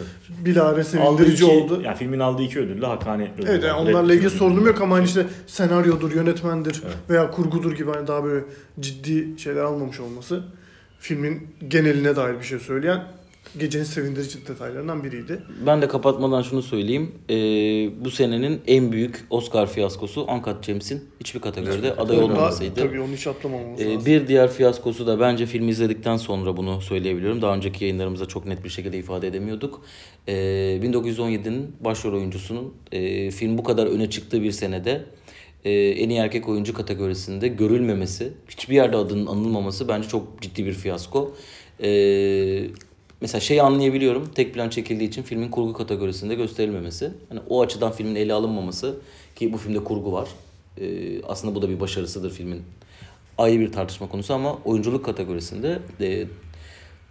bilahare 0.45 0.71
Aldığı 0.75 0.83
sevindirici 0.83 1.33
iki- 1.33 1.45
oldu. 1.45 1.81
Yani 1.83 1.97
filmin 1.97 2.19
aldığı 2.19 2.41
iki 2.43 2.59
ödül 2.59 2.81
de 2.81 2.85
hakkaniyetli 2.85 3.33
ödüller. 3.41 3.53
Evet 3.53 3.63
yani 3.63 3.85
Brad 3.85 3.93
onlarla 3.93 4.13
ilgili 4.13 4.27
ödülü. 4.27 4.39
sorunum 4.39 4.65
yok 4.67 4.81
ama 4.81 4.95
hani 4.95 5.05
işte 5.05 5.25
senaryodur, 5.47 6.11
yönetmendir 6.15 6.81
Evet. 6.85 6.95
veya 7.09 7.31
kurgudur 7.31 7.71
gibi 7.75 7.91
hani 7.91 8.07
daha 8.07 8.23
böyle 8.23 8.45
ciddi 8.79 9.39
şeyler 9.39 9.61
almamış 9.61 9.99
olması 9.99 10.43
filmin 10.99 11.47
geneline 11.67 12.15
dair 12.15 12.39
bir 12.39 12.43
şey 12.45 12.59
söyleyen 12.59 13.03
gecenin 13.59 13.83
sevindirici 13.83 14.47
detaylarından 14.47 15.03
biriydi. 15.03 15.41
Ben 15.65 15.81
de 15.81 15.87
kapatmadan 15.87 16.41
şunu 16.41 16.61
söyleyeyim. 16.61 17.11
Ee, 17.29 17.33
bu 18.05 18.11
senenin 18.11 18.61
en 18.67 18.91
büyük 18.91 19.25
Oscar 19.29 19.67
fiyaskosu 19.69 20.21
Uncut 20.23 20.65
James'in 20.65 21.03
hiçbir 21.19 21.39
kategoride 21.39 21.93
aday 21.93 22.17
Daha- 22.17 22.25
olmamasıydı. 22.25 22.75
Tabii 22.75 22.99
onu 23.01 23.13
hiç 23.13 23.27
atlamamamız 23.27 23.81
Ee, 23.81 23.85
lazım. 23.93 24.05
bir 24.05 24.27
diğer 24.27 24.51
fiyaskosu 24.51 25.07
da 25.07 25.19
bence 25.19 25.45
film 25.45 25.69
izledikten 25.69 26.17
sonra 26.17 26.57
bunu 26.57 26.81
söyleyebiliyorum. 26.81 27.41
Daha 27.41 27.55
önceki 27.55 27.83
yayınlarımızda 27.83 28.25
çok 28.25 28.45
net 28.45 28.63
bir 28.63 28.69
şekilde 28.69 28.97
ifade 28.97 29.27
edemiyorduk. 29.27 29.81
Ee, 30.27 30.79
1917'nin 30.83 31.75
başrol 31.79 32.13
oyuncusunun 32.13 32.73
e, 32.91 33.31
film 33.31 33.57
bu 33.57 33.63
kadar 33.63 33.87
öne 33.87 34.09
çıktığı 34.09 34.41
bir 34.43 34.51
senede 34.51 35.03
e, 35.65 35.71
en 35.73 36.09
iyi 36.09 36.19
erkek 36.19 36.49
oyuncu 36.49 36.73
kategorisinde 36.73 37.47
görülmemesi, 37.47 38.33
hiçbir 38.49 38.75
yerde 38.75 38.97
adının 38.97 39.25
anılmaması 39.25 39.87
bence 39.87 40.07
çok 40.09 40.41
ciddi 40.41 40.65
bir 40.65 40.73
fiyasko. 40.73 41.35
Ee, 41.83 42.67
mesela 43.21 43.39
şeyi 43.39 43.61
anlayabiliyorum. 43.61 44.31
Tek 44.35 44.53
plan 44.53 44.69
çekildiği 44.69 45.09
için 45.09 45.23
filmin 45.23 45.49
kurgu 45.51 45.73
kategorisinde 45.73 46.35
gösterilmemesi. 46.35 47.11
Hani 47.29 47.39
o 47.49 47.61
açıdan 47.61 47.91
filmin 47.91 48.15
ele 48.15 48.33
alınmaması 48.33 48.97
ki 49.35 49.53
bu 49.53 49.57
filmde 49.57 49.83
kurgu 49.83 50.11
var. 50.11 50.29
Ee, 50.77 51.21
aslında 51.23 51.55
bu 51.55 51.61
da 51.61 51.69
bir 51.69 51.79
başarısıdır 51.79 52.31
filmin. 52.31 52.63
Ayrı 53.37 53.59
bir 53.59 53.71
tartışma 53.71 54.09
konusu 54.09 54.33
ama 54.33 54.59
oyunculuk 54.65 55.05
kategorisinde 55.05 55.79
e, 56.01 56.27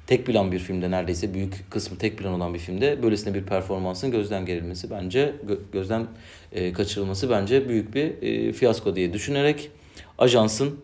tek 0.06 0.26
plan 0.26 0.52
bir 0.52 0.58
filmde 0.58 0.90
neredeyse 0.90 1.34
büyük 1.34 1.70
kısmı 1.70 1.98
tek 1.98 2.18
plan 2.18 2.32
olan 2.32 2.54
bir 2.54 2.58
filmde 2.58 3.02
böylesine 3.02 3.34
bir 3.34 3.42
performansın 3.42 4.10
gözden 4.10 4.46
gerilmesi 4.46 4.90
bence 4.90 5.34
gö- 5.48 5.58
gözden 5.72 6.06
e, 6.52 6.72
kaçırılması 6.72 7.30
bence 7.30 7.68
büyük 7.68 7.94
bir 7.94 8.22
e, 8.22 8.52
fiyasko 8.52 8.96
diye 8.96 9.12
düşünerek 9.12 9.70
ajansın 10.18 10.80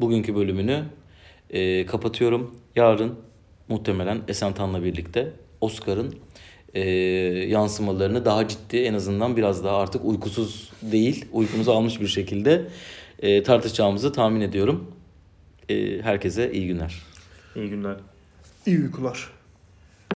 bugünkü 0.00 0.34
bölümünü 0.34 0.84
e, 1.50 1.86
kapatıyorum. 1.86 2.54
Yarın 2.76 3.18
muhtemelen 3.68 4.22
Esen 4.28 4.52
Tan'la 4.52 4.84
birlikte 4.84 5.32
Oscar'ın 5.60 6.14
e, 6.74 6.80
yansımalarını 7.48 8.24
daha 8.24 8.48
ciddi 8.48 8.76
en 8.76 8.94
azından 8.94 9.36
biraz 9.36 9.64
daha 9.64 9.76
artık 9.76 10.04
uykusuz 10.04 10.72
değil 10.82 11.24
uykumuzu 11.32 11.72
almış 11.72 12.00
bir 12.00 12.06
şekilde 12.06 12.68
e, 13.18 13.42
tartışacağımızı 13.42 14.12
tahmin 14.12 14.40
ediyorum. 14.40 14.92
E, 15.68 16.02
herkese 16.02 16.52
iyi 16.52 16.66
günler. 16.66 17.02
İyi 17.56 17.68
günler. 17.70 17.96
İyi 18.66 18.78
uykular. 18.78 19.37